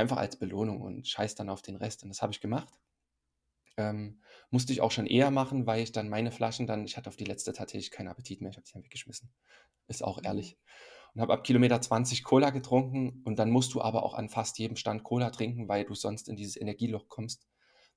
einfach 0.00 0.16
als 0.16 0.36
Belohnung 0.36 0.80
und 0.80 1.06
scheiß 1.06 1.34
dann 1.34 1.48
auf 1.48 1.62
den 1.62 1.76
Rest. 1.76 2.02
Und 2.02 2.08
das 2.08 2.22
habe 2.22 2.32
ich 2.32 2.40
gemacht. 2.40 2.80
Ähm, 3.76 4.20
musste 4.50 4.72
ich 4.72 4.80
auch 4.80 4.90
schon 4.90 5.06
eher 5.06 5.30
machen, 5.30 5.66
weil 5.66 5.82
ich 5.82 5.92
dann 5.92 6.08
meine 6.08 6.32
Flaschen 6.32 6.66
dann, 6.66 6.84
ich 6.84 6.96
hatte 6.96 7.08
auf 7.08 7.16
die 7.16 7.24
letzte 7.24 7.52
tatsächlich 7.52 7.90
keinen 7.90 8.08
Appetit 8.08 8.40
mehr, 8.40 8.50
ich 8.50 8.56
habe 8.56 8.66
die 8.66 8.72
dann 8.72 8.84
weggeschmissen. 8.84 9.30
Ist 9.86 10.02
auch 10.02 10.18
mhm. 10.18 10.26
ehrlich. 10.26 10.58
Und 11.14 11.20
habe 11.20 11.32
ab 11.32 11.44
Kilometer 11.44 11.80
20 11.80 12.22
Cola 12.22 12.50
getrunken 12.50 13.22
und 13.24 13.38
dann 13.38 13.50
musst 13.50 13.74
du 13.74 13.80
aber 13.80 14.04
auch 14.04 14.14
an 14.14 14.28
fast 14.28 14.58
jedem 14.58 14.76
Stand 14.76 15.02
Cola 15.02 15.30
trinken, 15.30 15.68
weil 15.68 15.84
du 15.84 15.94
sonst 15.94 16.28
in 16.28 16.36
dieses 16.36 16.56
Energieloch 16.56 17.08
kommst, 17.08 17.48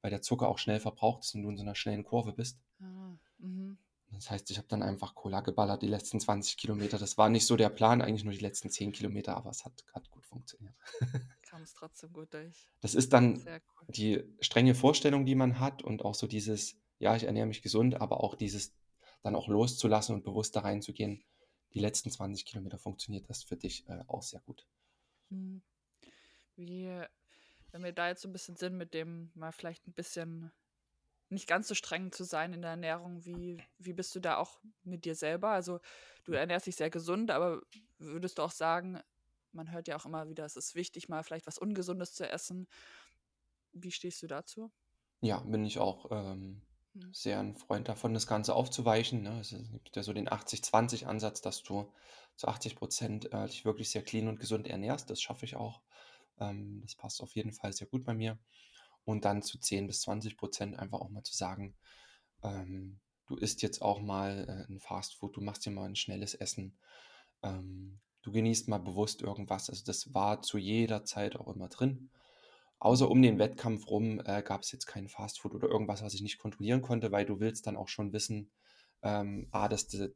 weil 0.01 0.09
der 0.09 0.21
Zucker 0.21 0.47
auch 0.47 0.57
schnell 0.57 0.79
verbraucht 0.79 1.23
ist 1.23 1.35
und 1.35 1.43
du 1.43 1.49
in 1.49 1.57
so 1.57 1.63
einer 1.63 1.75
schnellen 1.75 2.03
Kurve 2.03 2.33
bist. 2.33 2.59
Ah, 2.81 3.15
mhm. 3.37 3.77
Das 4.13 4.29
heißt, 4.31 4.49
ich 4.51 4.57
habe 4.57 4.67
dann 4.67 4.83
einfach 4.83 5.15
Cola 5.15 5.41
geballert 5.41 5.81
die 5.81 5.87
letzten 5.87 6.19
20 6.19 6.57
Kilometer. 6.57 6.97
Das 6.97 7.17
war 7.17 7.29
nicht 7.29 7.45
so 7.45 7.55
der 7.55 7.69
Plan, 7.69 8.01
eigentlich 8.01 8.23
nur 8.23 8.33
die 8.33 8.39
letzten 8.39 8.69
10 8.69 8.91
Kilometer, 8.91 9.35
aber 9.35 9.49
es 9.49 9.65
hat, 9.65 9.83
hat 9.93 10.09
gut 10.11 10.25
funktioniert. 10.25 10.75
Kam 11.43 11.61
es 11.63 11.73
trotzdem 11.73 12.13
gut 12.13 12.33
durch. 12.33 12.67
Das 12.81 12.95
ist 12.95 13.13
dann 13.13 13.43
cool. 13.45 13.61
die 13.87 14.23
strenge 14.39 14.75
Vorstellung, 14.75 15.25
die 15.25 15.35
man 15.35 15.59
hat 15.59 15.83
und 15.83 16.05
auch 16.05 16.15
so 16.15 16.27
dieses, 16.27 16.77
ja, 16.99 17.15
ich 17.15 17.23
ernähre 17.23 17.47
mich 17.47 17.61
gesund, 17.61 17.99
aber 17.99 18.23
auch 18.23 18.35
dieses 18.35 18.73
dann 19.23 19.35
auch 19.35 19.47
loszulassen 19.47 20.15
und 20.15 20.23
bewusst 20.23 20.55
da 20.55 20.61
reinzugehen. 20.61 21.23
Die 21.73 21.79
letzten 21.79 22.11
20 22.11 22.45
Kilometer 22.45 22.77
funktioniert 22.77 23.29
das 23.29 23.43
für 23.43 23.57
dich 23.57 23.87
äh, 23.87 24.03
auch 24.07 24.21
sehr 24.21 24.41
gut. 24.41 24.67
Hm. 25.29 25.61
Wie, 26.55 27.01
wenn 27.71 27.83
wir 27.83 27.93
da 27.93 28.09
jetzt 28.09 28.21
so 28.21 28.29
ein 28.29 28.33
bisschen 28.33 28.57
sind 28.57 28.77
mit 28.77 28.93
dem 28.93 29.31
mal 29.33 29.51
vielleicht 29.51 29.87
ein 29.87 29.93
bisschen 29.93 30.51
nicht 31.33 31.47
ganz 31.47 31.67
so 31.67 31.75
streng 31.75 32.11
zu 32.11 32.23
sein 32.23 32.53
in 32.53 32.61
der 32.61 32.71
Ernährung. 32.71 33.25
Wie, 33.25 33.63
wie 33.77 33.93
bist 33.93 34.15
du 34.15 34.19
da 34.19 34.37
auch 34.37 34.59
mit 34.83 35.05
dir 35.05 35.15
selber? 35.15 35.49
Also 35.49 35.79
du 36.23 36.33
ernährst 36.33 36.67
dich 36.67 36.75
sehr 36.75 36.89
gesund, 36.89 37.31
aber 37.31 37.61
würdest 37.97 38.37
du 38.37 38.43
auch 38.43 38.51
sagen, 38.51 38.99
man 39.51 39.71
hört 39.71 39.87
ja 39.87 39.97
auch 39.97 40.05
immer 40.05 40.29
wieder, 40.29 40.45
es 40.45 40.55
ist 40.55 40.75
wichtig, 40.75 41.09
mal 41.09 41.23
vielleicht 41.23 41.47
was 41.47 41.57
Ungesundes 41.57 42.13
zu 42.13 42.27
essen. 42.27 42.67
Wie 43.71 43.91
stehst 43.91 44.21
du 44.23 44.27
dazu? 44.27 44.71
Ja, 45.21 45.39
bin 45.39 45.65
ich 45.65 45.79
auch 45.79 46.11
ähm, 46.11 46.61
hm. 46.93 47.13
sehr 47.13 47.39
ein 47.39 47.55
Freund 47.55 47.87
davon, 47.87 48.13
das 48.13 48.27
Ganze 48.27 48.55
aufzuweichen. 48.55 49.23
Ne? 49.23 49.39
Es 49.39 49.49
gibt 49.51 49.95
ja 49.95 50.03
so 50.03 50.13
den 50.13 50.29
80-20-Ansatz, 50.29 51.41
dass 51.41 51.63
du 51.63 51.91
zu 52.35 52.47
80 52.47 52.75
Prozent 52.75 53.31
äh, 53.31 53.47
dich 53.47 53.65
wirklich 53.65 53.89
sehr 53.89 54.03
clean 54.03 54.27
und 54.27 54.39
gesund 54.39 54.67
ernährst. 54.67 55.09
Das 55.09 55.21
schaffe 55.21 55.45
ich 55.45 55.55
auch. 55.55 55.81
Ähm, 56.39 56.81
das 56.81 56.95
passt 56.95 57.21
auf 57.21 57.35
jeden 57.35 57.53
Fall 57.53 57.73
sehr 57.73 57.87
gut 57.87 58.03
bei 58.05 58.13
mir 58.13 58.37
und 59.05 59.25
dann 59.25 59.41
zu 59.41 59.59
10 59.59 59.87
bis 59.87 60.01
20 60.01 60.37
Prozent 60.37 60.77
einfach 60.77 60.99
auch 60.99 61.09
mal 61.09 61.23
zu 61.23 61.35
sagen, 61.35 61.75
ähm, 62.43 62.99
du 63.27 63.35
isst 63.35 63.61
jetzt 63.61 63.81
auch 63.81 64.01
mal 64.01 64.45
äh, 64.47 64.71
ein 64.71 64.79
Fastfood, 64.79 65.35
du 65.35 65.41
machst 65.41 65.65
dir 65.65 65.71
mal 65.71 65.85
ein 65.85 65.95
schnelles 65.95 66.33
Essen, 66.35 66.77
ähm, 67.41 67.99
du 68.21 68.31
genießt 68.31 68.67
mal 68.67 68.79
bewusst 68.79 69.21
irgendwas. 69.21 69.69
Also 69.69 69.83
das 69.85 70.13
war 70.13 70.41
zu 70.41 70.57
jeder 70.57 71.05
Zeit 71.05 71.35
auch 71.35 71.53
immer 71.53 71.69
drin. 71.69 72.09
Außer 72.79 73.09
um 73.09 73.21
den 73.21 73.39
Wettkampf 73.39 73.87
rum 73.87 74.21
äh, 74.25 74.43
gab 74.43 74.63
es 74.63 74.71
jetzt 74.71 74.87
kein 74.87 75.07
Fastfood 75.07 75.55
oder 75.55 75.69
irgendwas, 75.69 76.03
was 76.03 76.13
ich 76.13 76.21
nicht 76.21 76.37
kontrollieren 76.37 76.81
konnte, 76.81 77.11
weil 77.11 77.25
du 77.25 77.39
willst 77.39 77.65
dann 77.65 77.77
auch 77.77 77.87
schon 77.87 78.11
wissen, 78.11 78.51
ähm, 79.03 79.47
A, 79.51 79.69
dass 79.69 79.87
de, 79.87 80.13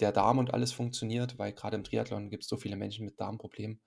der 0.00 0.12
Darm 0.12 0.38
und 0.38 0.54
alles 0.54 0.72
funktioniert, 0.72 1.38
weil 1.38 1.52
gerade 1.52 1.76
im 1.76 1.84
Triathlon 1.84 2.30
gibt 2.30 2.44
es 2.44 2.48
so 2.48 2.56
viele 2.56 2.76
Menschen 2.76 3.04
mit 3.04 3.20
Darmproblemen, 3.20 3.80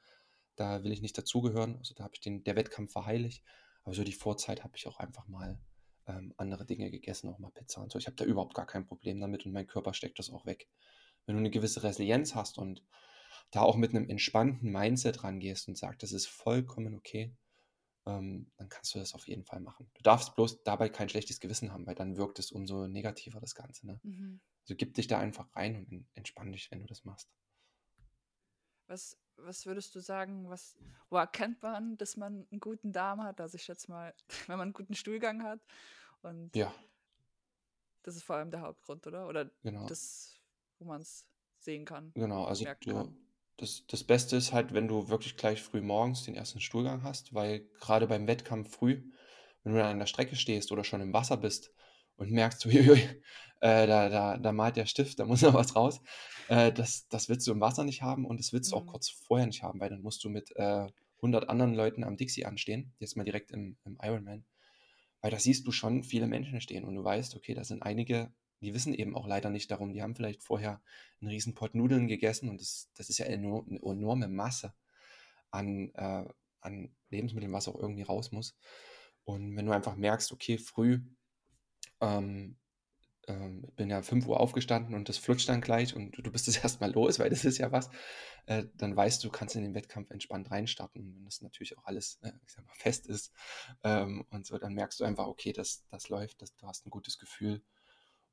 da 0.56 0.84
will 0.84 0.92
ich 0.92 1.02
nicht 1.02 1.18
dazugehören. 1.18 1.78
Also 1.78 1.96
da 1.96 2.04
habe 2.04 2.14
ich 2.16 2.22
den, 2.22 2.44
der 2.44 2.56
Wettkampf 2.56 2.94
war 2.96 3.06
heilig. 3.06 3.44
Aber 3.90 3.96
so 3.96 4.04
die 4.04 4.14
Vorzeit 4.14 4.64
habe 4.64 4.78
ich 4.78 4.86
auch 4.86 5.00
einfach 5.00 5.28
mal 5.28 5.60
ähm, 6.06 6.32
andere 6.38 6.64
Dinge 6.64 6.92
gegessen, 6.92 7.28
auch 7.28 7.40
mal 7.40 7.50
Pizza 7.50 7.82
und 7.82 7.92
so. 7.92 7.98
Ich 7.98 8.06
habe 8.06 8.16
da 8.16 8.24
überhaupt 8.24 8.54
gar 8.54 8.68
kein 8.68 8.86
Problem 8.86 9.20
damit 9.20 9.48
und 9.48 9.52
mein 9.52 9.66
Körper 9.66 9.96
steckt 9.96 10.20
das 10.20 10.30
auch 10.30 10.46
weg. 10.46 10.70
Wenn 11.26 11.34
du 11.34 11.40
eine 11.40 11.50
gewisse 11.50 11.82
Resilienz 11.82 12.36
hast 12.36 12.60
und 12.60 12.86
da 13.50 13.62
auch 13.62 13.78
mit 13.78 13.90
einem 13.90 14.08
entspannten 14.08 14.72
Mindset 14.72 15.24
rangehst 15.24 15.68
und 15.68 15.76
sagst, 15.76 16.04
das 16.04 16.12
ist 16.12 16.28
vollkommen 16.28 16.94
okay, 16.94 17.36
ähm, 18.06 18.52
dann 18.58 18.70
kannst 18.70 18.94
du 18.94 19.00
das 19.00 19.16
auf 19.16 19.28
jeden 19.28 19.44
Fall 19.44 19.60
machen. 19.60 19.90
Du 19.96 20.04
darfst 20.04 20.36
bloß 20.36 20.62
dabei 20.62 20.90
kein 20.90 21.10
schlechtes 21.10 21.40
Gewissen 21.40 21.72
haben, 21.72 21.88
weil 21.88 21.96
dann 21.96 22.16
wirkt 22.16 22.38
es 22.38 22.52
umso 22.52 22.88
negativer, 22.88 23.40
das 23.40 23.56
Ganze. 23.56 23.88
Ne? 23.88 24.00
Mhm. 24.04 24.40
Also 24.66 24.76
gib 24.76 24.94
dich 24.94 25.08
da 25.08 25.18
einfach 25.18 25.56
rein 25.56 25.88
und 25.90 26.08
entspann 26.14 26.52
dich, 26.52 26.70
wenn 26.70 26.82
du 26.82 26.86
das 26.86 27.06
machst. 27.06 27.28
Was, 28.86 29.18
was 29.44 29.66
würdest 29.66 29.96
du 29.96 30.00
sagen, 30.00 30.50
was, 30.50 30.76
wo 31.10 31.18
erkennt 31.18 31.62
man, 31.62 31.98
dass 31.98 32.18
man 32.18 32.48
einen 32.52 32.60
guten 32.60 32.92
Darm 32.92 33.24
hat? 33.24 33.42
Also 33.42 33.56
ich 33.56 33.64
schätze 33.64 33.90
mal, 33.92 34.14
wenn 34.48 34.58
man 34.58 34.68
einen 34.68 34.74
guten 34.74 34.96
Stuhlgang 34.96 35.44
hat. 35.44 35.60
Und 36.22 36.56
ja. 36.56 36.74
das 38.04 38.16
ist 38.16 38.24
vor 38.24 38.38
allem 38.38 38.52
der 38.52 38.62
Hauptgrund, 38.62 39.06
oder? 39.08 39.28
Oder 39.28 39.50
genau. 39.64 39.88
das, 39.88 40.40
wo 40.80 40.86
man 40.86 41.02
es 41.02 41.26
sehen 41.60 41.86
kann. 41.86 42.12
Genau, 42.14 42.46
also 42.46 42.66
du, 42.82 43.14
das, 43.58 43.86
das 43.88 44.04
Beste 44.04 44.38
ist 44.38 44.54
halt, 44.54 44.74
wenn 44.74 44.88
du 44.88 45.10
wirklich 45.10 45.36
gleich 45.38 45.62
früh 45.62 45.82
morgens 45.82 46.24
den 46.24 46.36
ersten 46.36 46.62
Stuhlgang 46.62 47.04
hast, 47.04 47.34
weil 47.34 47.62
gerade 47.80 48.08
beim 48.08 48.28
Wettkampf 48.28 48.74
früh, 48.74 49.04
wenn 49.64 49.74
du 49.74 49.80
dann 49.80 49.92
an 49.92 50.00
der 50.00 50.06
Strecke 50.06 50.36
stehst 50.36 50.72
oder 50.72 50.84
schon 50.84 51.02
im 51.02 51.14
Wasser 51.14 51.38
bist 51.38 51.74
und 52.20 52.32
merkst, 52.32 52.66
äh, 52.66 53.08
da, 53.60 54.10
da, 54.10 54.38
da 54.38 54.52
malt 54.52 54.76
der 54.76 54.86
Stift, 54.86 55.20
da 55.20 55.26
muss 55.26 55.42
noch 55.42 55.54
was 55.54 55.76
raus, 55.76 56.02
äh, 56.48 56.72
das, 56.72 57.08
das 57.10 57.30
willst 57.30 57.48
du 57.48 57.52
im 57.52 57.62
Wasser 57.62 57.84
nicht 57.84 58.02
haben 58.02 58.26
und 58.26 58.40
das 58.40 58.54
willst 58.54 58.72
du 58.72 58.76
auch 58.76 58.84
mhm. 58.84 58.90
kurz 58.90 59.10
vorher 59.10 59.48
nicht 59.48 59.64
haben, 59.64 59.80
weil 59.80 59.90
dann 59.90 60.02
musst 60.02 60.24
du 60.24 60.30
mit 60.30 60.56
äh, 60.56 60.88
100 61.18 61.50
anderen 61.50 61.74
Leuten 61.74 62.04
am 62.04 62.18
Dixie 62.18 62.46
anstehen, 62.46 62.94
jetzt 63.00 63.18
mal 63.18 63.26
direkt 63.26 63.52
im, 63.52 63.78
im 63.84 63.98
Ironman, 64.02 64.46
weil 65.22 65.32
da 65.32 65.40
siehst 65.40 65.66
du 65.68 65.72
schon 65.72 66.04
viele 66.04 66.28
Menschen 66.28 66.62
stehen 66.62 66.86
und 66.86 66.96
du 66.96 67.04
weißt, 67.04 67.36
okay, 67.36 67.54
da 67.54 67.64
sind 67.64 67.84
einige 67.84 68.32
die 68.62 68.74
wissen 68.74 68.94
eben 68.94 69.16
auch 69.16 69.28
leider 69.28 69.50
nicht 69.50 69.72
darum. 69.72 69.94
Die 69.94 70.02
haben 70.02 70.16
vielleicht 70.16 70.44
vorher 70.44 70.82
einen 71.22 71.30
riesen 71.30 71.54
Pott 71.54 71.76
Nudeln 71.76 72.08
gegessen 72.08 72.50
und 72.50 72.60
das, 72.60 72.90
das 72.96 73.10
ist 73.10 73.18
ja 73.18 73.26
eine, 73.26 73.64
enorme 73.82 74.28
Masse 74.28 74.74
an, 75.52 75.92
äh, 75.96 76.26
an 76.62 76.96
Lebensmitteln, 77.10 77.54
was 77.54 77.68
auch 77.68 77.80
irgendwie 77.80 78.04
raus 78.04 78.32
muss. 78.32 78.58
Und 79.24 79.56
wenn 79.56 79.66
du 79.66 79.72
einfach 79.72 79.96
merkst, 79.96 80.32
okay, 80.32 80.58
früh, 80.58 81.02
ähm, 82.02 82.58
ähm, 83.28 83.72
bin 83.76 83.90
ja 83.90 84.02
5 84.02 84.28
Uhr 84.28 84.40
aufgestanden 84.40 84.96
und 84.96 85.08
das 85.08 85.18
flutscht 85.18 85.48
dann 85.50 85.62
gleich 85.62 85.96
und 85.96 86.16
du 86.18 86.32
bist 86.32 86.48
es 86.48 86.58
erstmal 86.64 86.92
los, 86.92 87.20
weil 87.20 87.30
das 87.30 87.46
ist 87.46 87.60
ja 87.60 87.72
was, 87.72 87.90
äh, 88.48 88.66
dann 88.76 88.96
weißt 88.96 89.24
du, 89.24 89.28
du 89.28 89.32
kannst 89.32 89.56
in 89.56 89.64
den 89.64 89.76
Wettkampf 89.76 90.10
entspannt 90.10 90.50
reinstarten. 90.52 91.16
Wenn 91.16 91.26
das 91.26 91.42
natürlich 91.42 91.78
auch 91.78 91.86
alles, 91.86 92.20
äh, 92.22 92.32
ich 92.46 92.52
sag 92.52 92.66
mal, 92.66 92.74
fest 92.74 93.08
ist 93.08 93.32
ähm, 93.84 94.26
und 94.32 94.46
so, 94.46 94.58
dann 94.58 94.74
merkst 94.74 95.00
du 95.00 95.04
einfach, 95.04 95.28
okay, 95.28 95.54
das, 95.54 95.86
das 95.90 96.10
läuft, 96.10 96.42
das, 96.42 96.56
du 96.56 96.68
hast 96.68 96.86
ein 96.86 96.90
gutes 96.90 97.20
Gefühl 97.20 97.62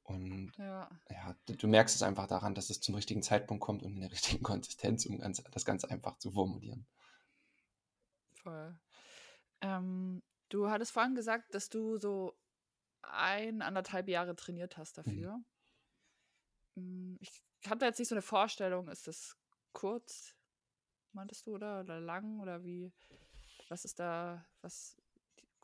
und 0.02 0.52
ja. 0.56 0.88
ja. 1.10 1.36
du 1.46 1.66
merkst 1.66 1.96
es 1.96 2.02
einfach 2.02 2.28
daran, 2.28 2.54
dass 2.54 2.70
es 2.70 2.80
zum 2.80 2.94
richtigen 2.94 3.22
Zeitpunkt 3.22 3.62
kommt 3.62 3.82
und 3.82 3.94
in 3.94 4.00
der 4.00 4.10
richtigen 4.12 4.42
Konsistenz, 4.42 5.04
um 5.06 5.18
ganz, 5.18 5.42
das 5.50 5.64
ganz 5.64 5.84
einfach 5.84 6.18
zu 6.18 6.30
formulieren. 6.32 6.86
Voll. 8.42 8.78
Ähm, 9.60 10.22
du 10.48 10.70
hattest 10.70 10.92
vorhin 10.92 11.14
gesagt, 11.14 11.54
dass 11.54 11.68
du 11.68 11.98
so 11.98 12.38
ein, 13.10 13.62
anderthalb 13.62 14.08
Jahre 14.08 14.36
trainiert 14.36 14.76
hast 14.76 14.98
dafür. 14.98 15.40
Mhm. 16.74 17.18
Ich 17.20 17.42
habe 17.66 17.78
da 17.78 17.86
jetzt 17.86 17.98
nicht 17.98 18.08
so 18.08 18.14
eine 18.14 18.22
Vorstellung, 18.22 18.88
ist 18.88 19.06
das 19.06 19.36
kurz, 19.72 20.34
meintest 21.12 21.46
du, 21.46 21.54
oder? 21.54 21.80
Oder 21.80 22.00
lang? 22.00 22.40
Oder 22.40 22.62
wie? 22.64 22.92
Was 23.68 23.84
ist 23.84 23.98
da, 23.98 24.46
was 24.60 24.96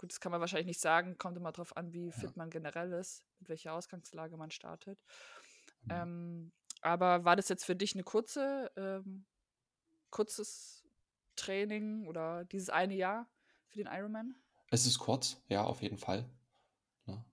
Gut, 0.02 0.10
das 0.10 0.18
kann 0.18 0.32
man 0.32 0.40
wahrscheinlich 0.40 0.66
nicht 0.66 0.80
sagen, 0.80 1.16
kommt 1.16 1.36
immer 1.36 1.52
darauf 1.52 1.76
an, 1.76 1.92
wie 1.92 2.10
fit 2.10 2.30
ja. 2.30 2.32
man 2.34 2.50
generell 2.50 2.92
ist, 2.92 3.22
mit 3.38 3.48
welcher 3.48 3.72
Ausgangslage 3.72 4.36
man 4.36 4.50
startet. 4.50 4.98
Mhm. 5.84 5.90
Ähm, 5.90 6.52
aber 6.80 7.24
war 7.24 7.36
das 7.36 7.48
jetzt 7.48 7.64
für 7.64 7.76
dich 7.76 7.94
eine 7.94 8.02
kurze, 8.02 8.72
ähm, 8.76 9.26
kurzes 10.10 10.82
Training 11.36 12.08
oder 12.08 12.44
dieses 12.44 12.68
eine 12.68 12.96
Jahr 12.96 13.30
für 13.68 13.78
den 13.78 13.86
Ironman? 13.86 14.34
Es 14.72 14.86
ist 14.86 14.98
kurz, 14.98 15.40
ja, 15.48 15.62
auf 15.62 15.82
jeden 15.82 15.98
Fall. 15.98 16.28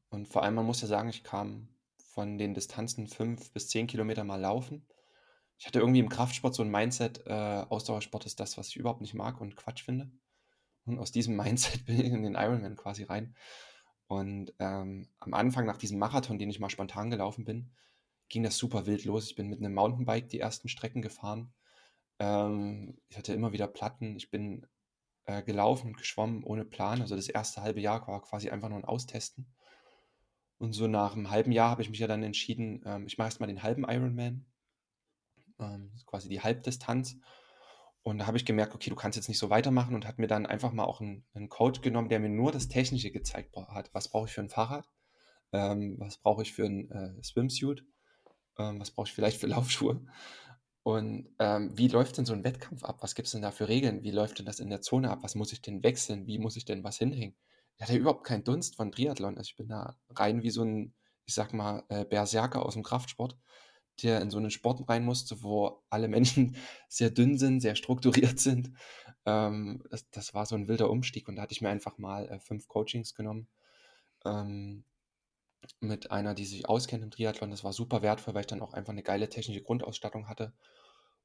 Und 0.10 0.28
vor 0.28 0.43
allem, 0.43 0.56
man 0.56 0.65
muss 0.65 0.82
ja 0.82 0.88
sagen, 0.88 1.10
ich 1.10 1.24
kam 1.24 1.69
von 1.98 2.38
den 2.38 2.54
Distanzen 2.54 3.08
fünf 3.08 3.52
bis 3.52 3.69
zehn 3.69 3.88
Kilometer 3.88 4.24
mal 4.24 4.39
laufen. 4.39 4.86
Ich 5.58 5.67
hatte 5.67 5.80
irgendwie 5.80 6.00
im 6.00 6.10
Kraftsport 6.10 6.56
so 6.56 6.63
ein 6.63 6.72
Mindset, 6.72 7.26
äh, 7.28 7.65
Ausdauersport 7.69 8.26
ist 8.26 8.39
das, 8.39 8.58
was 8.58 8.69
ich 8.69 8.78
überhaupt 8.78 9.02
nicht 9.02 9.13
mag 9.13 9.39
und 9.41 9.56
Quatsch 9.56 9.84
finde. 9.84 10.10
Und 10.86 11.00
aus 11.00 11.12
diesem 11.12 11.36
Mindset 11.38 11.86
bin 11.86 12.00
ich 12.00 12.08
in 12.08 12.24
den 12.24 12.36
Ironman 12.36 12.76
quasi 12.76 13.04
rein. 13.04 13.36
Und 14.08 14.54
ähm, 14.60 15.08
am 15.19 15.34
Anfang, 15.34 15.65
nach 15.65 15.78
diesem 15.78 16.00
Marathon, 16.00 16.39
den 16.39 16.50
ich 16.50 16.60
mal 16.60 16.69
spontan 16.69 17.12
gelaufen 17.12 17.45
bin, 17.45 17.72
ging 18.28 18.43
das 18.43 18.58
super 18.58 18.86
wild 18.86 19.06
los. 19.06 19.28
Ich 19.28 19.36
bin 19.36 19.50
mit 19.50 19.60
einem 19.60 19.74
Mountainbike 19.74 20.30
die 20.30 20.39
ersten 20.39 20.67
Strecken 20.67 21.02
gefahren. 21.02 21.54
Ähm, 22.19 22.98
ich 23.10 23.17
hatte 23.17 23.34
immer 23.34 23.52
wieder 23.52 23.67
Platten. 23.67 24.15
Ich 24.15 24.32
bin 24.32 24.65
äh, 25.26 25.43
gelaufen 25.43 25.88
und 25.88 25.98
geschwommen 25.98 26.43
ohne 26.43 26.65
Plan. 26.65 27.02
Also 27.02 27.15
das 27.15 27.30
erste 27.30 27.62
halbe 27.62 27.82
Jahr 27.82 28.08
war 28.08 28.22
quasi 28.22 28.50
einfach 28.50 28.69
nur 28.69 28.80
ein 28.80 28.86
Austesten. 28.86 29.45
Und 30.60 30.74
so 30.74 30.88
nach 30.88 31.13
einem 31.13 31.32
halben 31.32 31.52
Jahr 31.52 31.72
habe 31.72 31.82
ich 31.82 31.89
mich 31.89 32.00
ja 32.00 32.08
dann 32.08 32.22
entschieden, 32.22 32.84
ähm, 32.86 33.08
ich 33.08 33.17
mache 33.17 33.28
erstmal 33.28 33.48
den 33.48 33.63
halben 33.63 33.86
Ironman, 33.89 34.45
ähm, 35.60 35.91
quasi 36.06 36.30
die 36.30 36.41
Halbdistanz 36.41 37.17
und 38.02 38.19
da 38.19 38.28
habe 38.28 38.38
ich 38.38 38.45
gemerkt, 38.45 38.74
okay, 38.76 38.89
du 38.89 38.95
kannst 38.95 39.17
jetzt 39.17 39.28
nicht 39.28 39.39
so 39.39 39.50
weitermachen 39.50 39.93
und 39.93 40.08
hat 40.08 40.19
mir 40.19 40.28
dann 40.28 40.45
einfach 40.45 40.72
mal 40.72 40.86
auch 40.86 41.02
einen, 41.02 41.26
einen 41.34 41.50
Coach 41.50 41.82
genommen, 41.82 42.10
der 42.10 42.19
mir 42.19 42.30
nur 42.30 42.52
das 42.52 42.67
Technische 42.67 43.12
gezeigt 43.12 43.56
hat. 43.56 43.93
Was 43.93 44.10
brauche 44.10 44.28
ich 44.28 44.34
für 44.34 44.41
ein 44.41 44.50
Fahrrad? 44.50 44.88
Ähm, 45.52 45.95
was 46.00 46.17
brauche 46.17 46.41
ich 46.41 46.54
für 46.54 46.65
ein 46.65 46.89
äh, 46.91 47.24
Swimsuit? 47.24 47.84
Ähm, 48.58 48.80
was 48.80 48.91
brauche 48.91 49.08
ich 49.08 49.13
vielleicht 49.13 49.39
für 49.39 49.48
Laufschuhe? 49.48 50.06
Und 50.84 51.30
ähm, 51.39 51.78
wie 51.78 51.89
läuft 51.89 52.17
denn 52.17 52.26
so 52.26 52.34
ein 52.34 52.43
Wettkampf 52.43 52.84
ab? 52.84 53.00
Was 53.02 53.15
gibt 53.15 53.28
es 53.28 53.34
denn 53.34 53.41
da 53.41 53.52
für 53.52 53.67
Regeln? 53.67 54.02
Wie 54.02 54.12
läuft 54.12 54.39
denn 54.39 54.45
das 54.45 54.60
in 54.60 54.69
der 54.69 54.82
Zone 54.82 55.12
ab? 55.12 55.19
Was 55.22 55.36
muss 55.36 55.52
ich 55.52 55.62
denn 55.62 55.84
wechseln? 55.84 56.26
Wie 56.26 56.39
muss 56.39 56.56
ich 56.56 56.65
denn 56.65 56.84
was 56.84 56.98
hinhängen? 56.98 57.36
Ich 57.80 57.88
hatte 57.88 57.98
überhaupt 57.98 58.26
keinen 58.26 58.44
Dunst 58.44 58.76
von 58.76 58.92
Triathlon. 58.92 59.38
Also 59.38 59.50
ich 59.50 59.56
bin 59.56 59.70
da 59.70 59.98
rein 60.12 60.44
wie 60.44 60.52
so 60.52 60.63
ein, 60.63 60.94
ich 61.26 61.34
sag 61.34 61.54
mal, 61.54 61.84
äh, 61.89 62.06
Berserker 62.06 62.65
aus 62.65 62.74
dem 62.74 62.84
Kraftsport 62.84 63.38
der 64.04 64.22
in 64.22 64.30
so 64.30 64.38
einen 64.38 64.52
Sport 64.52 64.88
rein 64.89 65.04
musste, 65.04 65.44
wo 65.44 65.84
alle 65.89 66.08
Menschen 66.08 66.56
sehr 66.89 67.10
dünn 67.10 67.38
sind, 67.38 67.62
sehr 67.62 67.76
strukturiert 67.76 68.39
sind. 68.39 68.72
Ähm, 69.26 69.84
das, 69.89 70.10
das, 70.12 70.34
war 70.34 70.46
so 70.46 70.56
ein 70.56 70.68
wilder 70.68 70.89
Umstieg 70.89 71.28
und 71.28 71.36
da 71.36 71.44
hatte 71.44 71.54
ich 71.54 71.62
mir 71.62 71.70
einfach 71.70 71.98
mal 71.98 72.28
äh, 72.30 72.39
fünf 72.39 72.68
Coachings 72.68 73.15
genommen 73.15 73.48
ähm, 74.26 74.84
mit 75.82 76.12
einer, 76.12 76.34
die 76.34 76.46
sich 76.46 76.68
auskennt 76.68 77.04
im 77.04 77.12
Triathlon. 77.12 77.52
Das 77.52 77.63
war 77.63 77.74
super 77.74 78.02
wertvoll, 78.02 78.34
weil 78.34 78.42
ich 78.42 78.48
dann 78.48 78.62
auch 78.62 78.74
einfach 78.74 78.94
eine 78.94 79.04
geile 79.04 79.30
technische 79.30 79.62
Grundausstattung 79.62 80.28
hatte. 80.28 80.54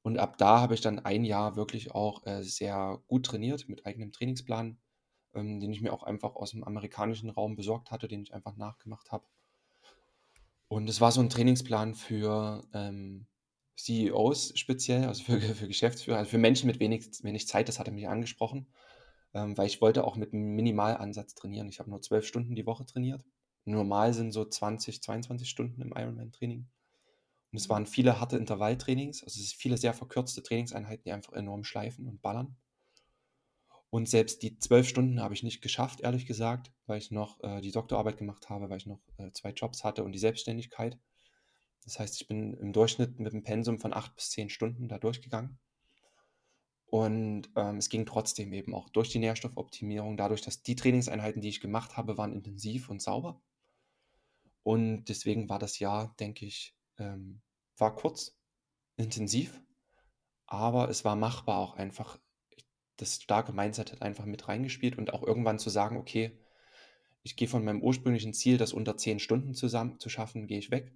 Und 0.01 0.19
ab 0.19 0.37
da 0.37 0.59
habe 0.59 0.75
ich 0.75 0.81
dann 0.81 0.99
ein 0.99 1.23
Jahr 1.23 1.55
wirklich 1.55 1.91
auch 1.91 2.25
äh, 2.27 2.43
sehr 2.43 3.01
gut 3.07 3.25
trainiert 3.25 3.67
mit 3.69 3.85
eigenem 3.85 4.11
Trainingsplan, 4.11 4.77
ähm, 5.35 5.59
den 5.59 5.71
ich 5.71 5.81
mir 5.81 5.93
auch 5.93 6.03
einfach 6.03 6.35
aus 6.35 6.51
dem 6.51 6.63
amerikanischen 6.63 7.29
Raum 7.29 7.55
besorgt 7.55 7.91
hatte, 7.91 8.07
den 8.07 8.21
ich 8.21 8.33
einfach 8.33 8.55
nachgemacht 8.55 9.11
habe. 9.11 9.25
Und 10.67 10.89
es 10.89 11.01
war 11.01 11.11
so 11.11 11.21
ein 11.21 11.29
Trainingsplan 11.29 11.95
für 11.95 12.63
ähm, 12.73 13.27
CEOs 13.77 14.53
speziell, 14.57 15.05
also 15.05 15.23
für, 15.23 15.39
für 15.55 15.67
Geschäftsführer, 15.67 16.17
also 16.17 16.31
für 16.31 16.37
Menschen 16.37 16.67
mit 16.67 16.79
wenig, 16.79 17.23
wenig 17.23 17.47
Zeit, 17.47 17.67
das 17.67 17.79
hat 17.79 17.87
er 17.87 17.93
mich 17.93 18.07
angesprochen, 18.07 18.67
ähm, 19.33 19.57
weil 19.57 19.67
ich 19.67 19.81
wollte 19.81 20.03
auch 20.03 20.15
mit 20.15 20.33
einem 20.33 20.55
Minimalansatz 20.55 21.35
trainieren. 21.35 21.69
Ich 21.69 21.79
habe 21.79 21.89
nur 21.89 22.01
zwölf 22.01 22.25
Stunden 22.25 22.55
die 22.55 22.65
Woche 22.65 22.85
trainiert. 22.85 23.23
Normal 23.65 24.13
sind 24.13 24.31
so 24.31 24.45
20, 24.45 25.01
22 25.01 25.49
Stunden 25.49 25.81
im 25.81 25.93
Ironman-Training. 25.95 26.67
Und 27.51 27.57
es 27.57 27.69
waren 27.69 27.85
viele 27.85 28.19
harte 28.19 28.37
Intervalltrainings, 28.37 29.23
also 29.23 29.39
es 29.39 29.49
sind 29.49 29.59
viele 29.59 29.77
sehr 29.77 29.93
verkürzte 29.93 30.43
Trainingseinheiten, 30.43 31.03
die 31.05 31.11
einfach 31.11 31.33
enorm 31.33 31.63
schleifen 31.63 32.07
und 32.07 32.21
ballern. 32.21 32.57
Und 33.95 34.09
selbst 34.09 34.41
die 34.41 34.59
zwölf 34.59 34.89
Stunden 34.89 35.21
habe 35.21 35.33
ich 35.33 35.41
nicht 35.41 35.61
geschafft, 35.61 36.01
ehrlich 36.01 36.25
gesagt, 36.25 36.69
weil 36.85 36.97
ich 36.97 37.11
noch 37.11 37.41
äh, 37.45 37.61
die 37.61 37.71
Doktorarbeit 37.71 38.17
gemacht 38.17 38.49
habe, 38.49 38.69
weil 38.69 38.75
ich 38.75 38.87
noch 38.87 38.99
äh, 39.15 39.31
zwei 39.31 39.51
Jobs 39.51 39.85
hatte 39.85 40.03
und 40.03 40.11
die 40.11 40.19
Selbstständigkeit. 40.19 40.99
Das 41.85 41.97
heißt, 41.97 42.19
ich 42.19 42.27
bin 42.27 42.55
im 42.55 42.73
Durchschnitt 42.73 43.21
mit 43.21 43.31
einem 43.31 43.43
Pensum 43.43 43.79
von 43.79 43.93
acht 43.93 44.13
bis 44.13 44.31
zehn 44.31 44.49
Stunden 44.49 44.89
da 44.89 44.99
durchgegangen. 44.99 45.59
Und 46.87 47.49
ähm, 47.55 47.77
es 47.77 47.87
ging 47.87 48.05
trotzdem 48.05 48.51
eben 48.51 48.75
auch 48.75 48.89
durch 48.89 49.07
die 49.07 49.19
Nährstoffoptimierung, 49.19 50.17
dadurch, 50.17 50.41
dass 50.41 50.61
die 50.61 50.75
Trainingseinheiten, 50.75 51.41
die 51.41 51.47
ich 51.47 51.61
gemacht 51.61 51.95
habe, 51.95 52.17
waren 52.17 52.33
intensiv 52.33 52.89
und 52.89 53.01
sauber. 53.01 53.41
Und 54.61 55.05
deswegen 55.05 55.47
war 55.47 55.57
das 55.57 55.79
Jahr, 55.79 56.13
denke 56.19 56.45
ich, 56.45 56.75
ähm, 56.97 57.41
war 57.77 57.95
kurz, 57.95 58.37
intensiv, 58.97 59.61
aber 60.47 60.89
es 60.89 61.05
war 61.05 61.15
machbar 61.15 61.59
auch 61.59 61.75
einfach 61.75 62.19
das 62.97 63.21
starke 63.21 63.51
Mindset 63.51 63.91
hat 63.91 64.01
einfach 64.01 64.25
mit 64.25 64.47
reingespielt 64.47 64.97
und 64.97 65.13
auch 65.13 65.23
irgendwann 65.23 65.59
zu 65.59 65.69
sagen, 65.69 65.97
okay, 65.97 66.37
ich 67.23 67.35
gehe 67.35 67.47
von 67.47 67.65
meinem 67.65 67.81
ursprünglichen 67.81 68.33
Ziel, 68.33 68.57
das 68.57 68.73
unter 68.73 68.97
zehn 68.97 69.19
Stunden 69.19 69.55
zusammen 69.55 69.99
zu 69.99 70.09
schaffen, 70.09 70.47
gehe 70.47 70.59
ich 70.59 70.71
weg. 70.71 70.93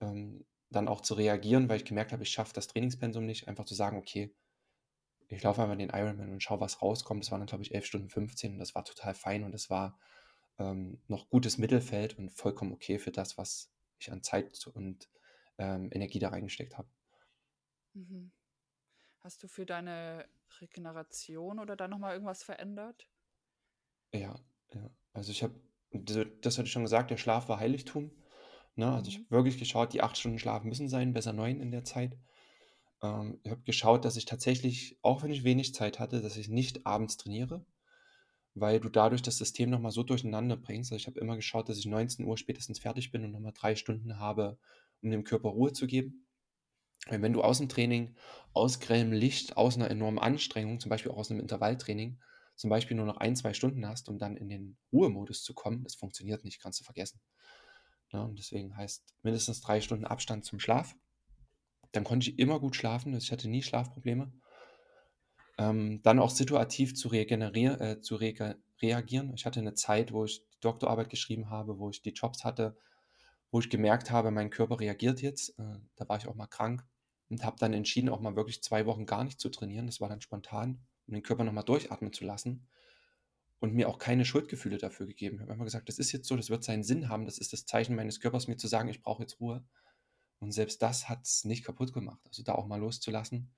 Ähm, 0.00 0.44
dann 0.70 0.88
auch 0.88 1.02
zu 1.02 1.14
reagieren, 1.14 1.68
weil 1.68 1.76
ich 1.76 1.84
gemerkt 1.84 2.12
habe, 2.12 2.22
ich 2.22 2.30
schaffe 2.30 2.54
das 2.54 2.66
Trainingspensum 2.66 3.26
nicht, 3.26 3.46
einfach 3.48 3.66
zu 3.66 3.74
sagen, 3.74 3.98
okay, 3.98 4.34
ich 5.28 5.42
laufe 5.42 5.62
einfach 5.62 5.76
den 5.76 5.90
Ironman 5.90 6.32
und 6.32 6.42
schaue, 6.42 6.60
was 6.60 6.82
rauskommt. 6.82 7.22
Das 7.22 7.30
waren 7.30 7.40
dann, 7.40 7.46
glaube 7.46 7.62
ich, 7.62 7.74
11 7.74 7.86
Stunden 7.86 8.08
15 8.08 8.54
und 8.54 8.58
das 8.58 8.74
war 8.74 8.84
total 8.84 9.14
fein 9.14 9.44
und 9.44 9.52
das 9.52 9.70
war 9.70 9.98
ähm, 10.58 11.00
noch 11.08 11.28
gutes 11.28 11.58
Mittelfeld 11.58 12.18
und 12.18 12.30
vollkommen 12.30 12.72
okay 12.72 12.98
für 12.98 13.12
das, 13.12 13.38
was 13.38 13.70
ich 13.98 14.10
an 14.10 14.22
Zeit 14.22 14.66
und 14.66 15.08
ähm, 15.58 15.90
Energie 15.92 16.18
da 16.18 16.30
reingesteckt 16.30 16.76
habe. 16.76 16.88
Mhm. 17.94 18.32
Hast 19.20 19.42
du 19.42 19.48
für 19.48 19.64
deine 19.64 20.26
Regeneration 20.60 21.58
oder 21.58 21.76
da 21.76 21.88
nochmal 21.88 22.12
irgendwas 22.14 22.42
verändert? 22.42 23.08
Ja, 24.14 24.36
ja. 24.74 24.90
Also 25.12 25.30
ich 25.32 25.42
habe, 25.42 25.60
das 25.92 26.58
hatte 26.58 26.66
ich 26.66 26.72
schon 26.72 26.82
gesagt, 26.82 27.10
der 27.10 27.16
Schlaf 27.16 27.48
war 27.48 27.58
Heiligtum. 27.58 28.10
Ne? 28.76 28.90
Also 28.90 29.08
ich 29.08 29.16
Mhm. 29.16 29.26
habe 29.30 29.30
wirklich 29.30 29.58
geschaut, 29.58 29.92
die 29.92 30.02
acht 30.02 30.16
Stunden 30.16 30.38
Schlaf 30.38 30.64
müssen 30.64 30.88
sein, 30.88 31.12
besser 31.12 31.32
neun 31.32 31.60
in 31.60 31.70
der 31.70 31.84
Zeit. 31.84 32.18
Ähm, 33.02 33.40
ich 33.44 33.52
habe 33.52 33.62
geschaut, 33.62 34.04
dass 34.04 34.16
ich 34.16 34.26
tatsächlich, 34.26 34.98
auch 35.02 35.22
wenn 35.24 35.32
ich 35.32 35.44
wenig 35.44 35.74
Zeit 35.74 35.98
hatte, 36.00 36.22
dass 36.22 36.36
ich 36.36 36.48
nicht 36.48 36.86
abends 36.86 37.18
trainiere, 37.18 37.66
weil 38.54 38.80
du 38.80 38.88
dadurch 38.90 39.22
das 39.22 39.38
System 39.38 39.70
nochmal 39.70 39.92
so 39.92 40.02
durcheinander 40.04 40.56
bringst. 40.56 40.92
Also 40.92 41.00
ich 41.00 41.08
habe 41.08 41.20
immer 41.20 41.36
geschaut, 41.36 41.68
dass 41.68 41.78
ich 41.78 41.86
19 41.86 42.26
Uhr 42.26 42.38
spätestens 42.38 42.80
fertig 42.80 43.12
bin 43.12 43.24
und 43.24 43.32
nochmal 43.32 43.52
drei 43.54 43.76
Stunden 43.76 44.18
habe, 44.18 44.58
um 45.02 45.10
dem 45.10 45.24
Körper 45.24 45.50
Ruhe 45.50 45.72
zu 45.72 45.86
geben. 45.86 46.26
Wenn 47.08 47.32
du 47.32 47.42
aus 47.42 47.58
dem 47.58 47.68
Training, 47.68 48.14
aus 48.52 48.80
grellem 48.80 49.12
Licht, 49.12 49.56
aus 49.56 49.76
einer 49.76 49.90
enormen 49.90 50.18
Anstrengung, 50.18 50.78
zum 50.78 50.90
Beispiel 50.90 51.10
auch 51.10 51.16
aus 51.16 51.30
einem 51.30 51.40
Intervalltraining, 51.40 52.18
zum 52.54 52.70
Beispiel 52.70 52.96
nur 52.96 53.06
noch 53.06 53.16
ein, 53.16 53.34
zwei 53.34 53.54
Stunden 53.54 53.86
hast, 53.88 54.08
um 54.08 54.18
dann 54.18 54.36
in 54.36 54.48
den 54.48 54.76
Ruhemodus 54.92 55.42
zu 55.42 55.54
kommen, 55.54 55.82
das 55.82 55.94
funktioniert 55.94 56.44
nicht, 56.44 56.60
kannst 56.60 56.80
du 56.80 56.84
vergessen. 56.84 57.20
Ja, 58.12 58.22
und 58.22 58.38
deswegen 58.38 58.76
heißt 58.76 59.14
mindestens 59.22 59.60
drei 59.62 59.80
Stunden 59.80 60.04
Abstand 60.04 60.44
zum 60.44 60.60
Schlaf. 60.60 60.94
Dann 61.92 62.04
konnte 62.04 62.30
ich 62.30 62.38
immer 62.38 62.60
gut 62.60 62.76
schlafen, 62.76 63.14
also 63.14 63.24
ich 63.24 63.32
hatte 63.32 63.48
nie 63.48 63.62
Schlafprobleme. 63.62 64.32
Ähm, 65.58 66.00
dann 66.02 66.18
auch 66.18 66.30
situativ 66.30 66.94
zu, 66.94 67.08
regenerieren, 67.08 67.80
äh, 67.80 68.00
zu 68.00 68.16
rege 68.16 68.58
reagieren. 68.80 69.32
Ich 69.34 69.46
hatte 69.46 69.60
eine 69.60 69.74
Zeit, 69.74 70.12
wo 70.12 70.24
ich 70.24 70.40
die 70.48 70.60
Doktorarbeit 70.60 71.08
geschrieben 71.08 71.50
habe, 71.50 71.78
wo 71.78 71.90
ich 71.90 72.02
die 72.02 72.10
Jobs 72.10 72.42
hatte, 72.42 72.76
wo 73.50 73.60
ich 73.60 73.70
gemerkt 73.70 74.10
habe, 74.10 74.30
mein 74.30 74.50
Körper 74.50 74.80
reagiert 74.80 75.22
jetzt. 75.22 75.50
Äh, 75.58 75.78
da 75.96 76.08
war 76.08 76.16
ich 76.16 76.26
auch 76.26 76.34
mal 76.34 76.46
krank 76.46 76.84
und 77.32 77.44
habe 77.44 77.56
dann 77.58 77.72
entschieden, 77.72 78.10
auch 78.10 78.20
mal 78.20 78.36
wirklich 78.36 78.62
zwei 78.62 78.84
Wochen 78.84 79.06
gar 79.06 79.24
nicht 79.24 79.40
zu 79.40 79.48
trainieren. 79.48 79.86
Das 79.86 80.02
war 80.02 80.10
dann 80.10 80.20
spontan, 80.20 80.84
um 81.06 81.14
den 81.14 81.22
Körper 81.22 81.44
nochmal 81.44 81.64
durchatmen 81.64 82.12
zu 82.12 82.24
lassen 82.26 82.68
und 83.58 83.72
mir 83.72 83.88
auch 83.88 83.98
keine 83.98 84.26
Schuldgefühle 84.26 84.76
dafür 84.76 85.06
gegeben. 85.06 85.36
Ich 85.36 85.40
habe 85.40 85.54
immer 85.54 85.64
gesagt, 85.64 85.88
das 85.88 85.98
ist 85.98 86.12
jetzt 86.12 86.28
so, 86.28 86.36
das 86.36 86.50
wird 86.50 86.62
seinen 86.62 86.82
Sinn 86.84 87.08
haben, 87.08 87.24
das 87.24 87.38
ist 87.38 87.54
das 87.54 87.64
Zeichen 87.64 87.96
meines 87.96 88.20
Körpers, 88.20 88.48
mir 88.48 88.58
zu 88.58 88.68
sagen, 88.68 88.90
ich 88.90 89.00
brauche 89.00 89.22
jetzt 89.22 89.40
Ruhe. 89.40 89.64
Und 90.40 90.52
selbst 90.52 90.82
das 90.82 91.08
hat 91.08 91.24
es 91.24 91.44
nicht 91.44 91.64
kaputt 91.64 91.94
gemacht. 91.94 92.20
Also 92.26 92.42
da 92.42 92.54
auch 92.54 92.66
mal 92.66 92.78
loszulassen 92.78 93.50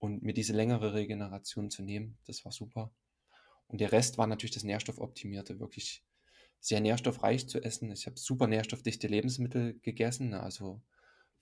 und 0.00 0.24
mir 0.24 0.34
diese 0.34 0.52
längere 0.52 0.92
Regeneration 0.92 1.70
zu 1.70 1.84
nehmen, 1.84 2.18
das 2.26 2.44
war 2.44 2.50
super. 2.50 2.92
Und 3.68 3.80
der 3.80 3.92
Rest 3.92 4.18
war 4.18 4.26
natürlich 4.26 4.54
das 4.54 4.64
Nährstoffoptimierte, 4.64 5.60
wirklich 5.60 6.04
sehr 6.58 6.80
nährstoffreich 6.80 7.48
zu 7.48 7.62
essen. 7.62 7.92
Ich 7.92 8.06
habe 8.06 8.18
super 8.18 8.48
nährstoffdichte 8.48 9.06
Lebensmittel 9.06 9.78
gegessen, 9.80 10.30
ne, 10.30 10.42
also 10.42 10.82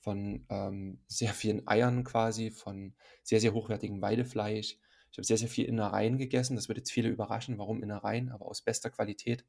von 0.01 0.47
ähm, 0.49 1.01
sehr 1.07 1.33
vielen 1.35 1.67
Eiern 1.69 2.05
quasi, 2.05 2.51
von 2.51 2.95
sehr, 3.23 3.41
sehr 3.41 3.55
hochwertigem 3.55 4.01
Weidefleisch. 4.01 4.79
Ich 5.13 5.19
habe 5.19 5.27
sehr, 5.27 5.39
sehr 5.39 5.49
viel 5.49 5.67
Innereien 5.67 6.19
gegessen. 6.19 6.57
Das 6.57 6.69
wird 6.69 6.79
jetzt 6.79 6.93
viele 6.93 7.09
überraschen, 7.09 7.59
warum 7.59 7.83
Innereien, 7.83 8.31
aber 8.31 8.47
aus 8.47 8.63
bester 8.63 8.91
Qualität 8.91 9.45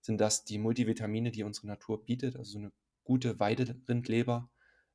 sind 0.00 0.20
das 0.20 0.44
die 0.44 0.58
Multivitamine, 0.58 1.30
die 1.30 1.42
unsere 1.42 1.66
Natur 1.66 2.04
bietet. 2.04 2.36
Also 2.36 2.52
so 2.52 2.58
eine 2.58 2.72
gute 3.02 3.40
Weiderindleber 3.40 4.50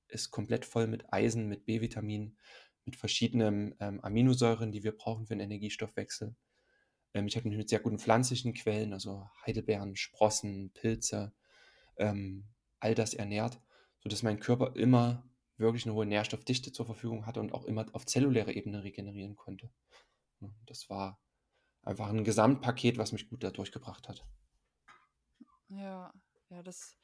ist 0.07 0.31
komplett 0.31 0.65
voll 0.65 0.87
mit 0.87 1.11
Eisen, 1.11 1.47
mit 1.47 1.65
B-Vitamin, 1.65 2.37
mit 2.85 2.95
verschiedenen 2.95 3.75
ähm, 3.79 3.99
Aminosäuren, 4.01 4.71
die 4.71 4.83
wir 4.83 4.95
brauchen 4.95 5.27
für 5.27 5.35
den 5.35 5.41
Energiestoffwechsel. 5.41 6.35
Ähm, 7.13 7.27
ich 7.27 7.35
habe 7.35 7.47
mich 7.47 7.57
mit 7.57 7.69
sehr 7.69 7.79
guten 7.79 7.99
pflanzlichen 7.99 8.53
Quellen, 8.53 8.93
also 8.93 9.27
Heidelbeeren, 9.45 9.95
Sprossen, 9.95 10.71
Pilze, 10.73 11.33
ähm, 11.97 12.45
all 12.79 12.95
das 12.95 13.13
ernährt, 13.13 13.59
sodass 14.01 14.23
mein 14.23 14.39
Körper 14.39 14.75
immer 14.75 15.23
wirklich 15.57 15.85
eine 15.85 15.93
hohe 15.93 16.05
Nährstoffdichte 16.05 16.71
zur 16.71 16.85
Verfügung 16.85 17.25
hatte 17.25 17.39
und 17.39 17.53
auch 17.53 17.65
immer 17.65 17.85
auf 17.93 18.05
zellulärer 18.05 18.55
Ebene 18.55 18.83
regenerieren 18.83 19.35
konnte. 19.35 19.69
Das 20.65 20.89
war 20.89 21.19
einfach 21.83 22.09
ein 22.09 22.23
Gesamtpaket, 22.23 22.97
was 22.97 23.11
mich 23.11 23.29
gut 23.29 23.43
da 23.43 23.51
durchgebracht 23.51 24.09
hat. 24.09 24.25
Ja, 25.69 26.13
ja, 26.49 26.63
das 26.63 26.97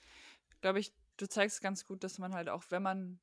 glaube 0.61 0.79
ich, 0.79 0.93
du 1.17 1.27
zeigst 1.27 1.61
ganz 1.61 1.85
gut, 1.85 2.03
dass 2.03 2.17
man 2.17 2.33
halt 2.33 2.49
auch, 2.49 2.63
wenn 2.69 2.83
man 2.83 3.19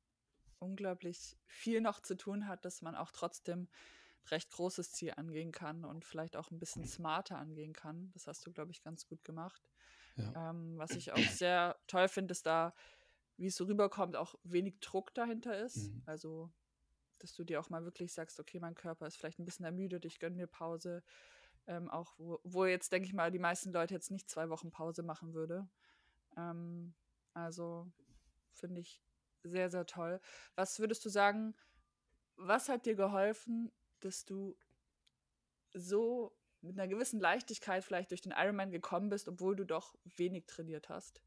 unglaublich 0.59 1.37
viel 1.47 1.81
noch 1.81 1.99
zu 1.99 2.15
tun 2.15 2.47
hat, 2.47 2.65
dass 2.65 2.81
man 2.81 2.95
auch 2.95 3.11
trotzdem 3.11 3.67
recht 4.31 4.51
großes 4.51 4.91
Ziel 4.91 5.13
angehen 5.15 5.51
kann 5.51 5.85
und 5.85 6.03
vielleicht 6.05 6.35
auch 6.35 6.49
ein 6.49 6.59
bisschen 6.59 6.85
smarter 6.87 7.37
angehen 7.37 7.73
kann. 7.73 8.11
Das 8.13 8.27
hast 8.27 8.45
du, 8.45 8.51
glaube 8.51 8.71
ich, 8.71 8.81
ganz 8.81 9.05
gut 9.05 9.23
gemacht. 9.23 9.61
Ja. 10.15 10.49
Ähm, 10.49 10.77
was 10.77 10.91
ich 10.91 11.11
auch 11.11 11.17
sehr 11.17 11.77
toll 11.87 12.07
finde, 12.07 12.31
ist 12.31 12.45
da, 12.45 12.73
wie 13.37 13.47
es 13.47 13.55
so 13.55 13.65
rüberkommt, 13.65 14.15
auch 14.15 14.35
wenig 14.43 14.79
Druck 14.79 15.13
dahinter 15.13 15.57
ist. 15.57 15.91
Mhm. 15.91 16.03
Also, 16.05 16.51
dass 17.19 17.33
du 17.33 17.43
dir 17.43 17.59
auch 17.59 17.69
mal 17.69 17.83
wirklich 17.83 18.13
sagst, 18.13 18.39
okay, 18.39 18.59
mein 18.59 18.75
Körper 18.75 19.07
ist 19.07 19.17
vielleicht 19.17 19.39
ein 19.39 19.45
bisschen 19.45 19.65
ermüdet, 19.65 20.05
ich 20.05 20.19
gönne 20.19 20.35
mir 20.35 20.47
Pause. 20.47 21.03
Ähm, 21.67 21.89
auch 21.89 22.13
wo, 22.17 22.39
wo 22.43 22.65
jetzt, 22.65 22.91
denke 22.91 23.07
ich 23.07 23.13
mal, 23.13 23.31
die 23.31 23.39
meisten 23.39 23.73
Leute 23.73 23.93
jetzt 23.93 24.11
nicht 24.11 24.29
zwei 24.29 24.49
Wochen 24.49 24.69
Pause 24.69 25.01
machen 25.01 25.33
würde. 25.33 25.67
Ähm, 26.37 26.93
also 27.33 27.91
finde 28.53 28.81
ich 28.81 29.01
sehr, 29.43 29.69
sehr 29.69 29.85
toll. 29.85 30.21
Was 30.55 30.79
würdest 30.79 31.03
du 31.05 31.09
sagen, 31.09 31.55
was 32.35 32.69
hat 32.69 32.85
dir 32.85 32.95
geholfen, 32.95 33.71
dass 34.01 34.25
du 34.25 34.57
so 35.73 36.37
mit 36.61 36.77
einer 36.77 36.87
gewissen 36.87 37.19
Leichtigkeit 37.19 37.83
vielleicht 37.83 38.11
durch 38.11 38.21
den 38.21 38.33
Ironman 38.35 38.71
gekommen 38.71 39.09
bist, 39.09 39.27
obwohl 39.27 39.55
du 39.55 39.65
doch 39.65 39.95
wenig 40.03 40.45
trainiert 40.45 40.89
hast? 40.89 41.21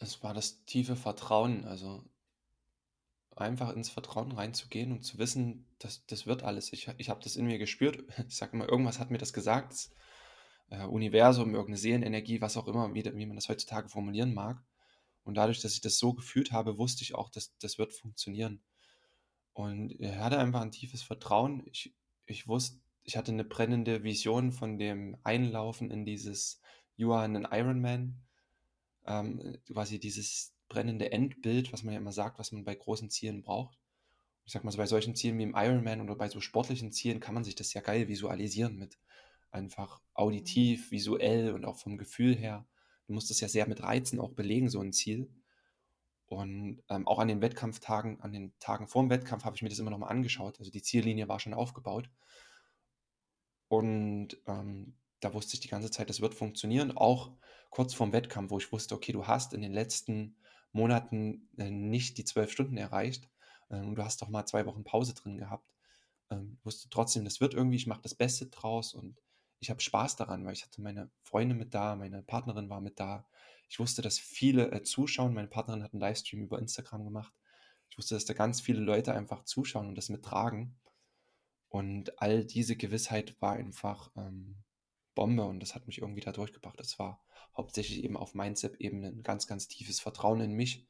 Es 0.00 0.22
war 0.22 0.34
das 0.34 0.64
tiefe 0.64 0.96
Vertrauen, 0.96 1.64
also 1.64 2.04
einfach 3.36 3.70
ins 3.72 3.88
Vertrauen 3.88 4.32
reinzugehen 4.32 4.92
und 4.92 5.02
zu 5.04 5.18
wissen, 5.18 5.66
dass 5.78 6.04
das 6.06 6.26
wird 6.26 6.42
alles. 6.42 6.72
Ich, 6.72 6.88
ich 6.98 7.08
habe 7.08 7.22
das 7.22 7.36
in 7.36 7.46
mir 7.46 7.58
gespürt. 7.58 8.02
Ich 8.28 8.36
sage 8.36 8.52
immer, 8.52 8.68
irgendwas 8.68 8.98
hat 8.98 9.10
mir 9.10 9.18
das 9.18 9.32
gesagt. 9.32 9.72
Das, 9.72 9.90
äh, 10.70 10.84
Universum, 10.84 11.54
irgendeine 11.54 11.76
Seelenenergie, 11.76 12.40
was 12.40 12.56
auch 12.56 12.66
immer, 12.66 12.92
wie, 12.94 13.04
wie 13.04 13.26
man 13.26 13.36
das 13.36 13.48
heutzutage 13.48 13.88
formulieren 13.88 14.34
mag. 14.34 14.62
Und 15.24 15.34
dadurch, 15.34 15.60
dass 15.60 15.74
ich 15.74 15.80
das 15.80 15.98
so 15.98 16.14
gefühlt 16.14 16.52
habe, 16.52 16.78
wusste 16.78 17.02
ich 17.02 17.14
auch, 17.14 17.28
dass 17.30 17.56
das 17.58 17.78
wird 17.78 17.92
funktionieren. 17.92 18.62
Und 19.52 19.92
ich 19.92 20.14
hatte 20.14 20.38
einfach 20.38 20.62
ein 20.62 20.72
tiefes 20.72 21.02
Vertrauen. 21.02 21.62
Ich, 21.70 21.94
ich 22.24 22.48
wusste, 22.48 22.80
ich 23.02 23.16
hatte 23.16 23.32
eine 23.32 23.44
brennende 23.44 24.02
Vision 24.02 24.52
von 24.52 24.78
dem 24.78 25.16
Einlaufen 25.24 25.90
in 25.90 26.04
dieses 26.04 26.60
You 26.96 27.12
are 27.12 27.24
an 27.24 27.48
Ironman. 27.50 28.22
Ähm, 29.06 29.58
quasi 29.66 29.98
dieses 29.98 30.54
brennende 30.68 31.12
Endbild, 31.12 31.72
was 31.72 31.82
man 31.82 31.94
ja 31.94 32.00
immer 32.00 32.12
sagt, 32.12 32.38
was 32.38 32.52
man 32.52 32.64
bei 32.64 32.74
großen 32.74 33.10
Zielen 33.10 33.42
braucht. 33.42 33.78
Ich 34.44 34.52
sag 34.52 34.64
mal 34.64 34.70
so, 34.70 34.78
bei 34.78 34.86
solchen 34.86 35.14
Zielen 35.14 35.38
wie 35.38 35.44
im 35.44 35.54
Ironman 35.56 36.00
oder 36.00 36.16
bei 36.16 36.28
so 36.28 36.40
sportlichen 36.40 36.92
Zielen 36.92 37.20
kann 37.20 37.34
man 37.34 37.44
sich 37.44 37.54
das 37.54 37.72
ja 37.74 37.80
geil 37.80 38.08
visualisieren 38.08 38.78
mit 38.78 38.98
einfach 39.50 40.00
auditiv, 40.14 40.90
visuell 40.90 41.52
und 41.52 41.64
auch 41.64 41.76
vom 41.76 41.98
Gefühl 41.98 42.36
her. 42.36 42.66
Du 43.06 43.12
musst 43.12 43.30
das 43.30 43.40
ja 43.40 43.48
sehr 43.48 43.68
mit 43.68 43.82
Reizen 43.82 44.20
auch 44.20 44.30
belegen, 44.30 44.68
so 44.68 44.80
ein 44.80 44.92
Ziel. 44.92 45.28
Und 46.26 46.82
ähm, 46.88 47.08
auch 47.08 47.18
an 47.18 47.26
den 47.26 47.40
Wettkampftagen, 47.40 48.20
an 48.20 48.32
den 48.32 48.52
Tagen 48.60 48.86
vor 48.86 49.02
dem 49.02 49.10
Wettkampf 49.10 49.44
habe 49.44 49.56
ich 49.56 49.62
mir 49.62 49.68
das 49.68 49.80
immer 49.80 49.90
nochmal 49.90 50.10
angeschaut. 50.10 50.60
Also 50.60 50.70
die 50.70 50.82
Ziellinie 50.82 51.26
war 51.26 51.40
schon 51.40 51.54
aufgebaut. 51.54 52.08
Und 53.66 54.36
ähm, 54.46 54.94
da 55.18 55.34
wusste 55.34 55.54
ich 55.54 55.60
die 55.60 55.68
ganze 55.68 55.90
Zeit, 55.90 56.08
das 56.08 56.20
wird 56.20 56.34
funktionieren. 56.34 56.96
Auch 56.96 57.32
kurz 57.70 57.94
vorm 57.94 58.12
Wettkampf, 58.12 58.50
wo 58.50 58.58
ich 58.58 58.70
wusste, 58.72 58.94
okay, 58.94 59.12
du 59.12 59.26
hast 59.26 59.54
in 59.54 59.62
den 59.62 59.72
letzten 59.72 60.36
Monaten 60.72 61.48
äh, 61.56 61.70
nicht 61.70 62.18
die 62.18 62.24
zwölf 62.24 62.52
Stunden 62.52 62.76
erreicht 62.76 63.28
äh, 63.70 63.76
und 63.76 63.96
du 63.96 64.04
hast 64.04 64.20
doch 64.22 64.28
mal 64.28 64.46
zwei 64.46 64.66
Wochen 64.66 64.84
Pause 64.84 65.14
drin 65.14 65.38
gehabt. 65.38 65.72
Ähm, 66.30 66.58
wusste 66.62 66.88
trotzdem, 66.90 67.24
das 67.24 67.40
wird 67.40 67.54
irgendwie, 67.54 67.76
ich 67.76 67.86
mache 67.86 68.02
das 68.02 68.14
Beste 68.14 68.46
draus 68.46 68.94
und 68.94 69.20
ich 69.60 69.70
habe 69.70 69.80
Spaß 69.80 70.16
daran, 70.16 70.44
weil 70.44 70.54
ich 70.54 70.64
hatte 70.64 70.80
meine 70.80 71.10
Freunde 71.22 71.54
mit 71.54 71.74
da, 71.74 71.96
meine 71.96 72.22
Partnerin 72.22 72.70
war 72.70 72.80
mit 72.80 72.98
da. 72.98 73.26
Ich 73.68 73.78
wusste, 73.78 74.02
dass 74.02 74.18
viele 74.18 74.72
äh, 74.72 74.82
zuschauen. 74.82 75.34
Meine 75.34 75.48
Partnerin 75.48 75.82
hat 75.82 75.92
einen 75.92 76.00
Livestream 76.00 76.42
über 76.42 76.58
Instagram 76.58 77.04
gemacht. 77.04 77.32
Ich 77.90 77.98
wusste, 77.98 78.14
dass 78.14 78.24
da 78.24 78.34
ganz 78.34 78.60
viele 78.60 78.80
Leute 78.80 79.14
einfach 79.14 79.44
zuschauen 79.44 79.88
und 79.88 79.96
das 79.96 80.08
mittragen. 80.08 80.76
Und 81.68 82.20
all 82.20 82.44
diese 82.44 82.74
Gewissheit 82.74 83.40
war 83.40 83.52
einfach 83.52 84.10
ähm, 84.16 84.56
Bombe 85.14 85.44
und 85.44 85.60
das 85.60 85.74
hat 85.74 85.86
mich 85.86 85.98
irgendwie 85.98 86.20
da 86.20 86.32
durchgebracht. 86.32 86.78
Das 86.78 86.98
war 86.98 87.22
hauptsächlich 87.56 88.04
eben 88.04 88.16
auf 88.16 88.34
Mindset-Ebene 88.34 89.08
ein 89.08 89.22
ganz, 89.22 89.46
ganz 89.46 89.68
tiefes 89.68 90.00
Vertrauen 90.00 90.40
in 90.40 90.52
mich 90.52 90.86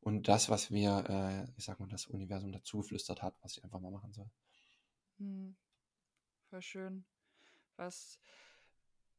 und 0.00 0.28
das, 0.28 0.48
was 0.48 0.70
mir, 0.70 1.04
äh, 1.08 1.58
ich 1.58 1.64
sag 1.64 1.80
mal, 1.80 1.88
das 1.88 2.06
Universum 2.06 2.52
dazu 2.52 2.78
geflüstert 2.78 3.22
hat, 3.22 3.36
was 3.42 3.56
ich 3.56 3.64
einfach 3.64 3.80
mal 3.80 3.90
machen 3.90 4.12
soll. 4.12 4.30
Hm, 5.18 5.56
voll 6.50 6.62
schön. 6.62 7.04
Was, 7.76 8.18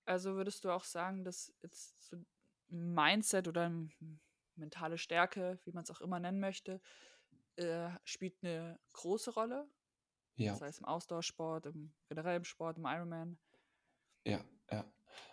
also 0.06 0.36
würdest 0.36 0.64
du 0.64 0.72
auch 0.72 0.84
sagen, 0.84 1.24
dass 1.24 1.54
jetzt 1.62 2.08
so 2.10 2.18
Mindset 2.70 3.48
oder 3.48 3.72
mentale 4.56 4.98
Stärke, 4.98 5.60
wie 5.66 5.72
man 5.72 5.84
es 5.84 5.92
auch 5.92 6.02
immer 6.02 6.20
nennen 6.20 6.40
möchte, 6.40 6.82
äh, 7.58 7.90
spielt 8.04 8.36
eine 8.44 8.80
große 8.94 9.32
Rolle 9.32 9.68
Ja. 10.38 10.56
Sei 10.56 10.68
es 10.68 10.80
im 10.80 10.86
Ausdauersport, 10.86 11.66
im 11.66 11.92
generell 12.08 12.38
im 12.38 12.44
Sport, 12.44 12.78
im 12.78 12.86
Ironman. 12.86 13.40
Ja, 14.28 14.44
ja. 14.72 14.86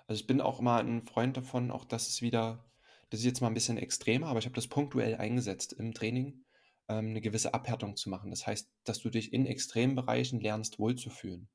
Also 0.06 0.20
ich 0.20 0.26
bin 0.26 0.40
auch 0.40 0.60
immer 0.60 0.76
ein 0.78 1.04
Freund 1.04 1.36
davon, 1.36 1.70
auch 1.70 1.84
dass 1.84 2.08
es 2.08 2.22
wieder, 2.22 2.64
das 3.10 3.20
ist 3.20 3.26
jetzt 3.26 3.40
mal 3.40 3.48
ein 3.48 3.54
bisschen 3.54 3.76
extremer, 3.76 4.28
aber 4.28 4.38
ich 4.38 4.44
habe 4.44 4.54
das 4.54 4.68
punktuell 4.68 5.16
eingesetzt 5.16 5.72
im 5.72 5.92
Training, 5.92 6.44
ähm, 6.88 7.08
eine 7.08 7.20
gewisse 7.20 7.54
Abhärtung 7.54 7.96
zu 7.96 8.08
machen. 8.08 8.30
Das 8.30 8.46
heißt, 8.46 8.70
dass 8.84 9.00
du 9.00 9.10
dich 9.10 9.32
in 9.32 9.46
extremen 9.46 9.96
Bereichen 9.96 10.40
lernst, 10.40 10.78
wohlzufühlen. 10.78 11.48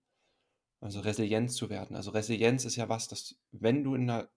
Also 0.82 1.00
resilient 1.02 1.52
zu 1.52 1.70
werden. 1.70 1.96
Also 1.96 2.12
Resilienz 2.12 2.66
ist 2.66 2.76
ja 2.76 2.90
was, 2.90 3.08
dass 3.08 3.36
wenn 3.52 3.84
du 3.84 3.96
in 3.96 4.10
einer 4.10 4.30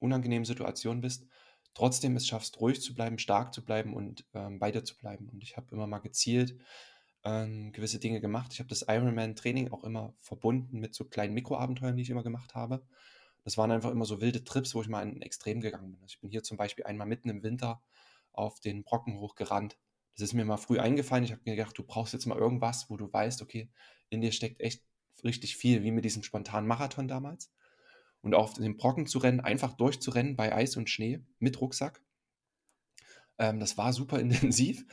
unangenehmen 0.00 0.44
Situation 0.44 1.00
bist, 1.00 1.26
trotzdem 1.74 2.16
es 2.16 2.26
schaffst, 2.26 2.60
ruhig 2.60 2.80
zu 2.80 2.94
bleiben, 2.94 3.18
stark 3.18 3.54
zu 3.54 3.64
bleiben 3.64 3.94
und 3.94 4.26
ähm, 4.34 4.58
bei 4.58 4.70
dir 4.70 4.84
zu 4.84 4.96
bleiben. 4.96 5.28
Und 5.28 5.42
ich 5.42 5.56
habe 5.56 5.74
immer 5.74 5.86
mal 5.86 5.98
gezielt 5.98 6.56
ähm, 7.28 7.72
gewisse 7.72 7.98
Dinge 7.98 8.20
gemacht. 8.20 8.52
Ich 8.52 8.58
habe 8.58 8.68
das 8.68 8.86
Ironman-Training 8.88 9.70
auch 9.72 9.84
immer 9.84 10.14
verbunden 10.20 10.80
mit 10.80 10.94
so 10.94 11.04
kleinen 11.04 11.34
Mikroabenteuern, 11.34 11.96
die 11.96 12.02
ich 12.02 12.10
immer 12.10 12.22
gemacht 12.22 12.54
habe. 12.54 12.82
Das 13.44 13.58
waren 13.58 13.70
einfach 13.70 13.90
immer 13.90 14.04
so 14.04 14.20
wilde 14.20 14.44
Trips, 14.44 14.74
wo 14.74 14.80
ich 14.80 14.88
mal 14.88 15.02
in 15.02 15.16
ein 15.16 15.22
Extrem 15.22 15.60
gegangen 15.60 15.92
bin. 15.92 16.02
Also 16.02 16.14
ich 16.14 16.20
bin 16.20 16.30
hier 16.30 16.42
zum 16.42 16.56
Beispiel 16.56 16.84
einmal 16.84 17.06
mitten 17.06 17.28
im 17.28 17.42
Winter 17.42 17.82
auf 18.32 18.60
den 18.60 18.82
Brocken 18.82 19.18
hochgerannt. 19.18 19.78
Das 20.14 20.22
ist 20.22 20.32
mir 20.32 20.44
mal 20.44 20.56
früh 20.56 20.78
eingefallen. 20.78 21.24
Ich 21.24 21.32
habe 21.32 21.42
mir 21.44 21.56
gedacht, 21.56 21.76
du 21.76 21.82
brauchst 21.82 22.12
jetzt 22.12 22.26
mal 22.26 22.38
irgendwas, 22.38 22.88
wo 22.88 22.96
du 22.96 23.12
weißt, 23.12 23.42
okay, 23.42 23.70
in 24.08 24.20
dir 24.20 24.32
steckt 24.32 24.60
echt 24.60 24.82
richtig 25.22 25.56
viel, 25.56 25.82
wie 25.82 25.90
mit 25.90 26.04
diesem 26.04 26.22
spontanen 26.22 26.68
Marathon 26.68 27.08
damals. 27.08 27.52
Und 28.20 28.34
auf 28.34 28.54
den 28.54 28.76
Brocken 28.76 29.06
zu 29.06 29.18
rennen, 29.18 29.40
einfach 29.40 29.74
durchzurennen 29.74 30.34
bei 30.34 30.54
Eis 30.54 30.76
und 30.76 30.90
Schnee 30.90 31.20
mit 31.38 31.60
Rucksack. 31.60 32.02
Ähm, 33.38 33.60
das 33.60 33.76
war 33.76 33.92
super 33.92 34.18
intensiv. 34.20 34.86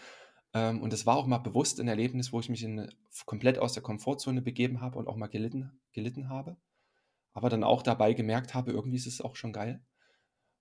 Ähm, 0.56 0.82
und 0.82 0.94
es 0.94 1.06
war 1.06 1.18
auch 1.18 1.28
mal 1.28 1.40
bewusst 1.40 1.80
ein 1.80 1.90
Erlebnis, 1.90 2.32
wo 2.32 2.40
ich 2.40 2.50
mich 2.50 2.64
in, 2.64 2.90
komplett 3.26 3.60
aus 3.60 3.74
der 3.74 3.84
Komfortzone 3.84 4.42
begeben 4.42 4.80
habe 4.82 4.98
und 4.98 5.08
auch 5.08 5.18
mal 5.18 5.28
gelitten, 5.28 5.80
gelitten 5.92 6.30
habe. 6.30 6.58
Aber 7.34 7.50
dann 7.50 7.66
auch 7.66 7.84
dabei 7.84 8.14
gemerkt 8.14 8.54
habe, 8.56 8.72
irgendwie 8.72 8.96
ist 8.96 9.06
es 9.06 9.20
auch 9.20 9.36
schon 9.36 9.52
geil. 9.52 9.84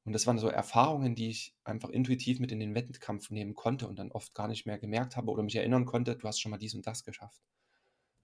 Und 0.04 0.12
das 0.12 0.26
waren 0.26 0.38
so 0.38 0.48
Erfahrungen, 0.48 1.14
die 1.14 1.30
ich 1.30 1.56
einfach 1.62 1.88
intuitiv 1.90 2.40
mit 2.40 2.50
in 2.50 2.58
den 2.58 2.74
Wettkampf 2.74 3.30
nehmen 3.30 3.54
konnte 3.54 3.86
und 3.88 3.98
dann 3.98 4.10
oft 4.10 4.34
gar 4.34 4.48
nicht 4.48 4.66
mehr 4.66 4.78
gemerkt 4.78 5.16
habe 5.16 5.30
oder 5.30 5.44
mich 5.44 5.56
erinnern 5.56 5.86
konnte, 5.86 6.16
du 6.16 6.26
hast 6.26 6.40
schon 6.40 6.50
mal 6.50 6.58
dies 6.58 6.74
und 6.74 6.86
das 6.86 7.04
geschafft. 7.04 7.40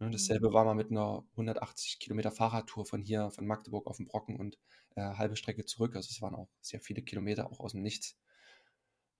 Ne, 0.00 0.10
dasselbe 0.10 0.50
mhm. 0.50 0.52
war 0.52 0.64
mal 0.64 0.74
mit 0.74 0.90
einer 0.90 1.24
180 1.32 2.00
Kilometer 2.00 2.32
Fahrradtour 2.32 2.84
von 2.84 3.00
hier, 3.00 3.30
von 3.30 3.46
Magdeburg 3.46 3.86
auf 3.86 3.98
den 3.98 4.06
Brocken 4.06 4.36
und 4.36 4.58
äh, 4.96 5.02
halbe 5.02 5.36
Strecke 5.36 5.64
zurück. 5.64 5.94
Also 5.94 6.08
es 6.10 6.20
waren 6.20 6.34
auch 6.34 6.48
sehr 6.60 6.80
viele 6.80 7.02
Kilometer, 7.02 7.50
auch 7.50 7.60
aus 7.60 7.72
dem 7.72 7.82
Nichts, 7.82 8.18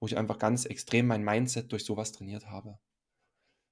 wo 0.01 0.07
ich 0.07 0.17
einfach 0.17 0.39
ganz 0.39 0.65
extrem 0.65 1.07
mein 1.07 1.23
Mindset 1.23 1.71
durch 1.71 1.85
sowas 1.85 2.13
trainiert 2.13 2.47
habe. 2.47 2.79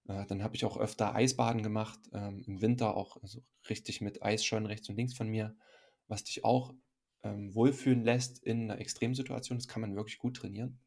Äh, 0.07 0.27
dann 0.27 0.43
habe 0.43 0.55
ich 0.55 0.65
auch 0.65 0.77
öfter 0.77 1.15
Eisbaden 1.15 1.63
gemacht, 1.63 1.99
ähm, 2.13 2.45
im 2.47 2.61
Winter 2.61 2.97
auch 2.97 3.21
also 3.23 3.43
richtig 3.69 4.01
mit 4.01 4.23
Eisschollen 4.23 4.67
rechts 4.67 4.89
und 4.89 4.97
links 4.97 5.15
von 5.15 5.29
mir, 5.29 5.57
was 6.07 6.25
dich 6.25 6.45
auch 6.45 6.75
ähm, 7.23 7.55
wohlfühlen 7.55 8.05
lässt 8.05 8.43
in 8.45 8.71
einer 8.71 8.81
Extremsituation. 8.81 9.59
Das 9.59 9.69
kann 9.69 9.81
man 9.81 9.97
wirklich 9.97 10.19
gut 10.19 10.37
trainieren. 10.37 10.81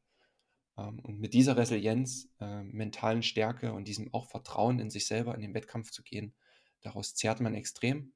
Ähm, 0.77 0.99
und 0.99 1.19
mit 1.19 1.33
dieser 1.33 1.57
Resilienz, 1.57 2.29
äh, 2.39 2.63
mentalen 2.63 3.23
Stärke 3.23 3.73
und 3.73 3.87
diesem 3.87 4.13
auch 4.13 4.29
Vertrauen 4.29 4.79
in 4.79 4.89
sich 4.89 5.07
selber 5.07 5.35
in 5.35 5.41
den 5.41 5.53
Wettkampf 5.53 5.91
zu 5.91 6.03
gehen, 6.03 6.33
daraus 6.81 7.15
zehrt 7.15 7.41
man 7.41 7.55
extrem. 7.55 8.13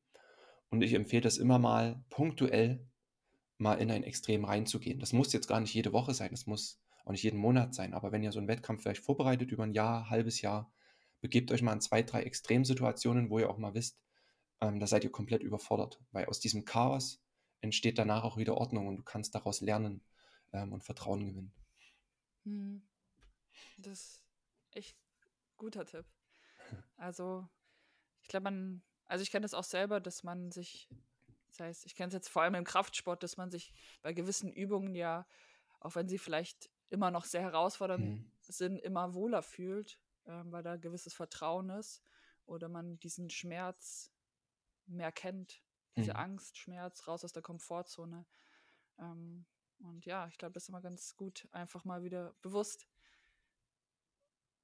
Und 0.69 0.82
ich 0.82 0.93
empfehle 0.93 1.21
das 1.21 1.38
immer 1.38 1.59
mal 1.59 2.03
punktuell 2.09 2.88
mal 3.57 3.76
in 3.76 3.91
ein 3.91 4.03
Extrem 4.03 4.43
reinzugehen. 4.43 4.99
Das 4.99 5.13
muss 5.13 5.32
jetzt 5.32 5.47
gar 5.47 5.59
nicht 5.59 5.73
jede 5.73 5.93
Woche 5.93 6.13
sein, 6.13 6.32
das 6.32 6.45
muss 6.45 6.82
auch 7.06 7.12
nicht 7.12 7.24
jeden 7.24 7.39
Monat 7.39 7.74
sein. 7.74 7.93
Aber 7.93 8.12
wenn 8.12 8.24
ihr 8.24 8.32
so 8.32 8.39
einen 8.39 8.47
Wettkampf 8.47 8.82
vielleicht 8.82 9.03
vorbereitet 9.03 9.51
über 9.51 9.64
ein 9.64 9.74
Jahr, 9.74 10.10
halbes 10.10 10.41
Jahr, 10.41 10.72
begebt 11.22 11.51
euch 11.51 11.62
mal 11.62 11.74
in 11.74 11.82
zwei, 11.82 12.01
drei 12.03 12.24
Extremsituationen, 12.24 13.30
wo 13.30 13.39
ihr 13.39 13.49
auch 13.49 13.58
mal 13.58 13.74
wisst, 13.74 13.99
ähm, 14.62 14.80
da 14.80 14.88
seid 14.88 15.03
ihr 15.03 15.12
komplett 15.12 15.43
überfordert. 15.43 15.99
Weil 16.12 16.26
aus 16.26 16.39
diesem 16.39 16.66
Chaos 16.66 17.22
entsteht 17.62 17.97
danach 17.97 18.24
auch 18.24 18.38
wieder 18.38 18.58
Ordnung 18.58 18.88
und 18.88 18.97
du 18.97 19.03
kannst 19.03 19.36
daraus 19.36 19.62
lernen 19.62 20.03
ähm, 20.51 20.74
und 20.74 20.84
Vertrauen 20.84 21.26
gewinnen. 21.26 21.53
Hm. 22.43 22.82
Das 23.78 23.99
ist 23.99 24.24
echt 24.72 24.97
guter 25.58 25.86
Tipp. 25.86 26.06
Also, 26.97 27.47
ich 28.24 28.28
glaube, 28.30 28.45
man, 28.45 28.82
also 29.06 29.22
ich 29.22 29.30
kenne 29.30 29.43
das 29.43 29.53
auch 29.53 29.64
selber, 29.64 29.99
dass 29.99 30.24
man 30.24 30.51
sich, 30.51 30.89
das 31.49 31.60
heißt, 31.60 31.86
ich 31.86 31.93
kenne 31.93 32.08
es 32.08 32.14
jetzt 32.14 32.30
vor 32.30 32.41
allem 32.41 32.56
im 32.56 32.64
Kraftsport, 32.64 33.22
dass 33.22 33.38
man 33.38 33.51
sich 33.51 33.72
bei 34.01 34.14
gewissen 34.14 34.51
Übungen 34.51 34.95
ja, 34.95 35.28
auch 35.80 35.95
wenn 35.95 36.08
sie 36.08 36.18
vielleicht 36.18 36.72
immer 36.96 37.12
noch 37.12 37.26
sehr 37.26 37.41
herausfordernd 37.41 38.06
mhm. 38.06 38.32
sind, 38.41 38.80
immer 38.80 39.14
wohler 39.14 39.43
fühlt, 39.43 40.00
ähm, 40.26 40.52
weil 40.52 40.64
da 40.64 40.78
gewisses 40.78 41.14
Vertrauen 41.14 41.70
ist 41.70 42.02
oder 42.46 42.70
man 42.70 43.00
diesen 43.00 43.30
Schmerz 43.30 44.12
mehr 44.88 45.12
kennt, 45.12 45.62
diese 45.96 46.14
mhm. 46.14 46.20
Angst, 46.20 46.58
Schmerz, 46.58 47.08
raus 47.08 47.24
aus 47.24 47.34
der 47.34 47.43
Komfortzone. 47.43 48.26
Ähm, 48.98 49.46
und 49.80 50.06
ja, 50.06 50.28
ich 50.28 50.38
glaube, 50.38 50.54
das 50.54 50.64
ist 50.64 50.70
immer 50.70 50.82
ganz 50.82 51.16
gut, 51.16 51.48
einfach 51.52 51.84
mal 51.84 52.04
wieder 52.04 52.34
bewusst 52.41 52.88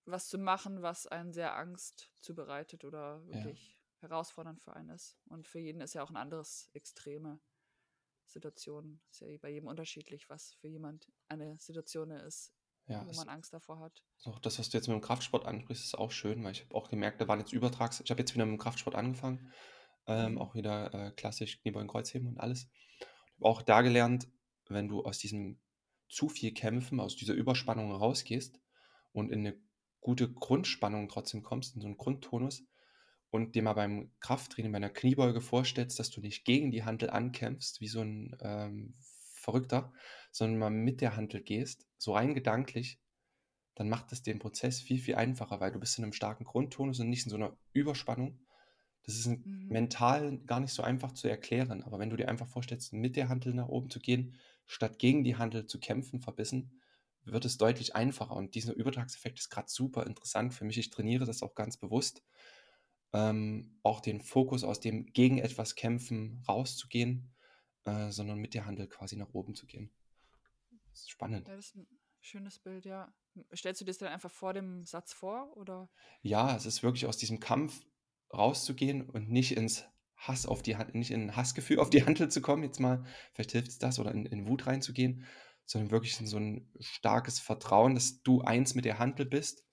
was 0.05 0.29
zu 0.29 0.37
machen, 0.37 0.81
was 0.81 1.05
einen 1.05 1.31
sehr 1.31 1.55
Angst 1.55 2.11
zubereitet 2.21 2.83
oder 2.85 3.23
wirklich 3.27 3.77
ja. 4.01 4.07
herausfordernd 4.07 4.59
für 4.59 4.73
einen 4.73 4.89
ist. 4.89 5.17
Und 5.25 5.47
für 5.47 5.59
jeden 5.59 5.81
ist 5.81 5.93
ja 5.93 6.01
auch 6.01 6.09
ein 6.09 6.17
anderes 6.17 6.69
extreme 6.73 7.39
Situation. 8.31 9.01
Ist 9.09 9.21
ja 9.21 9.27
bei 9.41 9.49
jedem 9.49 9.67
unterschiedlich, 9.67 10.29
was 10.29 10.53
für 10.61 10.67
jemand 10.67 11.07
eine 11.27 11.57
Situation 11.59 12.11
ist, 12.11 12.53
ja, 12.87 13.05
wo 13.05 13.13
man 13.13 13.29
Angst 13.29 13.53
davor 13.53 13.79
hat. 13.79 14.03
Auch 14.23 14.39
das, 14.39 14.59
was 14.59 14.69
du 14.69 14.77
jetzt 14.77 14.87
mit 14.87 14.95
dem 14.95 15.01
Kraftsport 15.01 15.45
ansprichst, 15.45 15.83
ist 15.83 15.97
auch 15.97 16.11
schön, 16.11 16.43
weil 16.43 16.51
ich 16.53 16.61
habe 16.61 16.75
auch 16.75 16.89
gemerkt, 16.89 17.21
da 17.21 17.27
waren 17.27 17.39
jetzt 17.39 17.53
Übertrags. 17.53 18.01
Ich 18.01 18.09
habe 18.09 18.21
jetzt 18.21 18.33
wieder 18.33 18.45
mit 18.45 18.53
dem 18.53 18.59
Kraftsport 18.59 18.95
angefangen, 18.95 19.51
ähm, 20.07 20.33
mhm. 20.33 20.37
auch 20.39 20.55
wieder 20.55 20.93
äh, 20.93 21.11
klassisch 21.11 21.61
Kniebeugen, 21.61 21.87
Kreuzheben 21.87 22.27
und 22.27 22.39
alles. 22.39 22.69
Ich 22.99 23.35
habe 23.37 23.45
auch 23.45 23.61
da 23.61 23.81
gelernt, 23.81 24.27
wenn 24.67 24.87
du 24.87 25.03
aus 25.03 25.17
diesem 25.17 25.59
zu 26.09 26.27
viel 26.27 26.53
Kämpfen, 26.53 26.99
aus 26.99 27.15
dieser 27.15 27.33
Überspannung 27.33 27.91
rausgehst 27.91 28.59
und 29.13 29.31
in 29.31 29.39
eine 29.39 29.59
gute 30.01 30.31
Grundspannung 30.31 31.07
trotzdem 31.07 31.43
kommst, 31.43 31.75
in 31.75 31.81
so 31.81 31.87
einen 31.87 31.97
Grundtonus 31.97 32.63
und 33.31 33.55
dir 33.55 33.63
mal 33.63 33.73
beim 33.73 34.11
Krafttraining, 34.19 34.71
bei 34.71 34.77
einer 34.77 34.89
Kniebeuge 34.89 35.41
vorstellst, 35.41 35.97
dass 35.99 36.09
du 36.09 36.21
nicht 36.21 36.45
gegen 36.45 36.71
die 36.71 36.83
Hantel 36.83 37.09
ankämpfst, 37.09 37.79
wie 37.79 37.87
so 37.87 38.01
ein 38.01 38.35
ähm, 38.41 38.93
Verrückter, 39.33 39.91
sondern 40.31 40.59
mal 40.59 40.69
mit 40.69 41.01
der 41.01 41.15
Hantel 41.15 41.41
gehst, 41.41 41.87
so 41.97 42.13
rein 42.13 42.35
gedanklich, 42.35 42.99
dann 43.75 43.89
macht 43.89 44.11
das 44.11 44.21
den 44.21 44.39
Prozess 44.39 44.81
viel, 44.81 44.99
viel 44.99 45.15
einfacher, 45.15 45.59
weil 45.59 45.71
du 45.71 45.79
bist 45.79 45.97
in 45.97 46.03
einem 46.03 46.13
starken 46.13 46.43
Grundtonus 46.43 46.99
und 46.99 47.09
nicht 47.09 47.25
in 47.25 47.29
so 47.29 47.37
einer 47.37 47.57
Überspannung. 47.73 48.39
Das 49.03 49.15
ist 49.15 49.27
mhm. 49.27 49.67
mental 49.69 50.37
gar 50.39 50.59
nicht 50.59 50.73
so 50.73 50.83
einfach 50.83 51.13
zu 51.13 51.27
erklären, 51.27 51.81
aber 51.83 51.97
wenn 51.97 52.09
du 52.09 52.17
dir 52.17 52.27
einfach 52.27 52.47
vorstellst, 52.47 52.93
mit 52.93 53.15
der 53.15 53.29
Hantel 53.29 53.53
nach 53.53 53.69
oben 53.69 53.89
zu 53.89 53.99
gehen, 53.99 54.35
statt 54.67 54.99
gegen 54.99 55.23
die 55.23 55.37
Handel 55.37 55.65
zu 55.65 55.79
kämpfen, 55.79 56.19
verbissen, 56.19 56.81
wird 57.23 57.45
es 57.45 57.57
deutlich 57.57 57.95
einfacher. 57.95 58.35
Und 58.35 58.55
dieser 58.55 58.73
Übertragseffekt 58.73 59.39
ist 59.39 59.49
gerade 59.49 59.69
super 59.69 60.05
interessant 60.05 60.53
für 60.53 60.65
mich. 60.65 60.77
Ich 60.77 60.89
trainiere 60.89 61.25
das 61.25 61.43
auch 61.43 61.55
ganz 61.55 61.77
bewusst. 61.77 62.23
Ähm, 63.13 63.77
auch 63.83 63.99
den 63.99 64.21
Fokus 64.21 64.63
aus 64.63 64.79
dem 64.79 65.05
gegen 65.07 65.37
etwas 65.37 65.75
kämpfen 65.75 66.43
rauszugehen, 66.47 67.33
äh, 67.85 68.09
sondern 68.11 68.39
mit 68.39 68.53
der 68.53 68.65
Handel 68.65 68.87
quasi 68.87 69.17
nach 69.17 69.33
oben 69.33 69.53
zu 69.53 69.65
gehen. 69.65 69.91
Das 70.89 71.01
ist 71.01 71.11
spannend. 71.11 71.47
Ja, 71.47 71.55
das 71.55 71.67
ist 71.67 71.75
ein 71.75 71.87
schönes 72.21 72.59
Bild, 72.59 72.85
ja. 72.85 73.13
Stellst 73.53 73.81
du 73.81 73.85
dir 73.85 73.91
das 73.91 73.97
dann 73.97 74.09
einfach 74.09 74.31
vor 74.31 74.53
dem 74.53 74.83
Satz 74.85 75.13
vor? 75.13 75.55
Oder? 75.57 75.89
Ja, 76.21 76.55
es 76.55 76.65
ist 76.65 76.83
wirklich 76.83 77.05
aus 77.05 77.17
diesem 77.17 77.39
Kampf 77.39 77.85
rauszugehen 78.33 79.09
und 79.09 79.29
nicht 79.29 79.57
ins 79.57 79.85
Hass 80.15 80.45
auf 80.45 80.61
die 80.61 80.77
Hand, 80.77 80.93
nicht 80.93 81.11
in 81.11 81.35
Hassgefühl 81.35 81.79
auf 81.79 81.89
die 81.89 82.05
Handel 82.05 82.29
zu 82.29 82.41
kommen, 82.41 82.63
jetzt 82.63 82.79
mal, 82.79 83.03
vielleicht 83.33 83.51
hilft 83.53 83.69
es 83.69 83.79
das, 83.79 83.99
oder 83.99 84.11
in, 84.11 84.25
in 84.25 84.47
Wut 84.47 84.67
reinzugehen, 84.67 85.25
sondern 85.65 85.91
wirklich 85.91 86.19
in 86.19 86.27
so 86.27 86.37
ein 86.37 86.71
starkes 86.79 87.39
Vertrauen, 87.39 87.95
dass 87.95 88.21
du 88.21 88.41
eins 88.41 88.75
mit 88.75 88.85
der 88.85 88.99
Handel 88.99 89.25
bist 89.25 89.65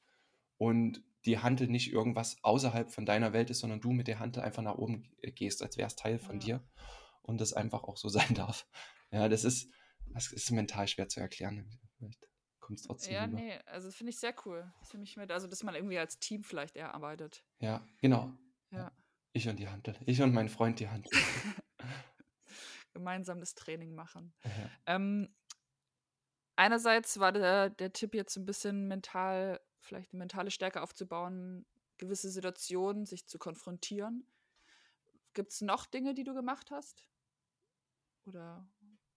und 0.57 1.05
die 1.29 1.39
Handel 1.39 1.68
nicht 1.68 1.93
irgendwas 1.93 2.43
außerhalb 2.43 2.91
von 2.91 3.07
deiner 3.07 3.33
Welt 3.33 3.51
ist, 3.51 3.61
sondern 3.61 3.81
du 3.81 3.93
mit 3.93 4.09
der 4.09 4.18
Handel 4.18 4.43
einfach 4.43 4.62
nach 4.62 4.76
oben 4.76 5.11
gehst, 5.22 5.62
als 5.62 5.76
wäre 5.76 5.87
es 5.87 5.97
Teil 5.97 6.18
von 6.18 6.41
ja. 6.41 6.59
dir 6.59 6.68
und 7.22 7.41
das 7.41 7.53
einfach 7.53 7.85
auch 7.85 7.97
so 7.97 8.09
sein 8.09 8.35
darf. 8.35 8.66
Ja, 9.11 9.29
das 9.29 9.45
ist, 9.45 9.70
das 10.12 10.33
ist 10.33 10.51
mental 10.51 10.89
schwer 10.89 11.09
zu 11.09 11.20
erklären. 11.20 11.70
Vielleicht 11.97 12.26
kommt 12.61 12.79
es 12.81 12.87
trotzdem. 12.87 13.14
Ja, 13.14 13.24
rüber. 13.24 13.37
nee, 13.37 13.59
also 13.66 13.91
finde 13.91 14.11
ich 14.11 14.18
sehr 14.18 14.35
cool. 14.45 14.72
Das 14.81 14.91
finde 14.91 15.05
ich 15.05 15.16
mit, 15.16 15.31
also 15.31 15.47
dass 15.47 15.62
man 15.62 15.74
irgendwie 15.74 15.99
als 15.99 16.18
Team 16.18 16.45
vielleicht 16.45 16.76
eher 16.76 16.95
arbeitet. 16.95 17.45
Ja, 17.61 17.87
genau. 18.01 18.33
Ja. 18.70 18.93
Ich 19.33 19.49
und 19.49 19.59
die 19.59 19.68
Handel. 19.68 19.95
Ich 20.07 20.20
und 20.22 20.33
mein 20.33 20.49
Freund 20.49 20.81
die 20.81 20.89
Handel. 20.89 21.12
Gemeinsam 22.93 23.39
das 23.39 23.55
Training 23.55 23.95
machen. 23.95 24.35
Ja. 24.45 24.70
Ähm, 24.87 25.29
einerseits 26.57 27.20
war 27.20 27.33
der, 27.33 27.70
der 27.70 27.93
Tipp 27.93 28.14
jetzt 28.14 28.37
ein 28.37 28.47
bisschen 28.47 28.89
mental, 28.89 29.61
vielleicht 29.89 30.12
eine 30.12 30.20
mentale 30.20 30.51
Stärke 30.51 30.82
aufzubauen, 30.82 31.66
gewisse 31.99 32.30
Situationen 32.30 33.07
sich 33.07 33.26
zu 33.26 33.39
konfrontieren. 33.39 34.26
Gibt 35.32 35.53
es 35.53 35.62
noch 35.62 35.86
Dinge, 35.86 36.12
die 36.12 36.22
du 36.24 36.34
gemacht 36.34 36.70
hast? 36.70 37.09
Oder 38.26 38.68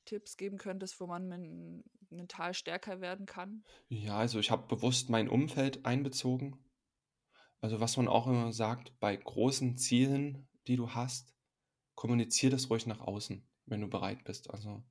Tipps 0.06 0.38
geben 0.38 0.58
könntest, 0.58 1.00
wo 1.00 1.06
man 1.08 1.28
men 1.28 1.84
mental 2.10 2.54
stärker 2.54 3.00
werden 3.02 3.26
kann? 3.28 3.66
Ja, 3.90 4.18
also 4.18 4.40
ich 4.40 4.50
habe 4.50 4.66
bewusst 4.76 5.12
mein 5.12 5.30
Umfeld 5.30 5.86
einbezogen 5.86 6.66
Also, 7.60 7.80
was 7.80 7.98
man 7.98 8.08
auch 8.08 8.28
immer 8.28 8.52
sagt, 8.54 9.00
bei 9.00 9.16
großen 9.16 9.78
Zielen, 9.78 10.48
die 10.68 10.76
du 10.76 10.92
hast, 10.92 11.36
kommuniziere 11.96 12.52
das 12.52 12.70
ruhig 12.70 12.88
nach 12.88 13.02
außen, 13.02 13.48
wenn 13.66 13.82
du 13.82 13.90
bereit 13.90 14.24
bist. 14.24 14.50
Also, 14.52 14.84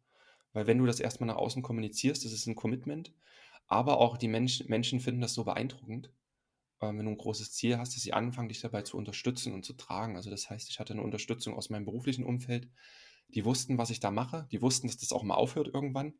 weil 0.52 0.66
wenn 0.66 0.78
du 0.78 0.86
das 0.86 1.00
erst 1.00 1.20
mal 1.20 1.26
nach 1.26 1.36
außen 1.36 1.62
kommunizierst, 1.62 2.24
das 2.24 2.32
ist 2.32 2.46
'n 2.48 2.56
Commitment, 2.56 3.14
aber 3.70 4.00
auch 4.00 4.18
die 4.18 4.28
Mensch 4.28 4.64
Menschen 4.68 5.00
finden 5.00 5.22
das 5.22 5.34
so 5.34 5.44
beeindruckend, 5.44 6.12
ähm, 6.82 6.98
wenn 6.98 7.06
du 7.06 7.12
'n 7.12 7.18
großes 7.18 7.52
Ziel 7.54 7.78
hast, 7.78 7.96
dass 7.96 8.02
sie 8.04 8.14
anfangen, 8.14 8.48
dich 8.50 8.60
dabei 8.62 8.82
zu 8.82 8.96
unterstützen 8.98 9.54
und 9.54 9.64
zu 9.66 9.74
tragen. 9.74 10.16
Also, 10.16 10.30
das 10.30 10.50
heißt, 10.50 10.70
ich 10.70 10.80
hatte 10.80 10.94
'ne 10.96 11.02
Unterstützung 11.02 11.54
aus 11.56 11.70
meinem 11.70 11.86
beruflichen 11.86 12.24
Umfeld. 12.24 12.70
Die 13.28 13.44
wussten, 13.46 13.78
was 13.78 13.90
ich 13.90 14.00
da 14.00 14.10
mache. 14.12 14.48
Die 14.52 14.62
wussten, 14.62 14.88
dass 14.88 14.98
das 14.98 15.12
auch 15.12 15.22
mal 15.24 15.34
aufhört 15.36 15.68
irgendwann 15.74 16.14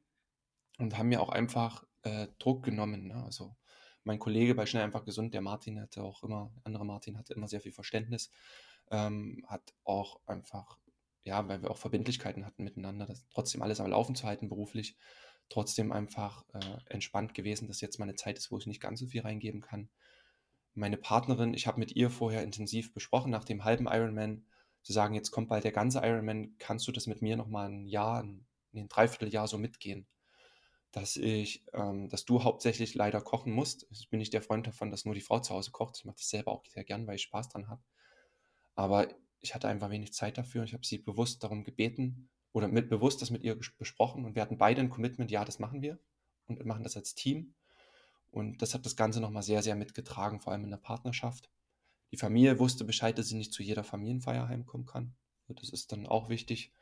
und 0.79 0.99
haben 0.99 1.09
mir 1.11 1.23
auch 1.23 1.31
einfach, 1.31 1.85
äh, 2.05 2.29
Druck 2.41 2.65
genommen, 2.65 3.09
ne? 3.09 3.25
Also, 3.25 3.57
mein 4.05 4.19
Kollege 4.21 4.55
bei 4.57 4.67
Schnell, 4.67 4.85
einfach 4.85 5.05
gesund, 5.07 5.35
der 5.35 5.43
Martin, 5.43 5.81
hatte 5.81 6.03
auch 6.05 6.23
immer 6.25 6.53
der 6.57 6.67
andere 6.67 6.87
Martin 6.87 7.19
hatte 7.19 7.35
immer 7.35 7.49
sehr 7.49 7.61
viel 7.63 7.73
Verständnis, 7.73 8.31
ähm, 8.93 9.45
hat 9.49 9.75
auch 9.85 10.21
einfach 10.27 10.79
ja, 11.25 11.49
weil 11.49 11.63
wir 11.63 11.71
auch 11.73 11.79
Verbindlichkeiten 11.79 12.47
hatten 12.47 12.65
miteinander, 12.65 13.07
das 13.07 13.27
trotzdem 13.31 13.63
alles 13.63 13.81
am 13.81 13.91
Laufen 13.91 14.15
zu 14.17 14.27
halten 14.27 14.49
beruflich, 14.51 14.97
trotzdem 15.51 15.93
einfach, 15.93 16.45
äh, 16.55 16.79
entspannt 16.87 17.35
gewesen, 17.35 17.69
dass 17.69 17.83
jetzt 17.83 17.99
mal 18.01 18.07
'ne 18.07 18.17
Zeit 18.17 18.39
ist, 18.39 18.53
wo 18.53 18.59
ich 18.59 18.67
nicht 18.69 18.81
ganz 18.83 19.01
so 19.01 19.09
viel 19.09 19.23
reingeben 19.23 19.63
kann. 19.63 19.91
Meine 20.75 20.99
Partnerin 20.99 21.55
ich 21.55 21.67
habe 21.69 21.81
mit 21.81 21.93
ihr 21.97 22.11
vorher 22.11 22.43
intensiv 22.45 22.95
besprochen 22.95 23.31
nach 23.33 23.45
dem 23.45 23.65
halben 23.65 23.87
Ironman 23.89 24.47
zu 24.83 24.93
sagen: 24.95 25.15
„Jetzt 25.15 25.31
kommt 25.33 25.49
bald 25.51 25.65
der 25.65 25.73
ganze 25.73 26.01
Ironman. 26.01 26.57
Kannst 26.59 26.89
du 26.89 26.93
das 26.93 27.07
mit 27.09 27.23
mir 27.23 27.37
noch 27.39 27.49
mal 27.49 27.69
'n 27.71 27.87
Jahr, 27.87 28.23
'n 28.25 28.47
ne, 28.73 28.83
'n 28.83 28.89
3/4 28.89 29.29
Jahr 29.29 29.49
so 29.49 29.59
mitgehen?“ 29.59 30.07
Dass 30.93 31.17
ich 31.19 31.65
ähm, 31.75 32.09
dass 32.11 32.25
du 32.27 32.45
hauptsächlich 32.45 32.95
leider 32.97 33.21
kochen 33.23 33.53
musst. 33.55 33.87
Ich 33.93 34.11
bin 34.11 34.19
nicht 34.21 34.33
der 34.35 34.43
Freund 34.43 34.67
davon, 34.69 34.91
dass 34.93 35.05
nur 35.07 35.15
die 35.15 35.21
Frau 35.23 35.41
zu 35.41 35.55
Hause 35.55 35.73
kocht. 35.73 35.99
Ich 35.99 36.05
mache 36.07 36.17
das 36.19 36.31
selber 36.31 36.53
auch 36.53 36.65
sehr 36.67 36.85
gern, 36.85 37.07
weil 37.09 37.17
ich 37.17 37.23
Spaß 37.25 37.49
dran 37.51 37.69
habe. 37.69 37.83
Aber 38.77 39.09
ich 39.41 39.55
hatte 39.55 39.69
einfach 39.69 39.91
wenig 39.91 40.13
Zeit 40.15 40.39
dafür. 40.39 40.65
Ich 40.65 40.75
habe 40.75 40.87
sie 40.87 40.99
bewusst 40.99 41.45
darum 41.45 41.65
gebeten 41.65 42.31
oder 42.53 42.69
mit 42.69 42.91
bewusst 42.91 43.23
das 43.23 43.31
mit 43.31 43.43
ihr 43.45 43.57
besprochen 43.79 44.25
und 44.25 44.35
wir 44.37 44.43
hatten 44.43 44.59
beide 44.59 44.81
'n 44.83 44.91
Commitment: 44.91 45.31
„Ja, 45.31 45.45
das 45.45 45.59
machen 45.61 45.83
wir 45.83 45.99
und 46.47 46.59
wir 46.59 46.67
machen 46.67 46.85
das 46.85 46.97
als 46.97 47.15
Team.“ 47.15 47.55
Und 48.33 48.63
das 48.63 48.75
hat 48.75 48.87
das 48.87 48.97
Ganze 48.97 49.21
noch 49.21 49.31
mal 49.31 49.43
sehr, 49.43 49.63
sehr 49.63 49.77
mitgetragen, 49.77 50.41
vor 50.41 50.53
allem 50.53 50.65
in 50.65 50.71
der 50.71 50.79
Partnerschaft. 50.79 51.51
Die 52.13 52.17
Familie 52.19 52.59
wusste 52.61 52.85
Bescheid, 52.85 53.19
dass 53.19 53.29
sie 53.29 53.37
nicht 53.37 53.53
zu 53.55 53.63
jeder 53.65 53.85
Familienfeier 53.85 54.49
heimkommen 54.49 54.87
kann. 54.87 55.17
Das 55.49 55.71
ist 55.71 55.93
dann 55.93 56.07
auch 56.07 56.29
wichtig. 56.31 56.73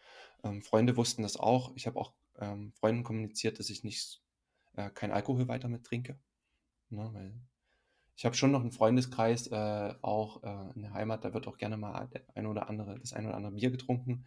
Ähm, 0.45 0.62
Freunde 0.62 0.97
wussten 0.99 1.23
das 1.23 1.37
auch. 1.39 1.73
Ich 1.77 1.87
habe 1.89 1.99
auch, 2.01 2.14
ähm, 2.39 2.73
Freunden 2.75 3.05
kommuniziert, 3.05 3.59
dass 3.61 3.71
ich 3.71 3.85
nicht 3.85 4.23
äh, 4.77 4.91
keinen 4.91 5.12
Alkohol 5.12 5.49
weiter 5.49 5.69
mit 5.69 5.85
trinke, 5.87 6.21
ne, 6.91 7.11
weil 7.14 7.41
ich 8.16 8.25
habe 8.27 8.37
schon 8.37 8.53
noch 8.53 8.62
'n 8.64 8.73
Freundeskreis, 8.73 9.49
äh, 9.49 9.95
auch, 10.03 10.43
äh, 10.45 10.73
in 10.77 10.83
der 10.83 10.93
Heimat, 10.95 11.25
da 11.25 11.35
wird 11.35 11.49
auch 11.49 11.59
gerne 11.59 11.77
mal 11.79 12.09
ein 12.35 12.47
oder 12.47 12.69
andere 12.71 12.99
das 13.01 13.12
ein 13.14 13.27
oder 13.27 13.37
andere 13.37 13.53
Bier 13.55 13.71
getrunken. 13.73 14.27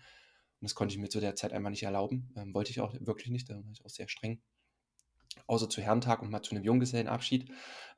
Und 0.61 0.69
das 0.69 0.75
konnte 0.75 0.93
ich 0.95 0.99
mir 1.01 1.09
zu 1.09 1.19
der 1.19 1.35
Zeit 1.35 1.53
einfach 1.53 1.71
nicht 1.71 1.83
erlauben. 1.83 2.31
Ähm, 2.37 2.53
wollte 2.53 2.71
ich 2.71 2.81
auch 2.81 2.93
wirklich 2.99 3.29
nicht, 3.29 3.49
da 3.49 3.55
war 3.55 3.71
ich 3.73 3.83
auch 3.85 3.89
sehr 3.89 4.07
streng. 4.09 4.41
Außer 5.45 5.69
zu 5.69 5.81
Herrentag 5.83 6.23
und 6.23 6.31
mal 6.31 6.41
zu 6.41 6.55
'nem 6.55 6.63
Junggesellenabschied. 6.63 7.51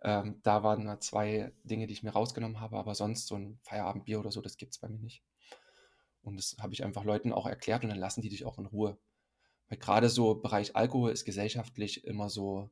Ähm, 0.04 0.42
da 0.44 0.62
waren 0.64 0.84
mal 0.86 1.00
2 1.00 1.54
Dinge, 1.64 1.88
die 1.88 1.94
ich 1.94 2.04
mir 2.04 2.10
rausgenommen 2.12 2.60
habe, 2.60 2.78
aber 2.78 2.96
sonst 2.96 3.28
so 3.28 3.36
'n 3.36 3.60
Feierabendbier 3.64 4.20
oder 4.20 4.32
so, 4.32 4.42
das 4.42 4.58
gibt's 4.58 4.78
bei 4.80 4.90
mir 4.90 5.00
nicht. 5.00 5.24
Und 6.22 6.38
das 6.38 6.56
habe 6.60 6.74
ich 6.74 6.84
einfach 6.84 7.04
Leuten 7.04 7.34
auch 7.34 7.46
erklärt 7.46 7.84
und 7.84 7.90
dann 7.90 8.00
lassen 8.00 8.22
die 8.22 8.30
dich 8.30 8.46
auch 8.46 8.58
in 8.58 8.66
Ruhe. 8.66 8.98
Weil 9.70 9.80
grade 9.80 10.10
so 10.10 10.36
Bereich 10.36 10.76
Alkohol 10.76 11.12
ist 11.12 11.26
gesellschaftlich 11.26 12.06
immer 12.06 12.30
so 12.30 12.72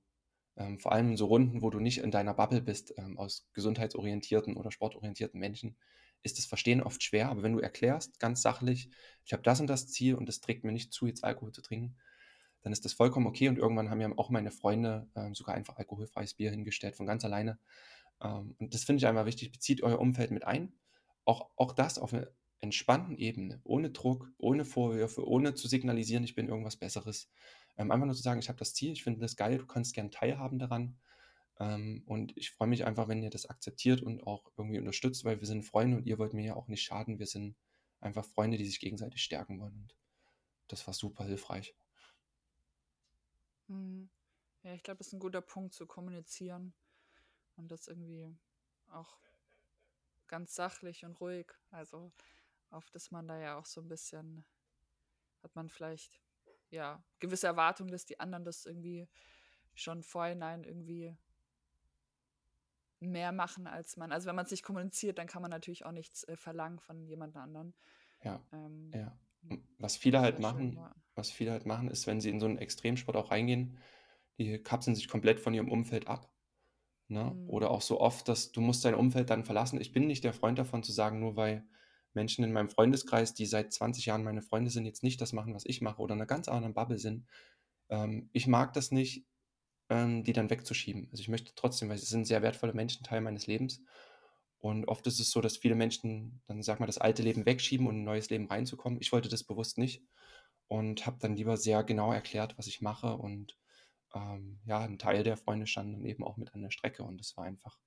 ähm, 0.57 0.79
vor 0.79 0.91
allem 0.93 1.11
in 1.11 1.17
so 1.17 1.27
Runden, 1.27 1.61
wo 1.63 1.69
du 1.71 1.79
nicht 1.79 1.99
in 1.99 2.11
deiner 2.11 2.33
Bubble 2.35 2.61
bist, 2.61 2.93
ähm, 2.97 3.17
aus 3.19 3.49
gesundheitsorientierten 3.53 4.57
oder 4.57 4.71
sportorientierten 4.71 5.39
Menschen, 5.39 5.77
ist 6.23 6.37
das 6.37 6.45
Verstehen 6.45 6.81
oft 6.83 7.03
schwer. 7.03 7.29
Aber 7.29 7.43
wenn 7.43 7.53
du 7.53 7.59
erklärst, 7.59 8.19
ganz 8.19 8.41
sachlich: 8.41 8.89
„Ich 9.25 9.33
habe 9.33 9.43
das 9.43 9.59
und 9.61 9.67
das 9.67 9.87
Ziel 9.87 10.15
und 10.15 10.27
das 10.27 10.41
trägt 10.41 10.63
mir 10.63 10.71
nicht 10.73 10.93
zu, 10.93 11.07
jetzt 11.07 11.23
Alkohol 11.23 11.51
zu 11.51 11.61
trinken“, 11.61 11.97
dann 12.63 12.73
ist 12.73 12.85
das 12.85 12.93
vollkommen 12.93 13.27
okay. 13.27 13.49
Und 13.49 13.57
irgendwann 13.57 13.89
haben 13.89 13.97
mir 13.99 14.17
auch 14.19 14.29
meine 14.29 14.51
Freunde, 14.51 15.09
ähm, 15.15 15.33
sogar 15.35 15.55
einfach 15.55 15.77
alkoholfreies 15.77 16.35
Bier 16.35 16.51
hingestellt 16.51 16.95
von 16.95 17.07
ganz 17.07 17.25
alleine. 17.25 17.59
Ähm, 18.21 18.55
und 18.59 18.73
das 18.73 18.83
finde 18.83 18.99
ich 18.99 19.07
einfach 19.07 19.25
wichtig. 19.25 19.51
Bezieht 19.51 19.81
euer 19.83 19.99
Umfeld 19.99 20.31
mit 20.31 20.45
ein. 20.45 20.73
Auch 21.25 21.51
auch 21.57 21.73
das 21.73 21.99
auf 21.99 22.13
'ner 22.13 22.27
entspannten 22.61 23.17
Ebene, 23.17 23.59
ohne 23.63 23.89
Druck, 23.91 24.31
ohne 24.37 24.65
Vorwürfe, 24.65 25.27
ohne 25.27 25.55
zu 25.55 25.67
signalisieren, 25.67 26.23
ich 26.23 26.35
bin 26.35 26.47
irgendwas 26.49 26.77
Besseres. 26.77 27.29
Ähm, 27.77 27.91
einfach 27.91 28.05
nur 28.05 28.15
zu 28.15 28.21
sagen: 28.23 28.39
„Ich 28.39 28.49
habe 28.49 28.59
das 28.59 28.73
Ziel, 28.75 28.91
ich 28.93 29.03
finde 29.03 29.19
das 29.21 29.35
geil, 29.35 29.57
du 29.59 29.65
kannst 29.67 29.93
gern 29.95 30.11
teilhaben 30.11 30.59
daran. 30.59 30.97
Ähm, 31.59 32.03
und 32.07 32.37
ich 32.37 32.51
freue 32.51 32.67
mich 32.69 32.85
einfach, 32.85 33.07
wenn 33.07 33.23
ihr 33.23 33.29
das 33.29 33.45
akzeptiert 33.47 34.01
und 34.01 34.23
auch 34.27 34.51
irgendwie 34.57 34.79
unterstützt, 34.79 35.25
weil 35.25 35.39
wir 35.39 35.47
sind 35.47 35.63
Freunde 35.63 35.97
und 35.97 36.05
ihr 36.07 36.17
wollt 36.19 36.33
mir 36.33 36.45
ja 36.45 36.55
auch 36.55 36.67
nicht 36.67 36.83
schaden. 36.83 37.19
Wir 37.19 37.27
sind 37.27 37.57
einfach 37.99 38.25
Freunde, 38.25 38.57
die 38.57 38.65
sich 38.65 38.79
gegenseitig 38.79 39.21
stärken 39.23 39.59
wollen.“ 39.59 39.75
Und 39.75 39.95
das 40.69 40.87
war 40.87 40.93
super 40.95 41.25
hilfreich. 41.25 41.75
Mhm. 43.69 44.09
Ja, 44.63 44.73
ich 44.73 44.83
glaube, 44.83 44.99
das 44.99 45.07
ist 45.07 45.13
'n 45.13 45.19
guter 45.19 45.41
Punkt 45.41 45.73
zu 45.73 45.87
kommunizieren 45.87 46.73
und 47.57 47.71
das 47.71 47.87
irgendwie 47.87 48.35
auch 48.87 49.19
ganz 50.29 50.55
sachlich 50.55 51.03
und 51.05 51.19
ruhig. 51.19 51.51
Also, 51.71 52.13
oft 52.71 52.95
ist 52.95 53.11
man 53.11 53.27
da 53.27 53.39
ja 53.39 53.57
auch 53.57 53.65
so 53.65 53.81
'n 53.81 53.87
bisschen 53.89 54.45
hat 55.43 55.55
man 55.55 55.69
vielleicht, 55.69 56.21
ja, 56.69 57.03
gewisse 57.19 57.47
Erwartungen, 57.47 57.91
dass 57.91 58.05
die 58.05 58.19
anderen 58.19 58.45
das 58.45 58.65
irgendwie 58.65 59.09
schon 59.75 60.03
vorhinein 60.03 60.63
irgendwie 60.63 61.17
mehr 63.01 63.31
machen 63.31 63.67
als 63.67 63.97
man. 63.97 64.11
Also, 64.11 64.27
wenn 64.27 64.35
man's 64.35 64.51
nicht 64.51 64.63
kommuniziert, 64.63 65.17
dann 65.19 65.27
kann 65.27 65.41
man 65.41 65.51
natürlich 65.51 65.85
auch 65.85 65.91
nichts, 65.91 66.23
äh, 66.27 66.37
verlangen 66.37 66.79
von 66.79 67.05
jemand 67.05 67.35
anderen. 67.37 67.75
Ja, 68.23 68.45
Ähm, 68.53 68.93
ja. 68.93 69.17
was 69.77 69.97
viele 69.97 70.19
halt 70.21 70.39
wäre 70.39 70.43
schön, 70.43 70.69
machen 70.69 70.77
ja. 70.77 70.93
was 71.15 71.29
viele 71.29 71.51
halt 71.51 71.65
machen, 71.65 71.89
ist, 71.89 72.07
wenn 72.07 72.21
sie 72.21 72.29
in 72.29 72.39
so 72.39 72.45
'n 72.47 72.57
Extremsport 72.57 73.17
auch 73.17 73.31
reingehen, 73.31 73.77
die 74.39 74.57
kapseln 74.63 74.95
sich 74.95 75.09
komplett 75.09 75.39
von 75.41 75.53
ihrem 75.53 75.69
Umfeld 75.71 76.07
ab, 76.07 76.33
ne? 77.09 77.41
Oder 77.47 77.69
Mhm. 77.69 77.71
auch 77.71 77.81
so 77.81 77.99
oft, 78.01 78.27
dass 78.29 78.51
du 78.53 78.61
musst 78.61 78.85
dein 78.85 78.95
Umfeld 78.95 79.29
dann 79.31 79.45
verlassen. 79.45 79.81
Ich 79.81 79.93
bin 79.93 80.07
nicht 80.07 80.23
der 80.25 80.33
Freund 80.33 80.59
davon 80.59 80.83
zu 80.83 80.91
sagen, 80.93 81.19
nur 81.21 81.35
weil 81.37 81.65
Menschen 82.13 82.43
in 82.45 82.53
meinem 82.53 82.69
Freundeskreis, 82.69 83.33
die 83.35 83.45
seit 83.47 83.73
20 83.73 84.05
Jahren 84.07 84.23
meine 84.23 84.41
Freunde 84.43 84.71
sind, 84.71 84.85
jetzt 84.85 85.03
nicht 85.03 85.21
das 85.21 85.33
machen, 85.33 85.55
was 85.55 85.65
ich 85.65 85.81
mache 85.81 86.01
oder 86.01 86.13
in 86.15 86.19
'ner 86.19 86.27
ganz 86.27 86.47
anderen 86.49 86.73
Bubble 86.75 86.99
sind. 86.99 87.27
Ähm, 87.89 88.29
ich 88.33 88.47
mag 88.47 88.73
das 88.73 88.91
nicht, 88.91 89.27
ähm, 89.91 90.23
die 90.25 90.33
dann 90.33 90.49
wegzuschieben. 90.51 91.09
Also, 91.11 91.21
ich 91.21 91.29
möchte 91.29 91.53
trotzdem 91.55 91.89
weil 91.89 91.99
sie 91.99 92.07
sind 92.07 92.25
sehr 92.27 92.43
wertvolle 92.43 92.73
Menschen, 92.75 93.05
Teil 93.05 93.21
meines 93.21 93.47
Lebens. 93.47 93.81
Und 94.59 94.87
oft 94.87 95.07
ist 95.07 95.19
es 95.21 95.31
so, 95.31 95.41
dass 95.41 95.57
viele 95.57 95.75
Menschen 95.75 96.41
dann, 96.47 96.63
sage 96.63 96.81
mal, 96.81 96.87
das 96.87 96.99
alte 96.99 97.23
Leben 97.23 97.45
wegschieben, 97.47 97.87
um 97.87 97.93
in 97.95 98.01
'n 98.03 98.05
neues 98.05 98.29
Leben 98.31 98.47
reinzukommen. 98.47 98.99
Ich 99.01 99.11
wollte 99.13 99.29
das 99.29 99.43
bewusst 99.45 99.77
nicht 99.79 100.03
und 100.69 101.05
habe 101.07 101.17
dann 101.21 101.35
lieber 101.37 101.57
sehr 101.57 101.83
genau 101.85 102.13
erklärt, 102.13 102.57
was 102.59 102.67
ich 102.67 102.81
mache 102.81 103.15
und, 103.17 103.57
ähm, 104.15 104.61
ja, 104.65 104.85
'n 104.85 104.99
Teil 104.99 105.23
der 105.23 105.37
Freunde 105.37 105.67
stand 105.67 105.93
dann 105.95 106.05
eben 106.05 106.23
auch 106.25 106.37
mit 106.37 106.53
an 106.55 106.61
der 106.63 106.71
Strecke 106.71 107.03
und 107.05 107.19
das 107.19 107.37
war 107.37 107.45
einfach 107.45 107.79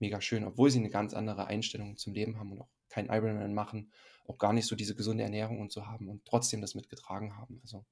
mega 0.00 0.20
schön, 0.22 0.44
obwohl 0.44 0.70
sie 0.72 0.80
'ne 0.80 0.90
ganz 0.90 1.14
andere 1.14 1.46
Einstellung 1.48 1.96
zum 1.98 2.14
Leben 2.14 2.38
haben 2.38 2.52
und 2.52 2.62
auch 2.62 2.70
keinen 2.90 3.10
Ironman 3.10 3.54
machen, 3.54 3.92
auch 4.26 4.38
gar 4.38 4.52
nicht 4.54 4.66
so 4.68 4.76
diese 4.76 4.94
gesunde 4.96 5.24
Ernährung 5.24 5.60
und 5.60 5.72
so 5.72 5.86
haben 5.88 6.08
und 6.10 6.24
trotzdem 6.26 6.60
das 6.62 6.74
mitgetragen 6.76 7.36
haben. 7.38 7.60
Also, 7.62 7.86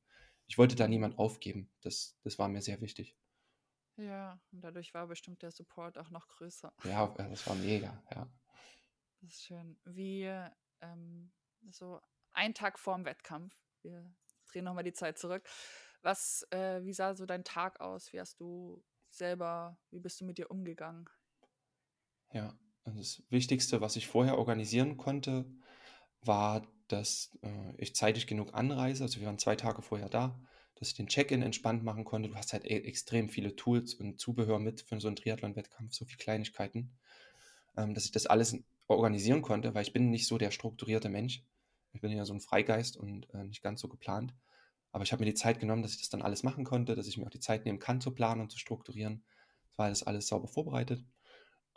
ich 0.49 0.59
wollte 0.59 0.77
da 0.77 0.89
niemand 0.89 1.19
aufgeben. 1.19 1.71
Das 1.83 2.19
das 2.25 2.39
war 2.41 2.49
mir 2.49 2.63
sehr 2.63 2.81
wichtig. 2.83 3.15
Ja, 3.97 4.41
und 4.53 4.61
dadurch 4.63 4.93
war 4.95 5.07
bestimmt 5.07 5.43
der 5.43 5.51
Support 5.51 5.97
auch 5.99 6.11
noch 6.11 6.29
größer. 6.29 6.73
Ja, 6.85 7.15
äh, 7.19 7.29
das 7.31 7.47
war 7.47 7.55
mega, 7.55 8.03
ja. 8.15 8.31
Das 9.23 9.33
ist 9.33 9.45
schön. 9.45 9.79
Wie, 9.85 10.25
ähm, 10.81 11.33
so 11.71 12.01
ein 12.33 12.55
Tag 12.55 12.79
vorm 12.79 13.05
Wettkampf, 13.05 13.55
wir 13.83 14.15
drehen 14.47 14.65
noch 14.65 14.75
mal 14.75 14.83
die 14.83 14.93
Zeit 14.93 15.19
zurück. 15.19 15.49
Was 16.03 16.47
äh, 16.51 16.85
wie 16.85 16.93
sah 16.93 17.15
so 17.15 17.27
dein 17.27 17.45
Tag 17.45 17.81
aus? 17.81 18.13
Wie 18.13 18.21
hast 18.21 18.41
du 18.41 18.85
selber 19.11 19.79
wie 19.91 20.01
bist 20.01 20.21
du 20.21 20.25
mit 20.25 20.39
dir 20.39 20.51
umgegangen? 20.51 21.09
Ja, 22.33 22.59
also, 22.85 22.99
das 22.99 23.23
Wichtigste, 23.31 23.81
was 23.81 23.97
ich 23.97 24.07
vorher 24.07 24.39
organisieren 24.39 24.97
konnte, 24.97 25.47
war, 26.21 26.67
dass, 26.89 27.39
äh, 27.43 27.75
ich 27.79 27.95
zeitig 27.95 28.27
genug 28.27 28.55
anreise. 28.55 29.05
Also, 29.05 29.21
wir 29.21 29.27
waren 29.27 29.39
2 29.39 29.57
Tage 29.57 29.83
vorher 29.83 30.09
da, 30.09 30.41
dass 30.77 30.89
ich 30.89 30.95
den 30.95 31.09
Check-in 31.09 31.43
entspannt 31.43 31.85
machen 31.85 32.05
konnte. 32.05 32.29
Du 32.31 32.37
hast 32.37 32.53
halt 32.55 32.65
e 32.67 32.69
extrem 32.81 33.29
viele 33.31 33.57
Tools 33.57 33.95
und 33.95 34.21
Zubehör 34.21 34.59
mit 34.61 34.83
für 34.83 35.01
so 35.01 35.09
'n 35.09 35.17
Triathlon-Wettkampf, 35.17 35.95
so 35.95 36.05
viel 36.07 36.19
Kleinigkeiten, 36.19 36.99
ähm, 37.77 37.95
dass 37.95 38.05
ich 38.07 38.13
das 38.13 38.27
alles 38.27 38.57
organisieren 38.89 39.43
konnte, 39.43 39.75
weil 39.75 39.83
ich 39.83 39.93
bin 39.93 40.11
nicht 40.11 40.27
so 40.27 40.39
der 40.39 40.51
strukturierte 40.53 41.09
Mensch. 41.11 41.45
Ich 41.93 42.01
bin 42.01 42.13
eher 42.13 42.27
so 42.27 42.35
'n 42.35 42.41
Freigeist 42.41 42.97
und, 42.97 43.33
äh, 43.35 43.45
nicht 43.45 43.63
ganz 43.63 43.81
so 43.81 43.89
geplant. 43.89 44.35
Aber 44.93 45.05
ich 45.05 45.13
habe 45.13 45.23
mir 45.25 45.31
die 45.31 45.35
Zeit 45.37 45.61
genommen, 45.61 45.83
dass 45.83 45.93
ich 45.95 46.01
das 46.01 46.11
dann 46.11 46.23
alles 46.23 46.43
machen 46.45 46.65
konnte, 46.65 46.97
dass 46.97 47.09
ich 47.09 47.19
mir 47.19 47.27
auch 47.27 47.31
die 47.31 47.41
Zeit 47.41 47.65
nehmen 47.67 47.79
kann 47.81 48.01
zu 48.01 48.13
planen 48.13 48.43
und 48.43 48.53
zu 48.53 48.59
strukturieren. 48.59 49.25
Es 49.73 49.79
war 49.79 49.89
das 49.91 50.03
alles 50.05 50.29
sauber 50.29 50.49
vorbereitet. 50.49 51.05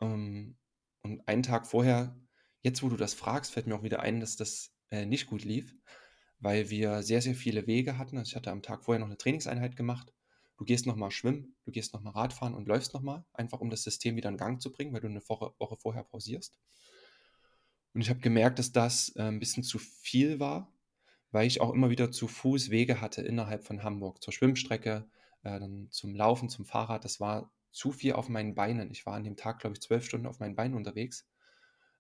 Ähm, 0.02 0.58
und 1.04 1.28
einen 1.28 1.43
Tag 1.43 1.68
vorher 1.68 2.18
jetzt, 2.62 2.84
wo 2.84 2.89
du 2.89 2.97
das 2.97 3.14
fragst, 3.14 3.52
fällt 3.54 3.68
mir 3.68 3.76
auch 3.76 3.84
wieder 3.84 4.02
ein, 4.02 4.20
dass 4.20 4.36
das, 4.36 4.76
äh, 4.91 5.06
nicht 5.06 5.28
gut 5.28 5.43
lief, 5.45 5.76
weil 6.39 6.69
wir 6.69 7.03
sehr, 7.03 7.21
sehr 7.21 7.35
viele 7.35 7.67
Wege 7.67 7.97
hatten. 7.97 8.17
Also, 8.17 8.29
ich 8.31 8.35
hatte 8.35 8.51
am 8.51 8.61
Tag 8.61 8.83
vorher 8.85 8.99
noch 8.99 9.07
'ne 9.09 9.17
Trainingseinheit 9.17 9.75
gemacht, 9.75 10.13
du 10.57 10.65
gehst 10.65 10.85
nochmal 10.85 11.11
schwimmen, 11.11 11.55
du 11.65 11.71
gehst 11.71 11.93
nochmal 11.93 12.13
Radfahren 12.13 12.53
und 12.55 12.67
läufst 12.67 12.93
nochmal, 12.93 13.25
einfach 13.33 13.59
um 13.61 13.69
das 13.69 13.83
System 13.83 14.15
wieder 14.15 14.29
in 14.29 14.37
Gang 14.37 14.61
zu 14.61 14.71
bringen, 14.71 14.93
weil 14.93 15.01
du 15.01 15.07
eine 15.07 15.27
Woche, 15.29 15.53
Woche 15.59 15.77
vorher 15.77 16.03
pausierst. 16.03 16.59
Und 17.93 18.01
ich 18.01 18.09
habe 18.09 18.19
gemerkt, 18.19 18.59
dass 18.59 18.71
das 18.71 19.15
äh, 19.15 19.23
ein 19.23 19.39
bisschen 19.39 19.63
zu 19.63 19.79
viel 19.79 20.39
war, 20.39 20.73
weil 21.31 21.47
ich 21.47 21.61
auch 21.61 21.73
immer 21.73 21.89
wieder 21.89 22.11
zu 22.11 22.27
Fuß 22.27 22.69
Wege 22.69 23.01
hatte 23.01 23.21
innerhalb 23.21 23.65
von 23.65 23.83
Hamburg, 23.83 24.21
zur 24.23 24.33
Schwimmstrecke, 24.33 25.09
äh, 25.43 25.59
dann 25.59 25.87
zum 25.91 26.15
Laufen, 26.15 26.49
zum 26.49 26.65
Fahrrad. 26.65 27.05
Das 27.05 27.19
war 27.19 27.53
zu 27.71 27.91
viel 27.91 28.13
auf 28.13 28.29
meinen 28.29 28.55
Beinen. 28.55 28.91
Ich 28.91 29.05
war 29.05 29.15
an 29.15 29.23
dem 29.23 29.37
Tag, 29.37 29.59
glaube 29.59 29.75
ich, 29.75 29.81
zwölf 29.81 30.05
Stunden 30.05 30.27
auf 30.27 30.39
meinen 30.39 30.55
Beinen 30.55 30.75
unterwegs 30.75 31.27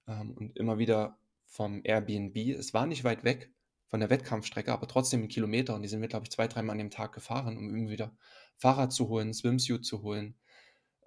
ähm, 0.07 0.31
und 0.33 0.57
immer 0.57 0.77
wieder 0.79 1.19
vom 1.45 1.81
Airbnb. 1.83 2.37
Es 2.57 2.73
war 2.73 2.87
nicht 2.87 3.03
weit 3.03 3.23
weg 3.23 3.53
von 3.89 3.99
der 3.99 4.09
Wettkampfstrecke, 4.09 4.71
aber 4.71 4.87
trotzdem 4.87 5.23
ein 5.23 5.27
Kilometer 5.27 5.75
und 5.75 5.81
die 5.81 5.87
sind 5.87 6.01
wir, 6.01 6.07
glaube 6.07 6.25
ich, 6.25 6.31
zwei, 6.31 6.47
dreimal 6.47 6.73
an 6.73 6.77
dem 6.77 6.91
Tag 6.91 7.11
gefahren, 7.11 7.57
um 7.57 7.69
immer 7.69 7.89
wieder 7.89 8.15
Fahrrad 8.57 8.93
zu 8.93 9.09
holen, 9.09 9.33
Swimsuit 9.33 9.83
zu 9.83 10.03
holen 10.03 10.35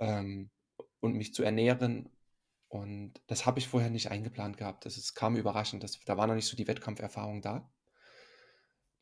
ähm, 0.01 0.51
und 1.01 1.15
mich 1.15 1.33
zu 1.33 1.45
ernähren. 1.45 2.09
Und 2.69 3.15
das 3.27 3.47
habe 3.47 3.59
ich 3.61 3.69
vorher 3.69 3.91
nicht 3.91 4.11
eingeplant 4.11 4.57
gehabt. 4.57 4.85
Das 4.87 4.97
ist, 4.97 5.15
kam 5.15 5.37
überraschend. 5.37 5.83
Das, 5.83 6.01
da 6.05 6.17
war 6.17 6.27
noch 6.27 6.35
nicht 6.35 6.47
so 6.47 6.57
die 6.57 6.67
Wettkampferfahrung 6.67 7.43
da. 7.43 7.71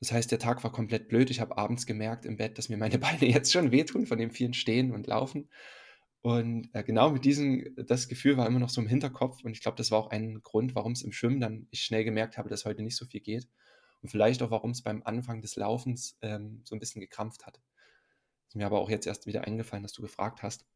Das 0.01 0.13
heißt, 0.13 0.31
der 0.31 0.39
Tag 0.39 0.65
war 0.65 0.73
komplett 0.73 1.09
blöd. 1.09 1.31
Ich 1.31 1.41
habe 1.41 1.57
abends 1.57 1.87
gemerkt 1.87 2.25
im 2.25 2.37
Bett, 2.37 2.59
dass 2.59 2.69
mir 2.69 2.77
meine 2.77 2.99
Beine 2.99 3.27
jetzt 3.27 3.53
schon 3.53 3.71
wehtun 3.71 4.07
von 4.07 4.19
dem 4.19 4.31
vielen 4.31 4.55
Stehen 4.55 4.93
und 4.93 5.07
Laufen. 5.07 5.49
Und 6.23 6.69
äh, 6.75 6.83
genau 6.83 7.11
mit 7.11 7.25
diesem, 7.25 7.65
das 7.77 8.09
Gefühl 8.09 8.37
war 8.37 8.47
immer 8.47 8.59
noch 8.59 8.69
so 8.69 8.81
im 8.81 8.89
Hinterkopf. 8.89 9.43
Und 9.45 9.53
ich 9.53 9.63
glaube, 9.63 9.77
das 9.77 9.91
war 9.91 9.99
auch 9.99 10.11
ein 10.11 10.43
Grund, 10.43 10.75
warum 10.75 10.93
es 10.93 11.03
im 11.03 11.13
Schwimmen 11.13 11.41
dann 11.41 11.67
ich 11.71 11.83
schnell 11.83 12.05
gemerkt 12.05 12.37
habe, 12.37 12.51
dass 12.51 12.65
heute 12.65 12.83
nicht 12.83 12.97
so 12.97 13.07
viel 13.07 13.21
geht. 13.21 13.49
Und 14.03 14.09
vielleicht 14.09 14.43
auch, 14.43 14.51
warum 14.51 14.71
es 14.71 14.83
beim 14.83 15.03
Anfang 15.05 15.43
des 15.43 15.57
Laufens 15.57 16.17
ähm, 16.23 16.63
so 16.65 16.75
ein 16.75 16.81
bisschen 16.81 17.01
gekrampft 17.01 17.47
hat. 17.47 17.61
Ist 18.49 18.57
mir 18.57 18.67
aber 18.67 18.81
auch 18.81 18.91
jetzt 18.91 19.07
erst 19.07 19.27
wieder 19.27 19.45
eingefallen, 19.45 19.83
dass 19.83 19.93
du 19.93 20.03
gefragt 20.03 20.43
hast. 20.43 20.67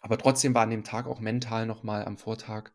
Aber 0.00 0.18
trotzdem 0.18 0.54
war 0.54 0.62
an 0.62 0.70
dem 0.70 0.84
Tag 0.84 1.06
auch 1.06 1.20
mental 1.20 1.66
nochmal 1.66 2.04
am 2.04 2.18
Vortag 2.18 2.72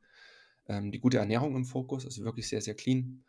ähm, 0.68 0.92
die 0.92 1.00
gute 1.00 1.18
Ernährung 1.18 1.56
im 1.56 1.66
Fokus, 1.66 2.06
also 2.06 2.24
wirklich 2.24 2.48
sehr, 2.48 2.62
sehr 2.62 2.76
clean. 2.76 3.24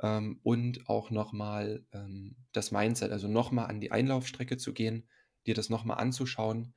Ähm, 0.00 0.40
und 0.42 0.88
auch 0.88 1.10
nochmal 1.10 1.84
ähm, 1.92 2.36
das 2.52 2.70
Mindset, 2.70 3.12
also 3.12 3.28
nochmal 3.28 3.66
an 3.66 3.80
die 3.80 3.92
Einlaufstrecke 3.92 4.56
zu 4.56 4.72
gehen, 4.72 5.08
dir 5.46 5.54
das 5.54 5.70
nochmal 5.70 5.98
anzuschauen. 5.98 6.74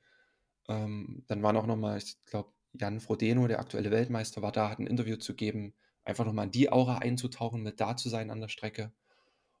Ähm, 0.68 1.24
dann 1.26 1.42
war 1.42 1.52
noch 1.52 1.66
nochmal, 1.66 1.98
ich 1.98 2.16
glaube, 2.26 2.52
Jan 2.74 3.00
Frodeno, 3.00 3.46
der 3.48 3.60
aktuelle 3.60 3.90
Weltmeister, 3.90 4.42
war 4.42 4.52
da, 4.52 4.70
hat 4.70 4.78
ein 4.78 4.86
Interview 4.86 5.16
zu 5.16 5.34
geben, 5.34 5.74
einfach 6.08 6.24
nochmal 6.24 6.46
in 6.46 6.52
die 6.52 6.72
Aura 6.72 6.98
einzutauchen, 6.98 7.62
mit 7.62 7.80
da 7.80 7.96
zu 7.96 8.08
sein 8.08 8.30
an 8.30 8.40
der 8.40 8.48
Strecke 8.48 8.92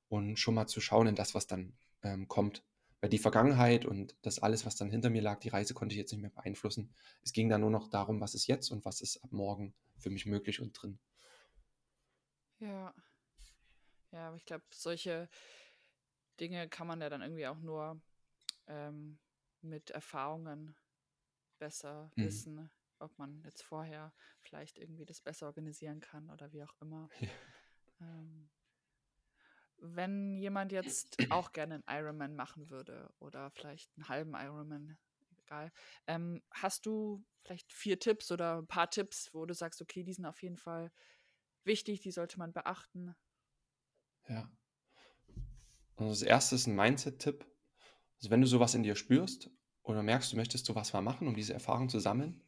und 0.08 0.38
schon 0.38 0.54
mal 0.54 0.66
zu 0.66 0.80
schauen 0.80 1.06
in 1.06 1.14
das, 1.14 1.34
was 1.34 1.46
dann 1.46 1.76
ähm, 2.02 2.26
kommt. 2.26 2.64
Weil 3.00 3.10
die 3.10 3.18
Vergangenheit 3.18 3.84
und 3.84 4.16
das 4.22 4.40
alles, 4.40 4.66
was 4.66 4.74
dann 4.74 4.90
hinter 4.90 5.10
mir 5.10 5.22
lag, 5.22 5.38
die 5.38 5.50
Reise 5.50 5.74
konnte 5.74 5.92
ich 5.94 5.98
jetzt 5.98 6.10
nicht 6.10 6.22
mehr 6.22 6.30
beeinflussen. 6.30 6.92
Es 7.22 7.32
ging 7.32 7.48
dann 7.48 7.60
nur 7.60 7.70
noch 7.70 7.88
darum, 7.88 8.20
was 8.20 8.34
ist 8.34 8.48
jetzt 8.48 8.70
und 8.70 8.84
was 8.84 9.00
ist 9.00 9.22
ab 9.22 9.30
morgen 9.30 9.74
für 9.98 10.10
mich 10.10 10.26
möglich 10.26 10.60
und 10.60 10.72
drin. 10.72 10.98
Ja. 12.58 12.92
Ja, 14.10 14.28
aber 14.28 14.36
ich 14.36 14.46
glaube, 14.46 14.64
solche 14.72 15.28
Dinge 16.40 16.68
kann 16.68 16.86
man 16.86 17.00
ja 17.00 17.10
dann 17.10 17.20
irgendwie 17.20 17.46
auch 17.46 17.60
nur 17.60 18.00
ähm, 18.66 19.18
mit 19.60 19.90
Erfahrungen 19.90 20.74
besser 21.58 22.10
mhm. 22.16 22.24
wissen, 22.24 22.70
ob 23.00 23.18
man 23.18 23.42
jetzt 23.44 23.62
vorher 23.62 24.12
vielleicht 24.40 24.78
irgendwie 24.78 25.04
das 25.04 25.20
besser 25.20 25.46
organisieren 25.46 26.00
kann 26.00 26.30
oder 26.30 26.52
wie 26.52 26.62
auch 26.62 26.74
immer. 26.80 27.08
Ja. 28.00 28.06
Ähm, 28.06 28.48
wenn 29.78 30.36
jemand 30.38 30.72
jetzt 30.72 31.16
auch 31.30 31.52
gerne 31.52 31.82
einen 31.86 32.00
Ironman 32.00 32.34
machen 32.34 32.70
würde 32.70 33.12
oder 33.18 33.50
vielleicht 33.50 33.90
einen 33.96 34.08
halben 34.08 34.34
Ironman, 34.34 34.98
egal, 35.38 35.72
ähm, 36.06 36.42
hast 36.50 36.86
du 36.86 37.24
vielleicht 37.42 37.72
vier 37.72 37.98
Tipps 37.98 38.30
oder 38.30 38.58
ein 38.58 38.66
paar 38.66 38.90
Tipps, 38.90 39.32
wo 39.32 39.46
du 39.46 39.54
sagst, 39.54 39.80
okay, 39.80 40.02
die 40.02 40.12
sind 40.12 40.26
auf 40.26 40.42
jeden 40.42 40.56
Fall 40.56 40.92
wichtig, 41.64 42.00
die 42.00 42.10
sollte 42.10 42.38
man 42.38 42.52
beachten? 42.52 43.14
Ja. 44.28 44.50
Also 45.96 46.10
das 46.10 46.22
erste 46.22 46.54
ist 46.54 46.66
ein 46.66 46.76
Mindset-Tipp. 46.76 47.44
Also 48.18 48.30
wenn 48.30 48.40
du 48.40 48.46
sowas 48.46 48.74
in 48.74 48.82
dir 48.82 48.96
spürst 48.96 49.50
oder 49.82 50.02
merkst, 50.02 50.32
du 50.32 50.36
möchtest 50.36 50.66
sowas 50.66 50.92
mal 50.92 51.02
machen, 51.02 51.28
um 51.28 51.34
diese 51.34 51.54
Erfahrung 51.54 51.88
zu 51.88 51.98
sammeln, 51.98 52.42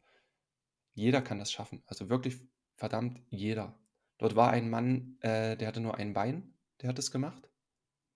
jeder 0.95 1.23
kann 1.23 1.39
das 1.39 1.53
schaffen. 1.53 1.83
Also 1.87 2.09
wirklich 2.09 2.39
verdammt 2.77 3.21
jeder. 3.29 3.79
Dort 4.19 4.37
war 4.37 4.51
ein 4.51 4.71
Mann, 4.71 5.17
äh, 5.21 5.57
der 5.57 5.69
hatte 5.69 5.81
nur 5.81 5.97
ein 5.97 6.13
Bein, 6.13 6.55
der 6.81 6.91
hat 6.91 6.99
es 6.99 7.11
gemacht. 7.11 7.51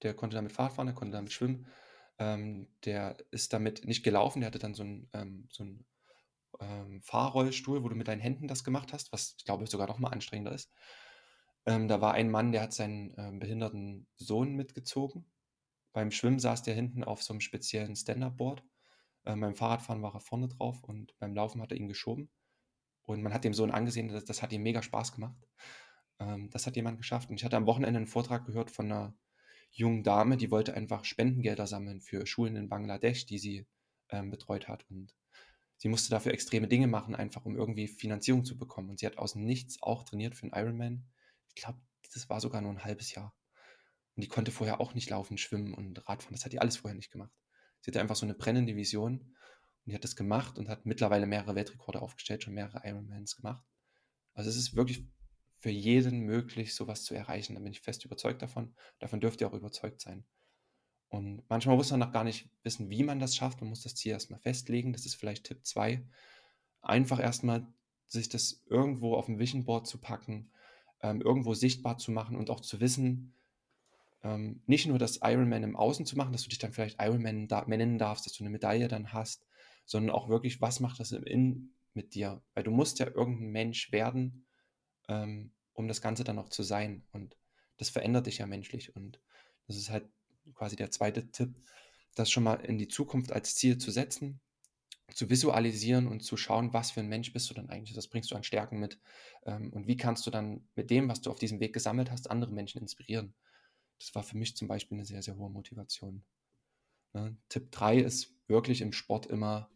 Der 0.02 0.14
konnte 0.14 0.36
damit 0.36 0.52
Fahrrad 0.52 0.74
fahren, 0.74 0.86
der 0.86 0.94
konnte 0.94 1.16
damit 1.16 1.32
schwimmen. 1.32 1.66
Ähm, 2.18 2.68
der 2.84 3.16
ist 3.30 3.52
damit 3.52 3.84
nicht 3.86 4.02
gelaufen, 4.02 4.40
der 4.40 4.48
hatte 4.48 4.58
dann 4.58 4.74
so 4.74 4.82
einen, 4.82 5.08
ähm, 5.12 5.48
so 5.50 5.64
ähm, 6.60 7.02
Fahrrollstuhl, 7.02 7.82
wo 7.82 7.88
du 7.88 7.96
mit 7.96 8.08
deinen 8.08 8.20
Händen 8.20 8.48
das 8.48 8.64
gemacht 8.64 8.92
hast, 8.92 9.12
was 9.12 9.34
ich 9.38 9.44
glaube 9.44 9.66
sogar 9.66 9.88
noch 9.88 9.98
mal 9.98 10.10
anstrengender 10.10 10.52
ist. 10.52 10.72
Ähm, 11.66 11.88
da 11.88 12.00
war 12.00 12.14
ein 12.14 12.30
Mann, 12.30 12.52
der 12.52 12.62
hat 12.62 12.72
seinen 12.72 13.14
ähm, 13.16 13.38
behinderten 13.38 14.06
Sohn 14.16 14.54
mitgezogen. 14.54 15.24
Beim 15.92 16.10
Schwimmen 16.10 16.38
saß 16.38 16.62
der 16.62 16.74
hinten 16.74 17.04
auf 17.04 17.22
so 17.22 17.32
einem 17.32 17.40
speziellen 17.40 17.96
Stand-Up-Board. 17.96 18.62
Ähm, 19.26 19.40
beim 19.40 19.54
Fahrradfahren 19.54 20.02
war 20.02 20.14
er 20.14 20.20
vorne 20.20 20.48
drauf 20.48 20.82
und 20.84 21.16
beim 21.18 21.34
Laufen 21.34 21.62
hat 21.62 21.72
er 21.72 21.78
ihn 21.78 21.88
geschoben. 21.88 22.30
Und 23.04 23.22
man 23.22 23.34
hat 23.34 23.44
dem 23.44 23.54
Sohn 23.54 23.70
angesehen, 23.70 24.08
das, 24.08 24.24
das 24.24 24.42
hat 24.42 24.52
ihm 24.52 24.62
mega 24.62 24.82
Spaß 24.82 25.12
gemacht. 25.12 25.36
Ähm, 26.18 26.50
das 26.50 26.66
hat 26.66 26.76
jemand 26.76 26.98
geschafft. 26.98 27.30
Und 27.30 27.36
ich 27.36 27.44
hatte 27.44 27.56
am 27.56 27.66
Wochenende 27.66 27.98
einen 27.98 28.06
Vortrag 28.06 28.46
gehört 28.46 28.70
von 28.70 28.86
einer 28.86 29.14
jungen 29.70 30.02
Dame, 30.04 30.36
die 30.36 30.50
wollte 30.50 30.74
einfach 30.74 31.04
Spendengelder 31.04 31.66
sammeln 31.66 32.00
für 32.00 32.26
Schulen 32.26 32.56
in 32.56 32.68
Bangladesch, 32.68 33.26
die 33.26 33.38
sie 33.38 33.66
ähm, 34.10 34.30
betreut 34.30 34.68
hat. 34.68 34.88
Und 34.88 35.14
sie 35.76 35.88
musste 35.88 36.10
dafür 36.10 36.32
extreme 36.32 36.68
Dinge 36.68 36.86
machen, 36.86 37.14
einfach 37.14 37.44
um 37.44 37.56
irgendwie 37.56 37.88
Finanzierung 37.88 38.44
zu 38.44 38.56
bekommen. 38.56 38.90
Und 38.90 39.00
sie 39.00 39.06
hat 39.06 39.18
aus 39.18 39.34
nichts 39.34 39.82
auch 39.82 40.04
trainiert 40.04 40.34
für 40.34 40.44
einen 40.44 40.64
Ironman. 40.64 41.04
Ich 41.48 41.62
glaube, 41.62 41.78
das 42.12 42.28
war 42.28 42.40
sogar 42.40 42.60
nur 42.60 42.70
ein 42.70 42.84
halbes 42.84 43.14
Jahr. 43.14 43.34
Und 44.16 44.22
die 44.22 44.28
konnte 44.28 44.52
vorher 44.52 44.80
auch 44.80 44.94
nicht 44.94 45.10
laufen, 45.10 45.38
schwimmen 45.38 45.74
und 45.74 46.08
Radfahren. 46.08 46.34
Das 46.34 46.44
hat 46.44 46.52
die 46.52 46.60
alles 46.60 46.76
vorher 46.76 46.94
nicht 46.94 47.10
gemacht. 47.10 47.32
Sie 47.80 47.90
hatte 47.90 48.00
einfach 48.00 48.16
so 48.16 48.24
eine 48.24 48.34
brennende 48.34 48.76
Vision 48.76 49.34
und 49.84 49.90
die 49.90 49.94
hat 49.94 50.04
das 50.04 50.16
gemacht 50.16 50.58
und 50.58 50.68
hat 50.68 50.86
mittlerweile 50.86 51.26
mehrere 51.26 51.54
Weltrekorde 51.54 52.00
aufgestellt, 52.00 52.42
schon 52.42 52.54
mehrere 52.54 52.86
Ironmans 52.86 53.36
gemacht. 53.36 53.62
Also 54.32 54.50
es 54.50 54.56
ist 54.56 54.74
wirklich 54.74 55.06
für 55.56 55.70
jeden 55.70 56.20
möglich, 56.20 56.74
sowas 56.74 57.04
zu 57.04 57.14
erreichen. 57.14 57.54
Da 57.54 57.60
bin 57.60 57.72
ich 57.72 57.80
fest 57.80 58.04
überzeugt 58.04 58.42
davon. 58.42 58.74
Davon 58.98 59.20
dürft 59.20 59.40
ihr 59.40 59.48
auch 59.48 59.54
überzeugt 59.54 60.00
sein. 60.00 60.24
Und 61.08 61.42
manchmal 61.48 61.76
muss 61.76 61.90
man 61.90 62.00
noch 62.00 62.12
gar 62.12 62.24
nicht 62.24 62.50
wissen, 62.62 62.90
wie 62.90 63.04
man 63.04 63.18
das 63.18 63.36
schafft. 63.36 63.60
Man 63.60 63.70
muss 63.70 63.82
das 63.82 63.94
Ziel 63.94 64.12
erstmal 64.12 64.40
festlegen. 64.40 64.92
Das 64.92 65.06
ist 65.06 65.14
vielleicht 65.14 65.44
Tipp 65.44 65.64
2. 65.64 66.04
Einfach 66.80 67.20
erstmal 67.20 67.66
sich 68.06 68.28
das 68.28 68.62
irgendwo 68.66 69.14
auf 69.14 69.26
dem 69.26 69.38
Vision 69.38 69.64
Board 69.64 69.86
zu 69.86 69.98
packen, 69.98 70.50
ähm, 71.02 71.20
irgendwo 71.20 71.54
sichtbar 71.54 71.98
zu 71.98 72.10
machen 72.10 72.36
und 72.36 72.50
auch 72.50 72.60
zu 72.60 72.80
wissen, 72.80 73.34
ähm, 74.22 74.62
nicht 74.66 74.86
nur 74.86 74.98
das 74.98 75.20
Ironman 75.22 75.62
im 75.62 75.76
Außen 75.76 76.06
zu 76.06 76.16
machen, 76.16 76.32
dass 76.32 76.42
du 76.42 76.48
dich 76.48 76.58
dann 76.58 76.72
vielleicht 76.72 77.00
Ironman 77.00 77.46
da, 77.46 77.64
nennen 77.66 77.98
darfst, 77.98 78.26
dass 78.26 78.32
du 78.32 78.42
eine 78.42 78.50
Medaille 78.50 78.88
dann 78.88 79.12
hast, 79.12 79.46
sondern 79.84 80.14
auch 80.14 80.28
wirklich, 80.28 80.60
was 80.60 80.80
macht 80.80 81.00
das 81.00 81.12
im 81.12 81.24
Innen 81.24 81.74
mit 81.92 82.14
dir? 82.14 82.42
Weil 82.54 82.64
du 82.64 82.70
musst 82.70 82.98
ja 82.98 83.06
irgendein 83.06 83.50
Mensch 83.50 83.92
werden, 83.92 84.46
ähm, 85.08 85.52
um 85.72 85.88
das 85.88 86.00
Ganze 86.00 86.24
dann 86.24 86.38
auch 86.38 86.48
zu 86.48 86.62
sein. 86.62 87.04
Und 87.12 87.36
das 87.76 87.90
verändert 87.90 88.26
dich 88.26 88.38
ja 88.38 88.46
menschlich. 88.46 88.94
Und 88.96 89.20
das 89.66 89.76
ist 89.76 89.90
halt 89.90 90.08
quasi 90.54 90.76
der 90.76 90.90
zweite 90.90 91.30
Tipp, 91.30 91.54
das 92.14 92.30
schon 92.30 92.44
mal 92.44 92.54
in 92.56 92.78
die 92.78 92.88
Zukunft 92.88 93.32
als 93.32 93.54
Ziel 93.54 93.78
zu 93.78 93.90
setzen, 93.90 94.40
zu 95.12 95.28
visualisieren 95.28 96.06
und 96.06 96.20
zu 96.20 96.36
schauen, 96.36 96.72
was 96.72 96.90
für 96.90 97.00
ein 97.00 97.08
Mensch 97.08 97.32
bist 97.32 97.50
du 97.50 97.54
dann 97.54 97.68
eigentlich, 97.68 97.96
was 97.96 98.08
bringst 98.08 98.30
du 98.30 98.36
an 98.36 98.44
Stärken 98.44 98.78
mit 98.78 98.98
ähm, 99.44 99.72
und 99.72 99.86
wie 99.86 99.96
kannst 99.96 100.26
du 100.26 100.30
dann 100.30 100.66
mit 100.74 100.90
dem, 100.90 101.08
was 101.08 101.20
du 101.20 101.30
auf 101.30 101.38
diesem 101.38 101.60
Weg 101.60 101.72
gesammelt 101.72 102.10
hast, 102.10 102.30
andere 102.30 102.52
Menschen 102.52 102.80
inspirieren. 102.80 103.34
Das 103.98 104.14
war 104.14 104.22
für 104.22 104.36
mich 104.36 104.56
zum 104.56 104.68
Beispiel 104.68 104.96
eine 104.96 105.04
sehr, 105.04 105.22
sehr 105.22 105.36
hohe 105.36 105.50
Motivation. 105.50 106.24
Ne? 107.12 107.36
Tipp 107.48 107.70
3 107.70 107.98
ist 107.98 108.34
wirklich 108.48 108.80
im 108.80 108.92
Sport 108.92 109.26
immer 109.26 109.70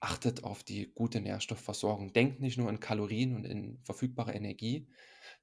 achtet 0.00 0.44
auf 0.44 0.62
die 0.62 0.92
gute 0.94 1.20
Nährstoffversorgung. 1.20 2.12
Denkt 2.12 2.40
nicht 2.40 2.58
nur 2.58 2.68
in 2.68 2.80
Kalorien 2.80 3.34
und 3.34 3.44
in 3.44 3.78
verfügbare 3.84 4.34
Energie, 4.34 4.88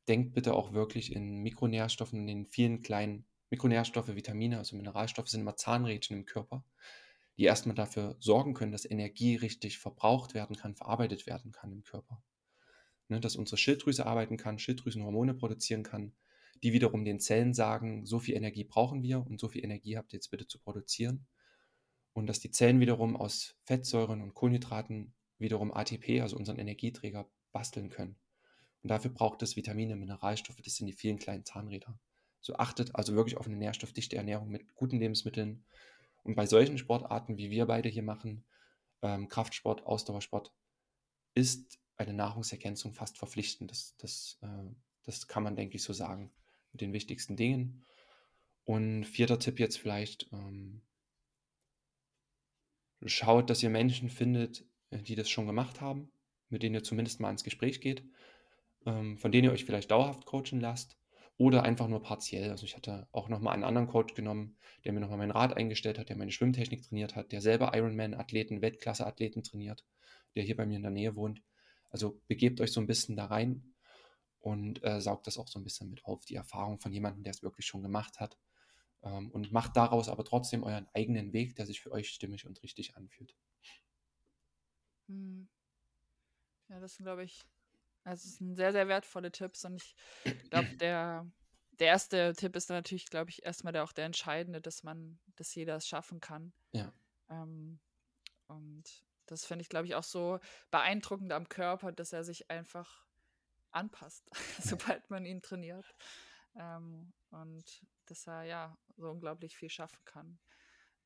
denkt 0.07 0.33
bitte 0.33 0.53
auch 0.53 0.73
wirklich 0.73 1.13
in 1.13 1.39
Mikronährstoffen, 1.39 2.19
in 2.19 2.27
den 2.27 2.45
vielen 2.45 2.81
kleinen 2.81 3.25
Mikronährstoffe, 3.49 4.15
Vitamine, 4.15 4.57
also 4.57 4.75
Mineralstoffe 4.75 5.29
sind 5.29 5.41
immer 5.41 5.55
Zahnrädchen 5.55 6.17
im 6.17 6.25
Körper, 6.25 6.63
die 7.37 7.43
erstmal 7.43 7.75
dafür 7.75 8.15
sorgen 8.19 8.53
können, 8.53 8.71
dass 8.71 8.89
Energie 8.89 9.35
richtig 9.35 9.79
verbraucht 9.79 10.33
werden 10.33 10.55
kann, 10.55 10.75
verarbeitet 10.75 11.27
werden 11.27 11.51
kann 11.51 11.71
im 11.71 11.83
Körper. 11.83 12.23
Ne, 13.09 13.19
dass 13.19 13.35
unsere 13.35 13.57
Schilddrüse 13.57 14.05
arbeiten 14.05 14.37
kann, 14.37 14.59
Schilddrüsenhormone 14.59 15.33
produzieren 15.33 15.83
kann, 15.83 16.13
die 16.63 16.73
wiederum 16.73 17.05
den 17.05 17.19
Zellen 17.19 17.53
sagen, 17.53 18.05
so 18.05 18.19
viel 18.19 18.35
Energie 18.35 18.63
brauchen 18.63 19.03
wir 19.03 19.25
und 19.25 19.39
so 19.39 19.49
viel 19.49 19.63
Energie 19.63 19.97
habt 19.97 20.13
ihr 20.13 20.17
jetzt 20.17 20.31
bitte 20.31 20.47
zu 20.47 20.59
produzieren 20.59 21.27
und 22.13 22.27
dass 22.27 22.39
die 22.39 22.51
Zellen 22.51 22.79
wiederum 22.79 23.15
aus 23.15 23.55
Fettsäuren 23.63 24.21
und 24.21 24.33
Kohlenhydraten 24.33 25.13
wiederum 25.39 25.73
ATP, 25.73 26.21
also 26.21 26.37
unseren 26.37 26.57
Energieträger, 26.57 27.29
basteln 27.51 27.89
können. 27.89 28.15
Und 28.81 28.89
dafür 28.89 29.11
braucht 29.11 29.41
es 29.43 29.55
Vitamine, 29.55 29.95
Mineralstoffe, 29.95 30.61
das 30.61 30.75
sind 30.75 30.87
die 30.87 30.93
vielen 30.93 31.17
kleinen 31.17 31.45
Zahnräder. 31.45 31.97
So 32.41 32.55
achtet 32.55 32.95
also 32.95 33.15
wirklich 33.15 33.37
auf 33.37 33.47
eine 33.47 33.55
nährstoffdichte 33.55 34.17
Ernährung 34.17 34.49
mit 34.49 34.75
guten 34.75 34.99
Lebensmitteln 34.99 35.63
Und 36.23 36.35
bei 36.35 36.45
solchen 36.45 36.77
Sportarten, 36.77 37.37
wie 37.37 37.49
wir 37.49 37.65
beide 37.65 37.89
hier 37.89 38.03
machen, 38.03 38.45
ähm, 39.01 39.27
Kraftsport, 39.27 39.85
Ausdauersport, 39.85 40.53
ist 41.33 41.79
eine 41.97 42.13
Nahrungsergänzung 42.13 42.93
fast 42.93 43.17
verpflichtend. 43.17 43.71
Das, 43.71 43.95
das, 43.97 44.39
äh, 44.41 44.73
das 45.03 45.27
kann 45.27 45.43
man, 45.43 45.55
denke 45.55 45.75
ich, 45.75 45.83
so 45.83 45.93
sagen. 45.93 46.31
Mit 46.71 46.81
den 46.81 46.93
wichtigsten 46.93 47.35
Dingen. 47.35 47.85
Und 48.65 49.05
vierter 49.05 49.39
Tipp 49.39 49.59
jetzt 49.59 49.77
vielleicht, 49.77 50.27
ähm, 50.31 50.81
schaut, 53.05 53.49
dass 53.49 53.63
ihr 53.63 53.69
Menschen 53.69 54.09
findet, 54.09 54.65
äh, 54.89 55.01
die 55.01 55.15
das 55.15 55.29
schon 55.29 55.47
gemacht 55.47 55.81
haben, 55.81 56.11
mit 56.49 56.63
denen 56.63 56.75
ihr 56.75 56.83
zumindest 56.83 57.19
mal 57.19 57.31
ins 57.31 57.43
Gespräch 57.43 57.81
geht, 57.81 58.03
ähm, 58.85 59.17
von 59.17 59.31
denen 59.31 59.45
ihr 59.45 59.51
euch 59.51 59.65
vielleicht 59.65 59.91
dauerhaft 59.91 60.25
coachen 60.25 60.59
lasst 60.59 60.97
oder 61.37 61.63
einfach 61.63 61.87
nur 61.87 62.01
partiell. 62.01 62.51
Also 62.51 62.65
ich 62.65 62.75
hatte 62.75 63.07
auch 63.11 63.29
nochmal 63.29 63.53
einen 63.53 63.63
anderen 63.63 63.87
Coach 63.87 64.13
genommen, 64.13 64.57
der 64.85 64.93
mir 64.93 64.99
nochmal 64.99 65.17
mein 65.17 65.31
Rad 65.31 65.55
eingestellt 65.55 65.97
hat, 65.97 66.09
der 66.09 66.17
meine 66.17 66.31
Schwimmtechnik 66.31 66.83
trainiert 66.83 67.15
hat, 67.15 67.31
der 67.31 67.41
selber 67.41 67.75
Ironman-Athleten, 67.75 68.61
Weltklasse-Athleten 68.61 69.43
trainiert, 69.43 69.83
der 70.35 70.43
hier 70.43 70.55
bei 70.55 70.65
mir 70.65 70.77
in 70.77 70.83
der 70.83 70.91
Nähe 70.91 71.15
wohnt. 71.15 71.41
Also 71.89 72.21
begebt 72.27 72.61
euch 72.61 72.71
so 72.71 72.81
ein 72.81 72.87
bisschen 72.87 73.15
da 73.15 73.25
rein 73.25 73.73
und 74.39 74.83
äh, 74.83 74.99
saugt 74.99 75.27
das 75.27 75.37
auch 75.37 75.47
so 75.47 75.59
ein 75.59 75.63
bisschen 75.63 75.89
mit 75.89 76.05
auf, 76.05 76.25
die 76.25 76.35
Erfahrung 76.35 76.79
von 76.79 76.91
jemandem, 76.91 77.23
der 77.23 77.31
es 77.31 77.43
wirklich 77.43 77.65
schon 77.65 77.81
gemacht 77.81 78.19
hat. 78.19 78.37
Ähm, 79.03 79.31
und 79.31 79.51
macht 79.51 79.75
daraus 79.75 80.07
aber 80.09 80.23
trotzdem 80.23 80.63
euren 80.63 80.87
eigenen 80.93 81.33
Weg, 81.33 81.55
der 81.55 81.65
sich 81.65 81.81
für 81.81 81.91
euch 81.91 82.09
stimmig 82.09 82.45
und 82.45 82.63
richtig 82.63 82.95
anfühlt. 82.95 83.35
Hm. 85.07 85.49
Ja, 86.69 86.79
das 86.79 86.95
sind, 86.95 87.05
glaube 87.05 87.23
ich, 87.23 87.41
also 88.03 88.27
es 88.27 88.37
sind 88.37 88.55
sehr, 88.55 88.71
sehr 88.71 88.87
wertvolle 88.87 89.31
Tipps 89.31 89.65
und 89.65 89.83
ich 90.23 90.49
glaube, 90.49 90.67
der, 90.79 91.29
der 91.79 91.87
erste 91.87 92.33
Tipp 92.33 92.55
ist 92.55 92.69
natürlich, 92.69 93.07
glaube 93.07 93.29
ich, 93.29 93.43
erstmal 93.43 93.73
der, 93.73 93.83
auch 93.83 93.91
der 93.91 94.05
entscheidende, 94.05 94.61
dass 94.61 94.83
man, 94.83 95.19
dass 95.35 95.53
jeder 95.53 95.75
es 95.75 95.87
schaffen 95.87 96.19
kann. 96.19 96.53
Ja. 96.71 96.93
Ähm, 97.29 97.79
und 98.47 99.05
das 99.25 99.45
finde 99.45 99.63
ich, 99.63 99.69
glaube 99.69 99.87
ich, 99.87 99.95
auch 99.95 100.03
so 100.03 100.39
beeindruckend 100.71 101.31
am 101.31 101.49
Körper, 101.49 101.91
dass 101.91 102.13
er 102.13 102.23
sich 102.23 102.49
einfach 102.49 103.05
anpasst, 103.71 104.29
sobald 104.61 105.09
man 105.09 105.25
ihn 105.25 105.41
trainiert. 105.41 105.93
Ähm, 106.55 107.13
und 107.31 107.81
dass 108.13 108.27
er 108.27 108.43
ja 108.43 108.77
so 108.95 109.09
unglaublich 109.09 109.57
viel 109.57 109.69
schaffen 109.69 110.03
kann. 110.05 110.39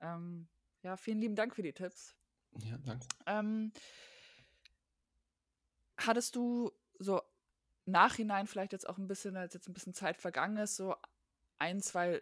Ähm, 0.02 0.50
ja, 0.84 0.98
vielen 0.98 1.20
lieben 1.20 1.36
Dank 1.36 1.56
für 1.56 1.64
die 1.64 1.72
Tipps. 1.72 2.16
Ja, 2.60 2.78
danke. 2.80 3.08
Ähm, 3.26 3.72
hattest 5.98 6.36
du 6.36 6.72
so 7.00 7.22
nachhinein 7.86 8.48
vielleicht 8.48 8.74
jetzt 8.74 8.90
auch 8.90 8.98
ein 8.98 9.08
bisschen, 9.08 9.38
als 9.38 9.54
jetzt 9.54 9.70
ein 9.70 9.74
bisschen 9.74 9.94
Zeit 9.94 10.18
vergangen 10.18 10.58
ist, 10.58 10.76
so 10.76 10.96
ein, 11.60 11.82
zwei 11.82 12.22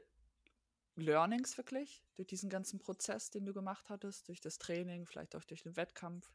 Learnings 0.95 1.57
wirklich 1.57 2.03
durch 2.15 2.27
diesen 2.27 2.51
ganzen 2.51 2.77
Prozess, 2.77 3.31
den 3.31 3.45
du 3.45 3.53
gemacht 3.53 3.89
hattest, 3.89 4.27
durch 4.27 4.39
das 4.39 4.59
Training, 4.59 5.07
vielleicht 5.07 5.35
auch 5.35 5.43
durch 5.45 5.63
den 5.63 5.75
Wettkampf? 5.75 6.31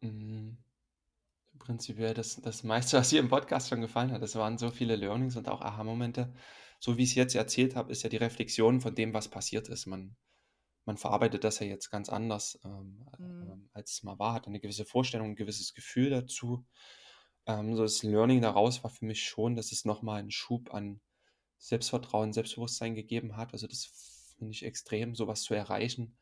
Mhm. 0.00 0.56
Prinzipiell 1.58 2.14
das, 2.14 2.36
das 2.36 2.62
meiste, 2.62 2.96
was 2.96 3.10
hier 3.10 3.20
im 3.20 3.28
Podcast 3.28 3.68
schon 3.68 3.80
gefallen 3.80 4.12
hat. 4.12 4.22
Es 4.22 4.36
waren 4.36 4.58
so 4.58 4.70
viele 4.70 4.96
Learnings 4.96 5.36
und 5.36 5.48
auch 5.48 5.60
Aha-Momente. 5.60 6.32
So 6.80 6.96
wie 6.96 7.02
ich 7.02 7.10
es 7.10 7.14
jetzt 7.14 7.34
erzählt 7.34 7.74
habe, 7.74 7.90
ist 7.92 8.02
ja 8.02 8.10
die 8.10 8.16
Reflexion 8.16 8.80
von 8.80 8.94
dem, 8.94 9.14
was 9.14 9.28
passiert 9.28 9.68
ist. 9.68 9.86
Man, 9.86 10.16
man 10.84 10.96
verarbeitet 10.96 11.44
das 11.44 11.58
ja 11.58 11.66
jetzt 11.66 11.90
ganz 11.90 12.08
anders, 12.08 12.60
ähm, 12.64 13.06
mhm. 13.18 13.68
als 13.72 13.92
es 13.92 14.02
mal 14.02 14.18
war, 14.18 14.34
hat 14.34 14.46
eine 14.46 14.60
gewisse 14.60 14.84
Vorstellung, 14.84 15.30
ein 15.30 15.36
gewisses 15.36 15.74
Gefühl 15.74 16.10
dazu. 16.10 16.66
Ähm, 17.46 17.74
so 17.76 17.82
das 17.82 18.02
Learning 18.02 18.42
daraus 18.42 18.82
war 18.84 18.90
für 18.90 19.04
mich 19.04 19.24
schon, 19.24 19.56
dass 19.56 19.72
es 19.72 19.84
nochmal 19.84 20.20
einen 20.20 20.30
Schub 20.30 20.74
an 20.74 21.00
Selbstvertrauen, 21.58 22.32
Selbstbewusstsein 22.32 22.94
gegeben 22.94 23.36
hat. 23.36 23.52
Also 23.52 23.66
das 23.66 24.34
finde 24.36 24.52
ich 24.52 24.64
extrem, 24.64 25.14
sowas 25.14 25.42
zu 25.42 25.54
erreichen 25.54 26.16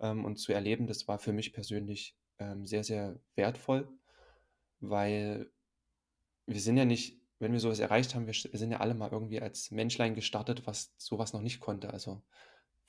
ähm, 0.00 0.24
und 0.24 0.36
zu 0.36 0.52
erleben. 0.52 0.86
Das 0.86 1.06
war 1.08 1.18
für 1.18 1.32
mich 1.32 1.52
persönlich 1.52 2.16
ähm, 2.38 2.66
sehr, 2.66 2.84
sehr 2.84 3.20
wertvoll, 3.34 3.88
weil 4.82 5.50
wir 6.46 6.60
sind 6.60 6.76
ja 6.76 6.84
nicht, 6.84 7.20
wenn 7.38 7.52
wir 7.52 7.60
sowas 7.60 7.78
erreicht 7.78 8.14
haben, 8.14 8.26
wir 8.26 8.34
sind 8.34 8.70
ja 8.70 8.80
alle 8.80 8.94
mal 8.94 9.10
irgendwie 9.10 9.40
als 9.40 9.70
Menschlein 9.70 10.14
gestartet, 10.14 10.66
was 10.66 10.94
sowas 10.98 11.32
noch 11.32 11.40
nicht 11.40 11.60
konnte. 11.60 11.92
Also 11.92 12.22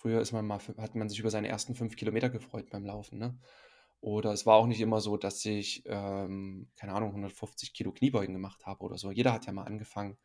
Früher 0.04 0.20
ist 0.20 0.34
man 0.34 0.46
mal, 0.46 0.60
hat 0.60 0.96
man 0.96 1.08
sich 1.08 1.20
über 1.20 1.30
seine 1.30 1.48
ersten 1.48 1.76
fünf 1.76 1.96
Kilometer 1.96 2.30
gefreut 2.30 2.70
beim 2.70 2.84
Laufen. 2.84 3.20
Ne? 3.20 3.40
Oder 4.02 4.34
es 4.34 4.46
war 4.46 4.58
auch 4.58 4.68
nicht 4.68 4.82
immer 4.82 5.00
so, 5.00 5.16
dass 5.16 5.46
ich, 5.46 5.82
ähm, 5.86 6.68
keine 6.76 6.92
Ahnung, 6.92 7.12
150 7.12 7.74
Kilo 7.74 7.94
Kniebeugen 7.94 8.34
gemacht 8.34 8.66
habe 8.66 8.84
oder 8.84 8.98
so. 8.98 9.12
Jeder 9.12 9.32
hat 9.32 9.46
ja 9.46 9.54
mal 9.54 9.64
angefangen, 9.64 10.18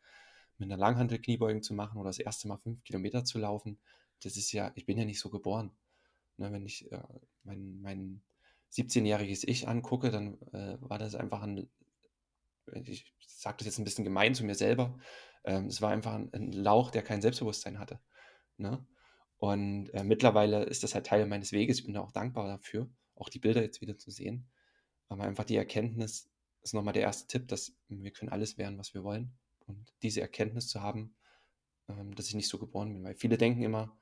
mit 0.57 0.69
einer 0.69 0.75
Langhantel 0.75 1.21
Kniebeugen 1.21 1.61
zu 1.63 1.73
machen 1.73 1.97
oder 1.97 2.09
das 2.09 2.19
erste 2.19 2.49
Mal 2.49 2.57
fünf 2.57 2.83
Kilometer 2.83 3.23
zu 3.23 3.39
laufen. 3.39 3.79
Das 4.21 4.35
ist 4.35 4.51
ja, 4.51 4.73
ich 4.75 4.85
bin 4.85 4.97
ja 4.97 5.05
nicht 5.05 5.21
so 5.21 5.29
geboren. 5.29 5.71
Ne, 6.35 6.51
wenn 6.51 6.65
ich 6.65 6.91
äh, 6.91 6.99
mein, 7.43 7.79
mein 7.79 8.21
17-jähriges 8.73 9.47
Ich 9.47 9.67
angucke, 9.67 10.11
dann 10.11 10.39
äh, 10.53 10.77
war 10.81 10.99
das 10.99 11.15
einfach 11.15 11.41
ein, 11.41 11.69
ich 12.83 13.13
sage 13.19 13.57
das 13.57 13.67
jetzt 13.67 13.79
ein 13.79 13.83
bisschen 13.83 14.05
gemein 14.05 14.35
zu 14.35 14.43
mir 14.43 14.55
selber, 14.55 14.97
ähm, 15.43 15.65
es 15.65 15.81
war 15.81 15.91
einfach 15.91 16.13
ein, 16.13 16.31
ein 16.33 16.51
Lauch, 16.51 16.91
der 16.91 17.03
kein 17.03 17.21
Selbstbewusstsein 17.21 17.79
hatte. 17.79 17.99
Ne? 18.57 18.85
Und 19.37 19.89
äh, 19.93 20.03
mittlerweile 20.03 20.63
ist 20.63 20.83
das 20.83 20.93
halt 20.93 21.05
Teil 21.05 21.25
meines 21.25 21.51
Weges. 21.51 21.79
Ich 21.79 21.85
bin 21.85 21.93
da 21.93 22.01
auch 22.01 22.11
dankbar 22.11 22.47
dafür, 22.47 22.89
auch 23.15 23.29
die 23.29 23.39
Bilder 23.39 23.61
jetzt 23.61 23.81
wieder 23.81 23.97
zu 23.97 24.11
sehen. 24.11 24.49
Aber 25.07 25.23
einfach 25.23 25.45
die 25.45 25.55
Erkenntnis 25.55 26.29
ist 26.61 26.73
nochmal 26.73 26.93
der 26.93 27.03
erste 27.03 27.27
Tipp, 27.27 27.47
dass 27.47 27.73
wir 27.87 28.11
können 28.11 28.31
alles 28.31 28.57
werden, 28.57 28.77
was 28.77 28.93
wir 28.93 29.03
wollen. 29.03 29.33
Und 29.65 29.93
diese 30.03 30.21
Erkenntnis 30.21 30.67
zu 30.67 30.81
haben, 30.81 31.15
ähm, 31.87 32.13
dass 32.15 32.27
ich 32.27 32.35
nicht 32.35 32.49
so 32.49 32.59
geboren 32.59 32.93
bin. 32.93 33.03
Weil 33.03 33.15
viele 33.15 33.37
denken 33.37 33.63
immer, 33.63 33.97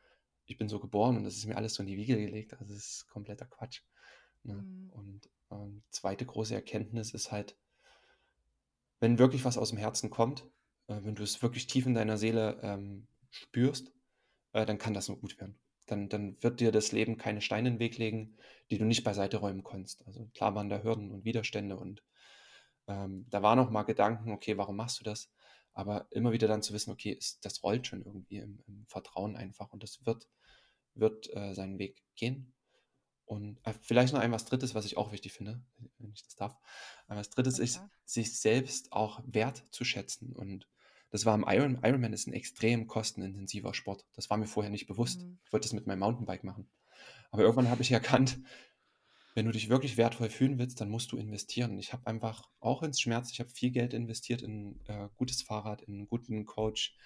ich 0.45 0.57
bin 0.57 0.69
so 0.69 0.79
geboren 0.79 1.17
und 1.17 1.23
das 1.23 1.35
ist 1.35 1.45
mir 1.45 1.57
alles 1.57 1.75
so 1.75 1.83
in 1.83 1.87
die 1.87 1.97
Wiege 1.97 2.17
gelegt. 2.17 2.53
Also 2.53 2.73
das 2.73 2.83
ist 2.83 3.07
kompletter 3.07 3.45
Quatsch. 3.45 3.81
Ne? 4.47 4.55
Mhm. 4.55 4.89
Und 4.91 5.29
ähm, 5.51 5.83
zweite 5.89 6.25
große 6.25 6.55
Erkenntnis 6.55 7.13
ist 7.13 7.31
halt, 7.31 7.57
wenn 8.99 9.19
wirklich 9.19 9.45
was 9.45 9.57
aus 9.57 9.69
dem 9.69 9.77
Herzen 9.77 10.09
kommt, 10.09 10.45
äh, 10.87 10.99
wenn 11.03 11.15
du 11.15 11.23
es 11.23 11.41
wirklich 11.41 11.67
tief 11.67 11.85
in 11.85 11.93
deiner 11.93 12.17
Seele 12.17 12.59
ähm, 12.63 13.07
spürst, 13.29 13.91
äh, 14.53 14.65
dann 14.65 14.77
kann 14.77 14.93
das 14.93 15.07
nur 15.07 15.19
gut 15.19 15.39
werden. 15.39 15.59
Dann, 15.85 16.09
dann 16.09 16.41
wird 16.41 16.59
dir 16.59 16.71
das 16.71 16.91
Leben 16.91 17.17
keine 17.17 17.41
Steine 17.41 17.69
in 17.69 17.75
den 17.75 17.79
Weg 17.79 17.97
legen, 17.97 18.37
die 18.69 18.77
du 18.77 18.85
nicht 18.85 19.03
beiseite 19.03 19.37
räumen 19.37 19.63
konntest. 19.63 20.05
Also 20.05 20.29
klar 20.33 20.53
waren 20.55 20.69
da 20.69 20.83
Hürden 20.83 21.11
und 21.11 21.23
Widerstände 21.23 21.77
und 21.77 22.03
ähm, 22.87 23.25
da 23.29 23.41
waren 23.41 23.59
auch 23.59 23.69
mal 23.69 23.83
Gedanken, 23.83 24.31
okay, 24.31 24.57
warum 24.57 24.75
machst 24.75 24.99
du 24.99 25.03
das? 25.03 25.31
Aber 25.73 26.07
immer 26.09 26.31
wieder 26.31 26.47
dann 26.47 26.63
zu 26.63 26.73
wissen, 26.73 26.91
okay, 26.91 27.11
ist, 27.11 27.45
das 27.45 27.63
rollt 27.63 27.87
schon 27.87 28.03
irgendwie 28.03 28.37
im, 28.37 28.59
im, 28.67 28.85
Vertrauen 28.87 29.35
einfach 29.35 29.71
und 29.71 29.83
das 29.83 30.05
wird, 30.05 30.27
wird 30.95 31.33
äh, 31.35 31.53
seinen 31.53 31.77
Weg 31.77 32.03
gehen. 32.15 32.53
Und 33.27 33.59
äh, 33.65 33.73
vielleicht 33.81 34.13
noch 34.13 34.21
ein 34.21 34.31
was 34.31 34.45
Drittes, 34.45 34.73
was 34.73 34.85
ich 34.85 34.97
auch 34.97 35.11
wichtig 35.11 35.33
finde, 35.33 35.61
wenn 35.99 36.13
ich 36.13 36.23
das 36.23 36.35
darf. 36.35 36.57
Aber 37.07 37.17
das 37.17 37.29
Drittes 37.29 37.59
ist, 37.59 37.81
sich 38.05 38.39
selbst 38.39 38.93
auch 38.93 39.21
wert 39.25 39.65
zu 39.69 39.83
schätzen 39.83 40.33
und 40.33 40.67
das 41.09 41.25
war 41.25 41.35
im 41.35 41.45
Iron, 41.47 41.79
Ironman 41.83 42.13
ist 42.13 42.27
ein 42.27 42.33
extrem 42.33 42.87
kostenintensiver 42.87 43.73
Sport. 43.73 44.05
Das 44.13 44.29
war 44.29 44.37
mir 44.37 44.47
vorher 44.47 44.71
nicht 44.71 44.87
bewusst. 44.87 45.21
Mhm. 45.21 45.39
Ich 45.45 45.53
wollte 45.53 45.65
das 45.65 45.73
mit 45.73 45.87
meinem 45.87 45.99
Mountainbike 45.99 46.43
machen. 46.43 46.67
Aber 47.31 47.43
irgendwann 47.43 47.69
habe 47.69 47.81
ich 47.81 47.91
erkannt, 47.91 48.39
wenn 49.33 49.45
du 49.45 49.51
dich 49.51 49.69
wirklich 49.69 49.97
wertvoll 49.97 50.29
fühlen 50.29 50.57
willst, 50.57 50.81
dann 50.81 50.89
musst 50.89 51.11
du 51.11 51.17
investieren. 51.17 51.77
Ich 51.77 51.93
habe 51.93 52.07
einfach 52.07 52.49
auch 52.59 52.83
ins 52.83 52.99
Schmerz, 52.99 53.31
ich 53.31 53.39
habe 53.39 53.49
viel 53.49 53.71
Geld 53.71 53.93
investiert 53.93 54.41
in 54.41 54.79
äh, 54.87 55.09
gutes 55.15 55.43
Fahrrad, 55.43 55.81
in 55.83 55.93
einen 55.93 56.07
guten 56.07 56.45
Coach, 56.45 56.97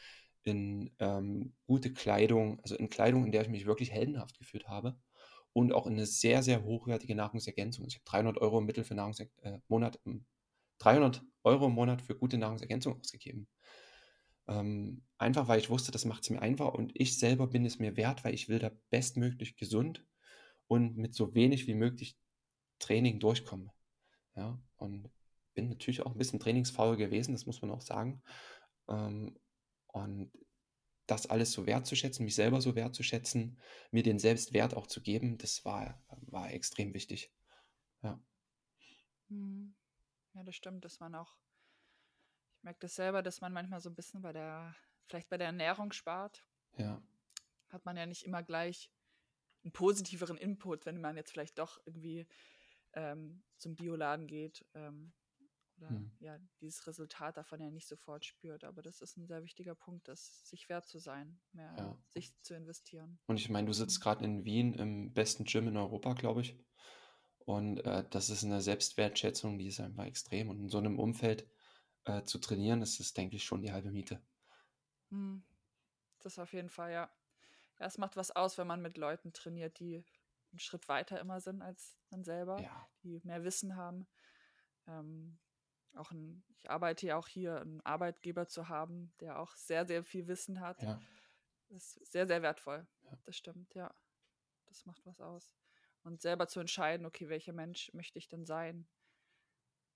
in 0.44 0.90
ähm, 1.00 1.54
gute 1.68 1.94
Kleidung, 1.94 2.60
also 2.62 2.76
in 2.76 2.90
Kleidung, 2.90 3.26
in 3.26 3.32
der 3.32 3.44
ich 3.44 3.50
mich 3.50 3.66
wirklich 3.66 3.92
heldenhaft 3.92 4.40
gefühlt 4.40 4.68
habe 4.68 4.98
und 5.54 5.74
auch 5.74 5.88
in 5.88 5.94
eine 5.94 6.06
sehr, 6.06 6.44
sehr 6.44 6.64
hochwertige 6.64 7.16
Nahrungsergänzung. 7.16 7.86
Ich 7.88 7.96
habe 7.96 8.06
300 8.06 8.38
Euro 8.40 8.60
im 8.60 8.66
Mittel 8.66 8.84
für 8.84 8.96
Nahrungser 8.96 9.26
äh, 9.42 9.60
Monat, 9.68 10.00
300 10.80 11.22
Euro 11.44 11.68
im 11.68 11.74
Monat 11.74 12.02
für 12.02 12.16
gute 12.16 12.38
Nahrungsergänzung 12.38 13.00
ausgegeben. 13.00 13.48
Ähm, 14.48 15.04
einfach 15.18 15.48
weil 15.48 15.60
ich 15.60 15.70
wusste, 15.70 15.92
das 15.92 16.06
macht 16.06 16.24
es 16.24 16.30
mir 16.30 16.42
einfach 16.42 16.74
und 16.74 16.92
ich 16.96 17.18
selber 17.20 17.48
bin 17.48 17.66
es 17.66 17.80
mir 17.80 17.96
wert, 17.96 18.24
weil 18.24 18.34
ich 18.34 18.50
will 18.50 18.60
da 18.60 18.72
bestmöglich 18.90 19.56
gesund 19.56 20.06
und 20.68 20.98
mit 20.98 21.14
so 21.14 21.34
wenig 21.36 21.68
wie 21.68 21.76
möglich 21.76 22.18
Training 22.80 23.20
durchkommen. 23.20 23.72
Ja, 24.36 24.60
und 24.78 25.10
bin 25.54 25.70
natürlich 25.70 26.02
auch 26.02 26.12
ein 26.12 26.18
bisschen 26.18 26.40
trainingsfaul 26.40 26.98
gewesen, 26.98 27.34
das 27.34 27.46
muss 27.46 27.62
man 27.62 27.72
auch 27.72 27.82
sagen. 27.82 28.24
Ähm, 28.90 29.38
und 29.88 30.32
das 31.12 31.28
alles 31.28 31.52
so 31.52 31.66
wertzuschätzen, 31.66 32.26
mich 32.26 32.36
selber 32.36 32.62
so 32.62 32.76
wertzuschätzen, 32.76 33.58
mir 33.92 34.04
den 34.04 34.20
Selbstwert 34.20 34.76
auch 34.76 34.88
zu 34.88 35.02
geben, 35.02 35.38
das 35.38 35.66
war, 35.66 36.02
war 36.28 36.52
extrem 36.52 36.94
wichtig. 36.94 37.32
Ja. 38.02 38.20
Hm. 39.30 39.76
Ja, 40.34 40.44
das 40.44 40.56
stimmt, 40.56 40.86
dass 40.86 41.00
man 41.00 41.14
auch 41.16 41.36
ich 42.62 42.64
merke 42.64 42.82
das 42.82 42.94
selber, 42.94 43.24
dass 43.24 43.42
man 43.42 43.54
manchmal 43.54 43.82
so 43.82 43.90
ein 43.90 43.96
bisschen 43.96 44.22
bei 44.22 44.32
der, 44.34 44.76
vielleicht 45.08 45.30
bei 45.30 45.38
der 45.40 45.48
Ernährung 45.48 45.92
spart. 45.94 46.46
Ja. 46.78 47.02
Hat 47.70 47.86
man 47.86 47.98
ja 47.98 48.06
nicht 48.06 48.24
immer 48.24 48.44
gleich 48.44 48.92
einen 49.64 49.72
positiveren 49.72 50.38
Input, 50.38 50.86
wenn 50.86 51.02
man 51.02 51.18
jetzt 51.18 51.32
vielleicht 51.32 51.58
doch 51.58 51.80
irgendwie 51.88 52.28
ähm, 52.94 53.42
zum 53.58 53.76
Bioladen 53.76 54.28
geht 54.28 54.64
ähm, 54.76 55.12
oder 55.82 55.92
mhm. 55.92 56.12
ja, 56.20 56.38
dieses 56.60 56.86
Resultat 56.88 57.38
davon 57.38 57.60
ja 57.60 57.72
nicht 57.72 57.88
sofort 57.88 58.26
spürt. 58.26 58.64
Aber 58.64 58.82
das 58.82 59.02
ist 59.02 59.18
ein 59.18 59.26
sehr 59.26 59.44
wichtiger 59.44 59.76
Punkt, 59.76 60.08
das 60.08 60.48
sich 60.50 60.70
wert 60.70 60.86
zu 60.86 61.00
sein, 61.00 61.40
mehr 61.52 61.76
ja. 61.78 61.98
sich 62.10 62.40
zu 62.42 62.56
investieren. 62.56 63.20
Und 63.28 63.38
ich 63.40 63.50
meine, 63.50 63.68
du 63.68 63.74
sitzt 63.74 64.00
mhm. 64.00 64.04
gerade 64.04 64.26
in 64.26 64.46
Wien 64.46 64.74
im 64.74 65.14
besten 65.14 65.46
Gym 65.46 65.68
in 65.68 65.78
Europa, 65.78 66.14
glaube 66.14 66.42
ich. 66.42 66.58
Und 67.46 67.80
äh, 67.80 68.08
das 68.10 68.30
ist 68.30 68.44
eine 68.44 68.62
Selbstwertschätzung, 68.62 69.58
die 69.58 69.68
ist 69.68 69.80
einfach 69.80 70.06
extrem. 70.06 70.50
Und 70.50 70.60
in 70.60 70.70
so 70.70 70.78
einem 70.78 71.00
Umfeld 71.00 71.50
äh, 72.06 72.24
zu 72.24 72.40
trainieren, 72.40 72.82
ist 72.82 73.00
das, 73.00 73.14
denke 73.14 73.36
ich, 73.36 73.44
schon 73.44 73.62
die 73.62 73.72
halbe 73.72 73.92
Miete. 73.92 74.22
Mhm. 75.10 75.44
Das 76.20 76.38
auf 76.38 76.54
jeden 76.54 76.70
Fall, 76.70 76.92
ja. 76.92 77.12
Ja, 77.80 77.88
es 77.88 77.98
macht 77.98 78.16
was 78.16 78.30
aus, 78.32 78.60
wenn 78.60 78.68
man 78.68 78.82
mit 78.82 78.98
Leuten 78.98 79.34
trainiert, 79.34 79.80
die 79.80 80.06
einen 80.52 80.60
Schritt 80.60 80.88
weiter 80.88 81.20
immer 81.20 81.40
sind 81.40 81.62
als 81.62 81.98
man 82.12 82.24
selber, 82.24 82.62
ja. 82.62 82.88
die 83.04 83.22
mehr 83.24 83.44
Wissen 83.44 83.76
haben. 83.76 84.08
Ähm, 84.88 85.40
auch 85.96 86.12
ein, 86.12 86.44
ich 86.58 86.70
arbeite 86.70 87.08
ja 87.08 87.18
auch 87.18 87.28
hier, 87.28 87.62
einen 87.62 87.82
Arbeitgeber 87.82 88.48
zu 88.48 88.70
haben, 88.70 89.14
der 89.20 89.40
auch 89.40 89.56
sehr, 89.56 89.86
sehr 89.86 90.04
viel 90.04 90.28
Wissen 90.28 90.62
hat. 90.62 90.82
Ja. 90.82 91.00
ist 91.70 92.06
sehr, 92.12 92.28
sehr 92.28 92.42
wertvoll. 92.42 92.88
Ja. 93.04 93.18
Das 93.24 93.36
stimmt, 93.36 93.74
ja. 93.74 93.94
Das 94.68 94.86
macht 94.86 95.06
was 95.06 95.20
aus. 95.20 95.56
Und 96.04 96.22
selber 96.22 96.48
zu 96.48 96.60
entscheiden, 96.60 97.06
okay, 97.06 97.30
welcher 97.30 97.54
Mensch 97.54 97.94
möchte 97.94 98.18
ich 98.18 98.28
denn 98.28 98.46
sein? 98.46 98.88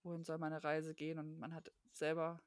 Wohin 0.04 0.24
soll 0.24 0.38
meine 0.38 0.64
Reise 0.64 0.94
gehen? 0.94 1.18
Und 1.18 1.40
man 1.40 1.54
hat 1.54 1.72
selber 1.92 2.42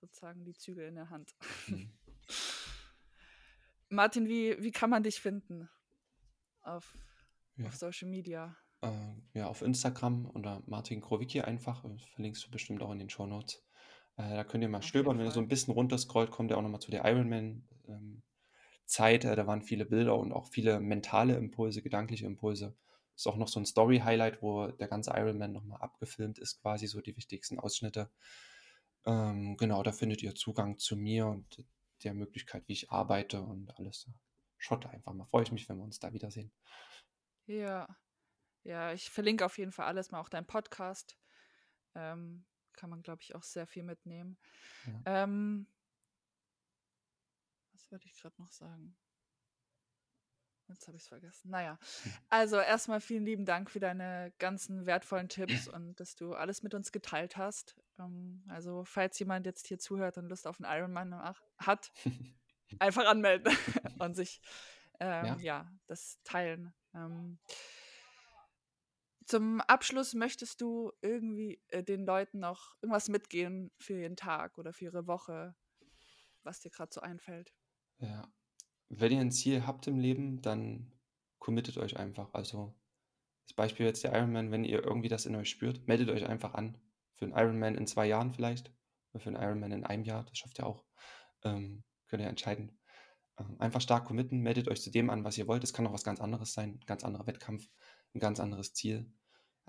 sozusagen 0.00 0.44
die 0.44 0.54
Zügel 0.54 0.86
in 0.86 0.94
der 0.94 1.10
Hand. 1.10 1.34
Mhm. 1.66 1.90
Martin, 3.88 4.28
wie, 4.28 4.62
wie 4.62 4.70
kann 4.70 4.90
man 4.90 5.02
dich 5.02 5.20
finden 5.20 5.68
auf, 6.62 6.96
ja. 7.56 7.66
auf 7.66 7.74
Social 7.74 8.08
Media? 8.08 8.56
Äh, 8.82 8.88
ja, 9.34 9.46
auf 9.46 9.62
Instagram 9.62 10.26
unter 10.26 10.62
Martin 10.66 11.00
Krowicki 11.00 11.40
einfach. 11.40 11.82
Das 11.82 12.02
verlinkst 12.14 12.46
du 12.46 12.50
bestimmt 12.50 12.82
auch 12.82 12.92
in 12.92 12.98
den 12.98 13.10
Show 13.10 13.26
Notes. 13.26 13.62
Äh, 14.16 14.34
da 14.34 14.44
könnt 14.44 14.62
ihr 14.62 14.68
mal 14.68 14.78
auf 14.78 14.84
stöbern. 14.84 15.18
Wenn 15.18 15.26
ihr 15.26 15.32
so 15.32 15.40
ein 15.40 15.48
bisschen 15.48 15.74
runterscrollt, 15.74 16.30
kommt 16.30 16.50
ihr 16.50 16.58
auch 16.58 16.62
nochmal 16.62 16.80
zu 16.80 16.90
der 16.90 17.04
Ironman 17.04 17.66
ähm, 17.88 18.22
Zeit. 18.86 19.24
Äh, 19.24 19.36
da 19.36 19.46
waren 19.46 19.62
viele 19.62 19.84
Bilder 19.86 20.16
und 20.18 20.32
auch 20.32 20.48
viele 20.48 20.80
mentale 20.80 21.36
Impulse, 21.36 21.82
gedankliche 21.82 22.26
Impulse. 22.26 22.76
Ist 23.14 23.26
auch 23.26 23.36
noch 23.36 23.48
so 23.48 23.60
ein 23.60 23.66
Story-Highlight, 23.66 24.42
wo 24.42 24.68
der 24.68 24.88
ganze 24.88 25.10
Ironman 25.10 25.52
nochmal 25.52 25.80
abgefilmt 25.80 26.38
ist, 26.38 26.62
quasi 26.62 26.86
so 26.86 27.00
die 27.00 27.16
wichtigsten 27.16 27.58
Ausschnitte. 27.58 28.10
Ähm, 29.04 29.56
genau, 29.56 29.82
da 29.82 29.92
findet 29.92 30.22
ihr 30.22 30.34
Zugang 30.34 30.78
zu 30.78 30.96
mir 30.96 31.26
und 31.26 31.64
der 32.04 32.14
Möglichkeit, 32.14 32.66
wie 32.66 32.72
ich 32.72 32.90
arbeite 32.90 33.42
und 33.42 33.76
alles. 33.78 34.08
Schaut 34.56 34.86
einfach 34.86 35.12
mal. 35.12 35.26
Freue 35.26 35.42
ich 35.42 35.52
mich, 35.52 35.68
wenn 35.68 35.76
wir 35.76 35.84
uns 35.84 35.98
da 35.98 36.12
wiedersehen. 36.12 36.50
Ja, 37.46 37.86
ja, 38.62 38.92
ich 38.92 39.10
verlinke 39.10 39.44
auf 39.44 39.58
jeden 39.58 39.72
Fall 39.72 39.86
alles 39.86 40.10
mal, 40.10 40.20
auch 40.20 40.28
dein 40.28 40.46
Podcast. 40.46 41.16
Ähm, 41.94 42.44
kann 42.74 42.90
man, 42.90 43.02
glaube 43.02 43.22
ich, 43.22 43.34
auch 43.34 43.42
sehr 43.42 43.66
viel 43.66 43.82
mitnehmen. 43.82 44.38
Ja. 44.86 45.24
Ähm, 45.24 45.66
was 47.72 47.90
wollte 47.90 48.06
ich 48.06 48.20
gerade 48.20 48.40
noch 48.40 48.50
sagen? 48.50 48.96
Jetzt 50.68 50.86
habe 50.86 50.96
ich 50.96 51.02
es 51.02 51.08
vergessen. 51.08 51.50
Naja, 51.50 51.78
also 52.28 52.56
erstmal 52.60 53.00
vielen 53.00 53.24
lieben 53.24 53.44
Dank 53.44 53.70
für 53.70 53.80
deine 53.80 54.32
ganzen 54.38 54.86
wertvollen 54.86 55.28
Tipps 55.28 55.66
und 55.68 55.98
dass 55.98 56.14
du 56.14 56.34
alles 56.34 56.62
mit 56.62 56.74
uns 56.74 56.92
geteilt 56.92 57.36
hast. 57.36 57.76
Ähm, 57.98 58.44
also, 58.48 58.84
falls 58.84 59.18
jemand 59.18 59.46
jetzt 59.46 59.66
hier 59.66 59.78
zuhört 59.78 60.16
und 60.16 60.28
Lust 60.28 60.46
auf 60.46 60.60
einen 60.60 60.72
Ironman 60.72 61.34
hat, 61.58 61.92
einfach 62.78 63.04
anmelden 63.06 63.52
und 63.98 64.14
sich 64.14 64.40
ähm, 65.00 65.26
ja. 65.26 65.36
ja. 65.38 65.72
das 65.86 66.20
teilen. 66.22 66.72
Ähm, 66.94 67.38
zum 69.30 69.60
Abschluss 69.60 70.14
möchtest 70.14 70.60
du 70.60 70.90
irgendwie 71.02 71.62
äh, 71.68 71.84
den 71.84 72.04
Leuten 72.04 72.40
noch 72.40 72.74
irgendwas 72.82 73.08
mitgehen 73.08 73.70
für 73.78 74.00
ihren 74.00 74.16
Tag 74.16 74.58
oder 74.58 74.72
für 74.72 74.86
ihre 74.86 75.06
Woche, 75.06 75.54
was 76.42 76.60
dir 76.60 76.70
gerade 76.70 76.92
so 76.92 77.00
einfällt? 77.00 77.54
Ja, 77.98 78.28
wenn 78.88 79.12
ihr 79.12 79.20
ein 79.20 79.30
Ziel 79.30 79.66
habt 79.66 79.86
im 79.86 79.98
Leben, 79.98 80.42
dann 80.42 80.92
committet 81.38 81.78
euch 81.78 81.96
einfach. 81.96 82.34
Also 82.34 82.74
das 83.46 83.54
Beispiel 83.54 83.86
jetzt 83.86 84.02
der 84.02 84.14
Ironman, 84.14 84.50
wenn 84.50 84.64
ihr 84.64 84.82
irgendwie 84.82 85.08
das 85.08 85.26
in 85.26 85.36
euch 85.36 85.48
spürt, 85.48 85.86
meldet 85.86 86.08
euch 86.08 86.26
einfach 86.26 86.54
an. 86.54 86.76
Für 87.14 87.26
einen 87.26 87.34
Ironman 87.34 87.76
in 87.76 87.86
zwei 87.86 88.06
Jahren 88.06 88.32
vielleicht. 88.32 88.72
Oder 89.12 89.20
für 89.20 89.28
einen 89.28 89.40
Ironman 89.40 89.70
in 89.70 89.84
einem 89.84 90.02
Jahr, 90.02 90.24
das 90.24 90.38
schafft 90.38 90.58
ihr 90.58 90.66
auch. 90.66 90.84
Ähm, 91.44 91.84
könnt 92.08 92.22
ihr 92.22 92.28
entscheiden. 92.28 92.80
Ähm, 93.38 93.60
einfach 93.60 93.80
stark 93.80 94.06
committen, 94.06 94.40
meldet 94.40 94.66
euch 94.68 94.82
zu 94.82 94.90
dem 94.90 95.08
an, 95.08 95.22
was 95.22 95.38
ihr 95.38 95.46
wollt. 95.46 95.62
Es 95.62 95.72
kann 95.72 95.86
auch 95.86 95.92
was 95.92 96.04
ganz 96.04 96.20
anderes 96.20 96.52
sein, 96.52 96.80
ein 96.80 96.86
ganz 96.86 97.04
anderer 97.04 97.28
Wettkampf, 97.28 97.68
ein 98.14 98.20
ganz 98.20 98.40
anderes 98.40 98.72
Ziel. 98.74 99.12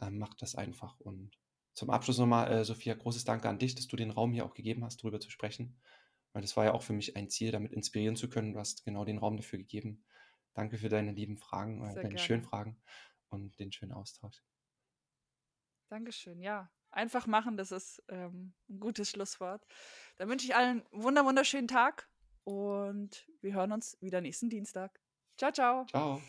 Ähm, 0.02 0.18
macht 0.18 0.42
das 0.42 0.56
einfach. 0.56 1.00
Und 1.00 1.38
zum 1.74 1.90
Abschluss 1.90 2.18
nochmal, 2.18 2.52
äh, 2.52 2.66
Sophia, 2.66 2.94
großes 2.94 3.24
Danke 3.24 3.50
an 3.50 3.60
dich, 3.60 3.76
dass 3.76 3.88
du 3.88 3.96
den 3.96 4.12
Raum 4.12 4.34
hier 4.34 4.46
auch 4.46 4.54
gegeben 4.54 4.84
hast, 4.84 5.04
darüber 5.04 5.20
zu 5.20 5.30
sprechen. 5.30 5.80
Weil 6.34 6.42
das 6.42 6.56
war 6.56 6.66
ja 6.66 6.74
auch 6.74 6.82
für 6.82 6.94
mich 6.94 7.16
ein 7.18 7.30
Ziel, 7.30 7.52
damit 7.52 7.74
inspirieren 7.74 8.16
zu 8.16 8.30
können. 8.30 8.54
Du 8.54 8.60
hast 8.60 8.86
genau 8.86 9.06
den 9.06 9.18
Raum 9.18 9.38
dafür 9.38 9.60
gegeben. 9.60 10.04
Danke 10.54 10.78
für 10.78 10.90
deine 10.90 11.12
lieben 11.12 11.38
Fragen, 11.38 11.82
äh, 11.82 11.96
deine 11.96 12.02
gerne. 12.02 12.18
schönen 12.20 12.44
Fragen 12.44 12.82
und 13.30 13.58
den 13.60 13.72
schönen 13.72 13.94
Austausch. 13.94 14.44
Dankeschön, 15.90 16.42
ja. 16.42 16.70
Einfach 16.92 17.26
machen, 17.26 17.56
das 17.56 17.72
ist 17.72 18.04
ähm, 18.10 18.54
ein 18.70 18.80
gutes 18.80 19.10
Schlusswort. 19.10 19.66
Dann 20.18 20.28
wünsche 20.28 20.46
ich 20.46 20.56
allen 20.56 20.86
einen 20.92 21.04
wunderschönen 21.26 21.70
Tag 21.70 22.10
und 22.44 23.28
wir 23.42 23.54
hören 23.54 23.72
uns 23.72 23.98
wieder 24.02 24.20
nächsten 24.20 24.50
Dienstag. 24.50 25.00
Ciao, 25.38 25.52
ciao. 25.52 25.86
Ciao. 25.86 26.22